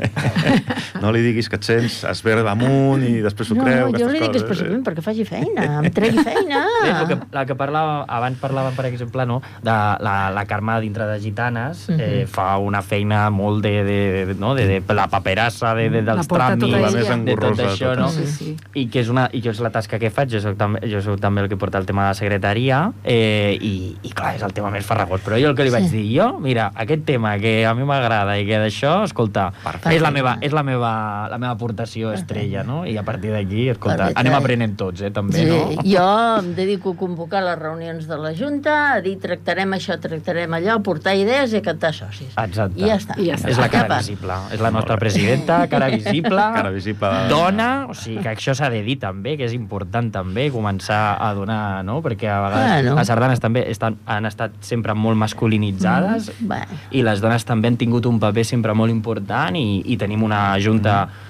no 1.02 1.12
li 1.14 1.22
diguis 1.24 1.50
que 1.52 1.60
et 1.60 1.68
sents 1.68 2.00
esverda 2.10 2.54
amunt 2.54 3.04
i 3.06 3.18
després 3.24 3.50
s'ho 3.50 3.58
no, 3.58 3.66
creu. 3.66 3.92
No, 3.92 4.00
jo 4.00 4.10
li 4.12 4.22
dic 4.24 4.40
especialment 4.40 4.84
perquè 4.86 5.04
faci 5.04 5.26
feina, 5.28 5.68
em 5.80 5.90
tregui 5.94 6.24
feina. 6.24 6.64
Bé, 6.80 6.92
que, 7.08 7.18
la 7.32 7.44
que 7.46 7.56
parlava, 7.58 8.04
abans 8.08 8.38
parlàvem, 8.40 8.76
per 8.76 8.86
exemple, 8.88 9.26
no, 9.28 9.40
de 9.62 9.76
la, 10.04 10.14
la 10.34 10.44
Carme 10.48 10.78
dintre 10.80 11.06
de 11.06 11.18
Gitanes, 11.20 11.88
uh 11.88 11.94
-huh. 11.94 12.00
eh, 12.00 12.24
mhm. 12.24 12.28
fa 12.28 12.58
una 12.58 12.82
feina 12.82 13.30
molt 13.30 13.62
de, 13.62 13.84
de, 13.84 14.34
no, 14.38 14.54
de, 14.54 14.80
de 14.80 14.94
la 14.94 15.08
paperassa, 15.08 15.74
de, 15.74 15.90
de, 15.90 16.02
dels 16.02 16.28
tràmits, 16.28 16.68
la 16.68 16.90
més 16.90 17.24
de 17.24 17.36
tot 17.36 17.58
això, 17.58 17.96
no? 17.96 18.08
Sí, 18.08 18.26
sí. 18.26 18.56
I 18.74 18.88
que 18.88 19.00
és, 19.00 19.08
una, 19.08 19.28
i 19.32 19.40
que 19.40 19.50
és 19.50 19.60
la 19.60 19.70
tasca 19.70 19.98
que 19.98 20.10
faig, 20.10 20.30
jo 20.30 20.40
soc 20.40 20.56
també, 20.56 20.80
jo 20.88 21.00
soc 21.00 21.20
també 21.20 21.42
el 21.42 21.48
que 21.48 21.56
porta 21.56 21.78
el 21.78 21.86
tema 21.86 22.02
de 22.02 22.08
la 22.08 22.14
secretaria, 22.14 22.92
eh, 23.04 23.58
i, 23.60 23.96
i 24.02 24.10
clar, 24.10 24.34
és 24.36 24.42
el 24.42 24.52
tema 24.52 24.70
més 24.70 24.84
farragós, 24.84 25.20
però 25.20 25.40
jo 25.40 25.50
el 25.50 25.56
que 25.56 25.64
li 25.64 25.70
vaig 25.70 25.88
sí. 25.88 25.96
dir, 25.96 26.20
jo, 26.20 26.38
mira, 26.40 26.70
aquest 26.74 27.04
tema 27.04 27.36
que 27.38 27.66
a 27.66 27.74
mi 27.74 27.84
m'agrada 27.84 28.38
i 28.38 28.46
que 28.46 28.58
d'això, 28.58 29.04
escolta, 29.04 29.50
Perfecte. 29.62 29.96
és 29.96 30.02
la 30.02 30.10
meva, 30.10 30.36
és 30.40 30.52
la 30.52 30.62
meva, 30.62 31.28
la 31.30 31.38
meva 31.38 31.52
aportació 31.52 32.12
estrella, 32.12 32.64
no? 32.64 32.84
I 32.86 32.96
a 32.96 33.04
partir 33.04 33.32
d'aquí, 33.34 33.68
escolta, 33.68 34.06
Perfecte. 34.06 34.20
anem 34.20 34.34
aprenent 34.38 34.76
tots, 34.76 35.02
eh, 35.02 35.10
també, 35.10 35.38
sí. 35.38 35.48
no? 35.50 35.84
Jo 35.84 36.08
em 36.40 36.52
dedico 36.70 36.92
a 36.92 36.96
convocar 36.96 37.42
les 37.42 37.58
reunions 37.58 38.06
de 38.06 38.16
la 38.16 38.30
Junta, 38.36 38.94
a 38.94 39.00
dir 39.02 39.16
tractarem 39.20 39.74
això, 39.74 39.96
tractarem 40.00 40.52
allò, 40.54 40.76
portar 40.86 41.16
idees 41.18 41.54
i 41.54 41.58
a 41.58 41.62
cantar 41.66 41.90
socis. 41.96 42.30
Exacte. 42.38 42.78
I 42.78 42.86
ja 42.86 42.98
està. 43.00 43.16
I 43.18 43.26
ja 43.30 43.38
està. 43.38 43.50
És 43.50 43.58
la 43.58 43.68
cara 43.72 43.98
visible. 43.98 44.36
És 44.54 44.62
la 44.62 44.70
nostra 44.74 44.96
presidenta, 45.00 45.64
cara 45.72 45.90
visible, 45.98 46.46
cara 46.54 46.70
visible. 46.74 47.10
dona, 47.30 47.70
o 47.90 47.96
sigui 47.98 48.22
que 48.22 48.34
això 48.36 48.54
s'ha 48.54 48.70
de 48.70 48.84
dir 48.86 49.00
també, 49.02 49.34
que 49.40 49.48
és 49.48 49.56
important 49.56 50.12
també 50.14 50.46
començar 50.54 51.16
a 51.18 51.32
donar, 51.34 51.82
no? 51.86 51.98
Perquè 52.04 52.30
a 52.30 52.38
vegades 52.46 52.70
bueno. 52.70 52.94
les 53.00 53.10
sardanes 53.10 53.42
també 53.42 53.64
estan, 53.70 53.98
han 54.06 54.30
estat 54.30 54.54
sempre 54.66 54.94
molt 54.94 55.18
masculinitzades 55.18 56.30
mm, 56.38 56.94
i 56.94 57.02
les 57.06 57.22
dones 57.22 57.44
també 57.48 57.70
han 57.70 57.80
tingut 57.80 58.06
un 58.06 58.20
paper 58.22 58.46
sempre 58.46 58.76
molt 58.78 58.94
important 58.94 59.58
i, 59.58 59.82
i 59.90 59.98
tenim 59.98 60.22
una 60.26 60.44
junta 60.62 61.02
mm. 61.06 61.29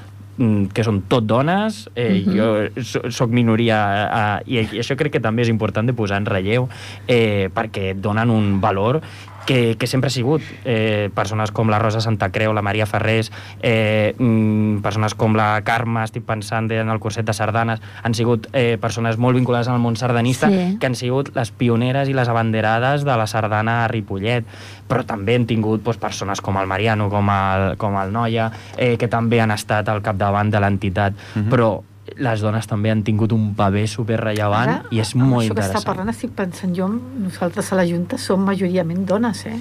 Que 0.72 0.84
són 0.86 1.02
tot 1.10 1.26
dones, 1.28 1.82
eh, 1.94 2.22
mm 2.24 2.32
-hmm. 2.32 2.36
jo 2.36 3.10
sóc 3.10 3.30
minoria 3.30 4.40
eh, 4.46 4.52
i, 4.52 4.58
i 4.76 4.80
això 4.80 4.96
crec 4.96 5.12
que 5.12 5.20
també 5.20 5.42
és 5.42 5.48
important 5.48 5.86
de 5.86 5.92
posar 5.92 6.16
en 6.16 6.26
relleu 6.26 6.68
eh, 7.06 7.50
perquè 7.54 7.94
donen 7.94 8.30
un 8.30 8.60
valor 8.60 9.00
que, 9.46 9.76
que 9.76 9.86
sempre 9.86 10.08
ha 10.08 10.14
sigut 10.14 10.42
eh, 10.64 11.10
persones 11.14 11.50
com 11.50 11.70
la 11.70 11.78
Rosa 11.78 12.00
Santa 12.00 12.30
Creu, 12.30 12.52
la 12.52 12.62
Maria 12.62 12.86
Ferrés, 12.86 13.32
eh, 13.62 14.14
mm, 14.18 14.80
persones 14.84 15.14
com 15.14 15.36
la 15.36 15.62
Carme, 15.66 16.04
estic 16.04 16.24
pensant 16.26 16.70
en 16.70 16.90
el 16.92 17.00
curset 17.00 17.26
de 17.26 17.34
sardanes, 17.36 17.82
han 18.02 18.14
sigut 18.14 18.48
eh, 18.52 18.78
persones 18.80 19.18
molt 19.18 19.38
vinculades 19.38 19.68
al 19.68 19.80
món 19.82 19.96
sardanista 19.96 20.50
sí. 20.50 20.76
que 20.80 20.90
han 20.90 20.98
sigut 20.98 21.34
les 21.36 21.50
pioneres 21.50 22.08
i 22.08 22.16
les 22.16 22.28
abanderades 22.28 23.04
de 23.04 23.16
la 23.16 23.26
sardana 23.26 23.84
a 23.84 23.88
Ripollet, 23.88 24.46
però 24.88 25.04
també 25.06 25.36
han 25.38 25.46
tingut 25.50 25.84
doncs, 25.84 26.00
persones 26.00 26.40
com 26.40 26.58
el 26.60 26.66
Mariano, 26.70 27.10
com 27.10 27.30
el, 27.30 27.76
com 27.80 27.96
el 28.00 28.12
Noia, 28.12 28.50
eh, 28.76 28.96
que 28.98 29.08
també 29.08 29.40
han 29.40 29.54
estat 29.54 29.88
al 29.88 30.02
capdavant 30.02 30.50
de 30.50 30.60
l'entitat, 30.60 31.14
uh 31.14 31.38
mhm. 31.38 31.46
-huh. 31.46 31.50
però 31.50 31.70
les 32.18 32.40
dones 32.42 32.66
també 32.66 32.90
han 32.90 33.02
tingut 33.06 33.32
un 33.32 33.50
paper 33.54 33.86
superrellevant 33.88 34.70
Ara, 34.72 34.78
i 34.90 35.00
és 35.02 35.12
amb 35.14 35.24
molt 35.24 35.44
això 35.44 35.54
que 35.54 35.60
està 35.60 35.68
interessant. 35.70 35.86
parlant 35.86 36.08
estic 36.12 36.32
pensant 36.36 36.74
jo, 36.76 36.88
nosaltres 36.88 37.70
a 37.72 37.78
la 37.78 37.84
Junta 37.88 38.18
som 38.18 38.42
majoritàriament 38.46 39.04
dones, 39.06 39.44
eh? 39.46 39.58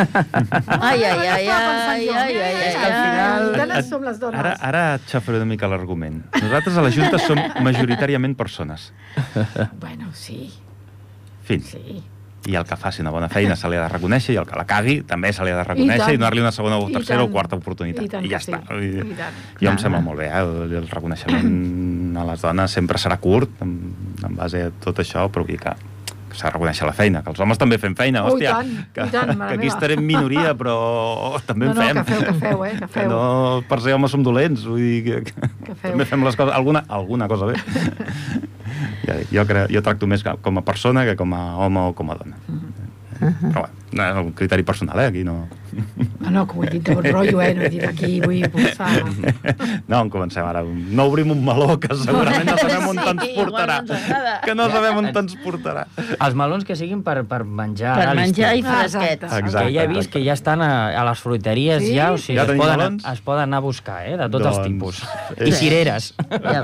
Ai, 0.80 1.02
ai, 1.04 1.26
ai, 1.26 1.48
ai, 1.48 1.48
ai, 1.48 2.06
que 2.06 2.14
ai, 2.16 2.74
al 2.76 2.94
final 2.94 3.48
ai. 3.50 3.58
dones 3.58 3.88
som 3.90 4.02
les 4.06 4.18
dones. 4.22 4.40
Ara, 4.40 4.54
ara 4.60 4.84
et 4.96 5.10
xafaré 5.10 5.40
una 5.42 5.48
mica 5.50 5.68
l'argument. 5.68 6.22
Nosaltres 6.40 6.78
a 6.78 6.86
la 6.86 6.92
Junta 6.94 7.18
som 7.18 7.38
majoritàriament 7.64 8.36
persones. 8.38 8.92
Bueno, 9.80 10.10
sí, 10.14 10.50
Fin. 11.44 11.62
sí. 11.62 12.02
I 12.48 12.54
el 12.56 12.64
que 12.64 12.76
faci 12.80 13.02
una 13.04 13.10
bona 13.12 13.28
feina 13.28 13.56
se 13.56 13.68
li 13.68 13.76
ha 13.76 13.82
de 13.84 13.90
reconèixer 13.92 14.32
i 14.32 14.38
el 14.40 14.46
que 14.48 14.56
la 14.56 14.64
cagui 14.68 15.00
també 15.06 15.32
se 15.36 15.44
li 15.44 15.52
ha 15.52 15.58
de 15.58 15.66
reconèixer 15.66 16.06
tant. 16.06 16.14
i, 16.14 16.20
donar-li 16.20 16.40
una 16.40 16.52
segona 16.56 16.78
o 16.80 16.88
I 16.88 16.94
tercera 16.96 17.26
o 17.26 17.28
quarta 17.32 17.58
oportunitat. 17.60 18.06
I 18.06 18.12
tant 18.14 18.28
ja 18.30 18.40
sí. 18.40 18.54
està. 18.54 18.80
I 18.80 19.14
tant. 19.18 19.44
Jo 19.60 19.70
em 19.74 19.80
sembla 19.82 20.00
molt 20.04 20.22
bé, 20.22 20.30
eh? 20.30 20.40
el, 20.40 20.76
el 20.80 20.88
reconeixement 20.88 22.16
a 22.22 22.26
les 22.32 22.46
dones 22.46 22.78
sempre 22.80 23.00
serà 23.02 23.20
curt 23.20 23.60
en, 23.66 23.76
en 24.24 24.40
base 24.40 24.64
a 24.70 24.74
tot 24.80 25.04
això, 25.04 25.28
però 25.32 25.44
que 25.44 25.76
s'ha 26.38 26.48
de 26.48 26.52
reconèixer 26.54 26.86
la 26.86 26.92
feina, 26.92 27.22
que 27.22 27.30
els 27.30 27.40
homes 27.40 27.58
també 27.58 27.78
fem 27.78 27.94
feina, 27.96 28.22
Oh, 28.24 28.30
i 28.30 28.32
hòstia, 28.34 28.50
tant, 28.56 28.70
que, 28.94 29.06
i 29.06 29.10
tant, 29.10 29.32
que 29.38 29.44
aquí 29.48 29.58
meva. 29.64 29.72
estarem 29.74 30.04
minoria, 30.04 30.54
però 30.54 30.76
també 31.46 31.66
No, 31.66 31.72
en 31.72 31.76
no, 31.76 31.82
fem. 31.82 31.96
que 31.96 32.04
feu, 32.12 32.20
que 32.26 32.34
feu, 32.40 32.64
eh, 32.66 32.70
que 32.72 32.78
Que 32.80 32.88
feu. 33.00 33.08
no 33.10 33.62
per 33.68 33.80
ser 33.80 33.94
homes 33.94 34.10
som 34.10 34.22
dolents, 34.22 34.64
vull 34.64 34.78
dir 34.80 35.02
que, 35.04 35.20
que, 35.30 35.48
Que 35.66 35.74
feu. 35.74 35.90
també 35.92 36.04
fem 36.06 36.24
les 36.24 36.36
coses, 36.36 36.54
alguna, 36.54 36.84
alguna 36.88 37.28
cosa 37.28 37.46
bé. 37.46 37.54
ja 39.06 39.16
dic, 39.18 39.28
jo, 39.32 39.44
cre, 39.46 39.66
jo 39.72 39.82
tracto 39.82 40.06
més 40.06 40.22
com 40.22 40.58
a 40.58 40.62
persona 40.66 41.04
que 41.08 41.16
com 41.16 41.32
a 41.34 41.42
home 41.64 41.80
o 41.90 41.94
com 41.94 42.10
a 42.10 42.16
dona. 42.20 42.36
Però 43.20 43.66
bueno, 43.66 43.74
no 43.92 44.04
és 44.06 44.16
un 44.26 44.32
criteri 44.32 44.62
personal, 44.64 44.98
eh? 45.00 45.06
Aquí 45.10 45.24
no... 45.24 45.46
No, 46.20 46.30
no, 46.30 46.46
que 46.46 46.58
ho 46.58 46.64
he 46.64 46.70
dit 46.70 46.82
de 46.86 46.94
bon 46.94 47.04
rotllo, 47.06 47.40
eh? 47.42 47.54
No 47.54 47.62
he 47.66 47.70
dit 47.72 47.84
aquí, 47.86 48.20
vull 48.20 48.42
posar... 48.52 48.88
No, 49.88 50.00
en 50.02 50.10
comencem 50.12 50.44
ara. 50.46 50.62
No 50.64 51.06
obrim 51.10 51.30
un 51.34 51.40
meló 51.44 51.76
que 51.80 51.88
segurament 51.96 52.46
no 52.48 52.56
sabem 52.60 52.86
on 52.90 52.98
Sí, 53.20 53.32
portarà. 53.36 53.80
no 53.82 53.94
ens 53.94 54.04
agrada. 54.06 54.34
Que 54.44 54.54
no 54.54 54.66
sabem 54.70 55.00
on 55.00 55.08
te'ns 55.14 55.36
portarà. 55.44 55.84
Els 56.18 56.36
melons 56.38 56.64
que 56.68 56.76
siguin 56.78 57.02
per, 57.06 57.16
per 57.30 57.42
menjar 57.44 57.96
Per 57.98 58.14
menjar 58.18 58.52
i 58.54 58.62
l'estiu. 58.62 58.70
Ah, 58.70 58.80
fresquets. 58.82 59.24
exacte. 59.24 59.40
Exacte. 59.40 59.64
que 59.66 59.74
ja 59.74 59.84
he 59.84 59.90
vist 59.92 60.10
que 60.12 60.22
ja 60.24 60.34
estan 60.38 60.62
a, 60.64 60.70
a 61.00 61.04
les 61.10 61.22
fruiteries 61.24 61.82
Sí? 61.84 61.94
ja, 61.96 62.10
o 62.12 62.18
sigui, 62.20 62.38
Ja 62.38 62.44
es, 62.46 62.52
poden, 62.58 62.76
melons? 62.78 63.06
es 63.12 63.20
poden 63.24 63.42
anar 63.48 63.58
a 63.62 63.64
buscar, 63.64 64.00
eh, 64.06 64.16
de 64.20 64.28
tots 64.28 64.46
els 64.46 64.56
Doncs, 64.60 64.68
tipus. 64.68 65.02
eh, 65.36 65.48
I 65.48 65.52
cireres. 65.56 66.10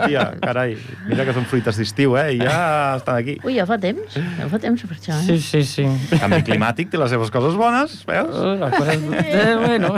Tia, 0.07 0.26
carai, 0.42 0.76
mira 1.09 1.24
que 1.26 1.34
són 1.36 1.46
fruites 1.48 1.78
d'estiu, 1.80 2.16
eh? 2.20 2.34
I 2.36 2.40
ja 2.44 2.96
estan 3.00 3.16
aquí. 3.22 3.38
Ui, 3.44 3.54
ja 3.57 3.66
fa 3.68 3.78
temps, 3.82 4.14
ja 4.18 4.48
fa 4.52 4.59
temps 4.62 4.82
per 4.86 4.96
això, 4.98 5.16
eh? 5.16 5.24
Sí, 5.26 5.38
sí, 5.40 5.62
sí. 5.64 5.86
El 6.12 6.20
canvi 6.22 6.42
climàtic 6.46 6.90
té 6.92 7.00
les 7.00 7.11
seves 7.12 7.30
coses 7.34 7.57
bones, 7.59 7.98
veus? 8.09 8.34
Uh, 8.36 8.54
les 8.62 8.74
coses... 8.76 8.95
Eh, 8.97 9.57
bueno, 9.61 9.94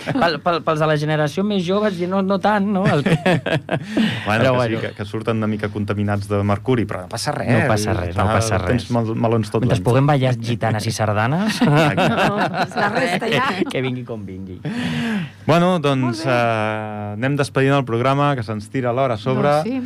pel, 0.00 0.38
pel, 0.40 0.60
pels 0.64 0.80
de 0.80 0.86
la 0.88 0.96
generació 1.00 1.42
més 1.44 1.62
joves 1.66 1.98
i 2.00 2.06
no, 2.08 2.22
no 2.24 2.38
tant, 2.40 2.66
no? 2.72 2.84
El... 2.88 3.02
Bueno, 4.26 4.42
Però 4.44 4.50
que, 4.52 4.56
bueno. 4.56 4.80
sí, 4.80 4.86
que, 4.86 4.92
que 4.94 5.04
surten 5.04 5.36
una 5.40 5.46
mica 5.50 5.68
contaminats 5.72 6.28
de 6.28 6.38
mercuri, 6.46 6.84
però 6.88 7.02
no 7.06 7.08
passa 7.12 7.32
res. 7.34 7.48
No 7.50 7.62
passa 7.68 7.94
res, 7.96 8.16
no 8.16 8.26
passa 8.28 8.58
res. 8.60 8.68
Tens 8.84 8.90
mel- 8.94 9.14
melons 9.16 9.50
tot 9.50 9.62
Mentre 9.64 9.78
l'any. 9.78 9.84
puguem 9.86 10.06
ballar 10.10 10.34
gitanes 10.38 10.86
i 10.86 10.92
sardanes, 10.94 11.60
No, 11.66 12.36
La 12.36 12.90
res. 12.92 13.00
resta 13.00 13.30
ja... 13.32 13.48
que 13.70 13.82
vingui 13.84 14.04
com 14.08 14.22
vingui. 14.26 14.60
Bueno, 15.46 15.78
doncs 15.82 16.22
eh, 16.26 16.36
anem 17.16 17.36
despedint 17.40 17.74
el 17.78 17.84
programa, 17.88 18.34
que 18.38 18.44
se'ns 18.46 18.68
tira 18.72 18.92
l'hora 18.96 19.16
a 19.18 19.20
sobre. 19.20 19.48
No, 19.48 19.62
sí. 19.64 19.80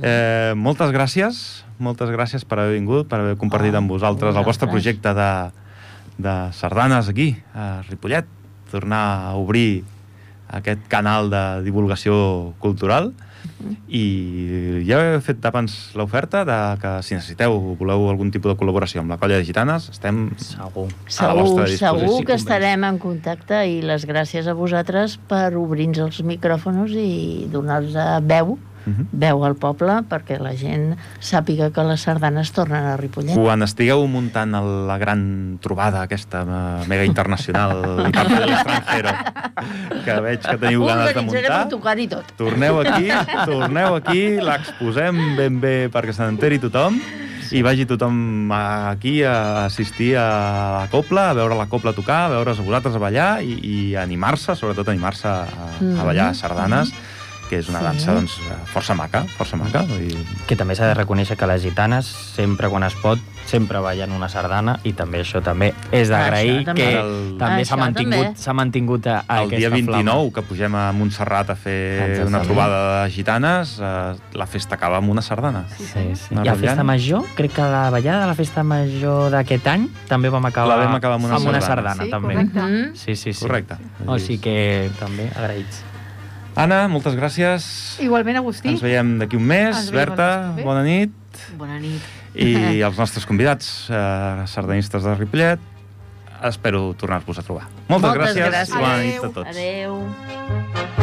Eh, 0.00 0.54
moltes 0.56 0.88
gràcies, 0.94 1.42
moltes 1.82 2.08
gràcies 2.14 2.46
per 2.48 2.62
haver 2.62 2.78
vingut, 2.78 3.10
per 3.10 3.18
haver 3.20 3.34
compartit 3.36 3.74
amb 3.76 3.90
vosaltres 3.92 4.38
el 4.38 4.46
vostre 4.46 4.70
projecte 4.70 5.12
de, 5.18 5.26
de 6.18 6.52
sardanes 6.52 7.08
aquí, 7.08 7.36
a 7.54 7.82
Ripollet, 7.88 8.26
tornar 8.70 9.28
a 9.28 9.34
obrir 9.36 9.84
aquest 10.52 10.84
canal 10.88 11.30
de 11.32 11.44
divulgació 11.64 12.52
cultural 12.60 13.12
i 13.90 14.82
ja 14.86 14.98
he 15.02 15.20
fet 15.24 15.44
abans 15.48 15.74
l'oferta 15.98 16.42
de 16.46 16.58
que 16.82 16.92
si 17.06 17.16
necessiteu 17.16 17.54
o 17.56 17.74
voleu 17.78 18.08
algun 18.10 18.30
tipus 18.34 18.52
de 18.52 18.58
col·laboració 18.58 19.02
amb 19.02 19.14
la 19.14 19.18
colla 19.18 19.38
de 19.40 19.46
gitanes, 19.46 19.88
estem 19.92 20.24
Segur. 20.38 20.88
a 20.90 21.30
la 21.30 21.36
vostra 21.38 21.66
disposició. 21.66 21.92
segur 21.98 22.26
que 22.28 22.36
estarem 22.38 22.86
en 22.86 22.98
contacte 23.02 23.62
i 23.66 23.80
les 23.82 24.06
gràcies 24.08 24.46
a 24.46 24.54
vosaltres 24.58 25.18
per 25.30 25.54
obrir-nos 25.58 26.04
els 26.06 26.22
micròfons 26.26 26.94
i 26.94 27.48
donar-nos 27.52 27.96
veu, 28.28 28.58
Mhm. 28.86 29.06
veu 29.12 29.44
al 29.44 29.54
poble 29.56 30.00
perquè 30.10 30.38
la 30.42 30.54
gent 30.58 30.96
sàpiga 31.20 31.70
que 31.72 31.84
les 31.84 32.00
sardanes 32.00 32.50
tornen 32.52 32.84
a 32.84 32.96
Ripollet. 32.96 33.34
Quan 33.36 33.62
estigueu 33.62 34.06
muntant 34.06 34.54
el- 34.54 34.86
la 34.88 34.98
gran 34.98 35.58
trobada 35.62 36.02
aquesta 36.02 36.42
eh, 36.42 36.86
mega 36.88 37.04
internacional 37.04 38.06
i 38.08 38.12
per 38.12 38.26
de 38.28 38.46
l'extranjero 38.46 39.10
que 40.04 40.20
veig 40.20 40.40
que 40.40 40.56
teniu 40.58 40.84
ganes 40.86 41.14
de 41.14 41.22
muntar 41.22 41.64
un 41.64 41.68
tocar 41.70 41.98
i 41.98 42.08
tot. 42.08 42.24
torneu 42.36 42.80
aquí, 42.80 43.08
torneu 43.46 43.94
aquí 43.96 44.40
l'exposem 44.42 45.36
ben 45.36 45.60
bé 45.60 45.88
perquè 45.92 46.12
se 46.12 46.22
n'enteri 46.26 46.58
tothom 46.58 46.98
i 47.52 47.60
vagi 47.60 47.84
tothom 47.84 48.48
aquí 48.50 49.22
a 49.28 49.66
assistir 49.66 50.16
a 50.16 50.80
la 50.80 50.86
copla, 50.90 51.30
a 51.30 51.34
veure 51.36 51.54
la 51.54 51.66
copla 51.68 51.92
tocar, 51.92 52.24
a 52.26 52.28
veure's 52.32 52.58
a 52.58 52.62
vosaltres 52.64 52.94
a 52.96 52.98
ballar 53.02 53.42
i, 53.44 53.58
i 53.60 53.94
animar-se, 53.94 54.56
sobretot 54.56 54.88
animar-se 54.88 55.28
a, 55.28 55.44
a 56.00 56.02
ballar 56.06 56.30
sardanes, 56.34 56.94
que 57.52 57.58
és 57.60 57.68
una 57.68 57.80
Sí. 57.80 57.84
dansa 57.84 58.14
doncs, 58.16 58.38
força 58.72 58.94
maca, 58.96 59.26
força 59.36 59.58
maca. 59.60 59.82
Dir, 59.84 60.16
Que 60.48 60.56
també 60.56 60.74
s'ha 60.74 60.86
de 60.88 60.94
reconèixer 60.96 61.36
que 61.36 61.46
les 61.46 61.60
gitanes, 61.62 62.06
sempre 62.06 62.68
quan 62.72 62.82
es 62.86 62.94
pot, 62.94 63.18
sempre 63.44 63.80
ballen 63.82 64.12
una 64.12 64.28
sardana 64.30 64.78
i 64.84 64.92
també 64.94 65.20
això 65.20 65.42
també 65.42 65.74
és 65.90 66.08
d'agrair 66.08 66.64
que 66.74 66.86
El- 67.00 67.36
també 67.38 67.64
s'ha 67.66 67.76
mantingut, 67.76 68.22
també. 68.24 68.38
s'ha 68.38 68.52
mantingut 68.54 69.06
a, 69.06 69.24
a 69.28 69.42
el 69.42 69.50
dia 69.50 69.68
aquesta 69.68 69.74
29, 69.92 70.32
que 70.32 70.42
pugem 70.42 70.74
a 70.74 70.92
Montserrat 70.92 71.50
a 71.50 71.56
fer 71.56 71.76
Exactament. 72.00 72.28
una 72.28 72.40
trobada 72.42 73.04
de 73.04 73.10
gitanes, 73.10 73.78
eh, 73.82 74.14
la 74.32 74.46
festa 74.46 74.76
acaba 74.76 74.96
amb 74.98 75.10
una 75.10 75.20
sardana. 75.22 75.64
Flama. 75.68 75.92
Sí, 75.92 76.16
sí. 76.16 76.28
Una 76.34 76.44
I 76.44 76.48
a. 76.48 76.54
Festa 76.54 76.84
Major, 76.84 77.24
crec 77.34 77.52
que 77.52 77.60
la 77.62 77.90
ballada 77.90 78.20
de 78.22 78.26
la 78.28 78.34
Festa 78.34 78.62
Major 78.62 79.30
d'aquest 79.30 79.66
any 79.66 79.88
també 80.08 80.30
vam 80.30 80.46
acabar, 80.46 80.78
La 80.78 80.84
vam 80.86 80.94
acabar 80.94 81.16
amb 81.16 81.24
una 81.26 81.36
amb 81.36 81.48
una 81.48 81.60
sardana. 81.60 81.90
sardana 81.96 82.04
Sí, 82.04 82.10
també. 82.10 82.34
correcte. 82.34 82.60
Mhm. 82.60 82.94
Sí, 82.96 83.16
sí, 83.16 83.32
sí. 83.34 83.40
Correcte. 83.44 83.74
O 84.06 84.18
sigui 84.18 84.38
que 84.38 84.90
també 84.98 85.28
agraïts. 85.36 85.82
Anna, 86.54 86.84
moltes 86.92 87.14
gràcies. 87.16 87.64
Igualment, 88.04 88.36
Agustí. 88.42 88.68
Ens 88.74 88.82
veiem 88.84 89.14
d'aquí 89.22 89.38
un 89.38 89.46
mes. 89.48 89.86
Berta, 89.94 90.52
bona 90.60 90.82
nit. 90.84 91.12
Bona 91.56 91.78
nit. 91.80 92.02
I 92.36 92.80
els 92.88 92.98
nostres 93.00 93.24
convidats, 93.28 93.88
eh, 93.92 94.44
sardanistes 94.52 95.04
de 95.04 95.14
Ripollet, 95.16 95.60
espero 96.48 96.90
tornar-vos 96.98 97.38
a 97.40 97.46
trobar. 97.46 97.68
Moltes, 97.88 98.10
Moltes 98.10 98.36
gràcies. 98.36 98.50
gràcies. 98.50 98.76
Bona 98.76 98.98
nit 99.00 99.16
a 99.16 99.18
Adéu. 99.18 99.32
tots. 99.32 99.48
Adeu. 99.56 101.01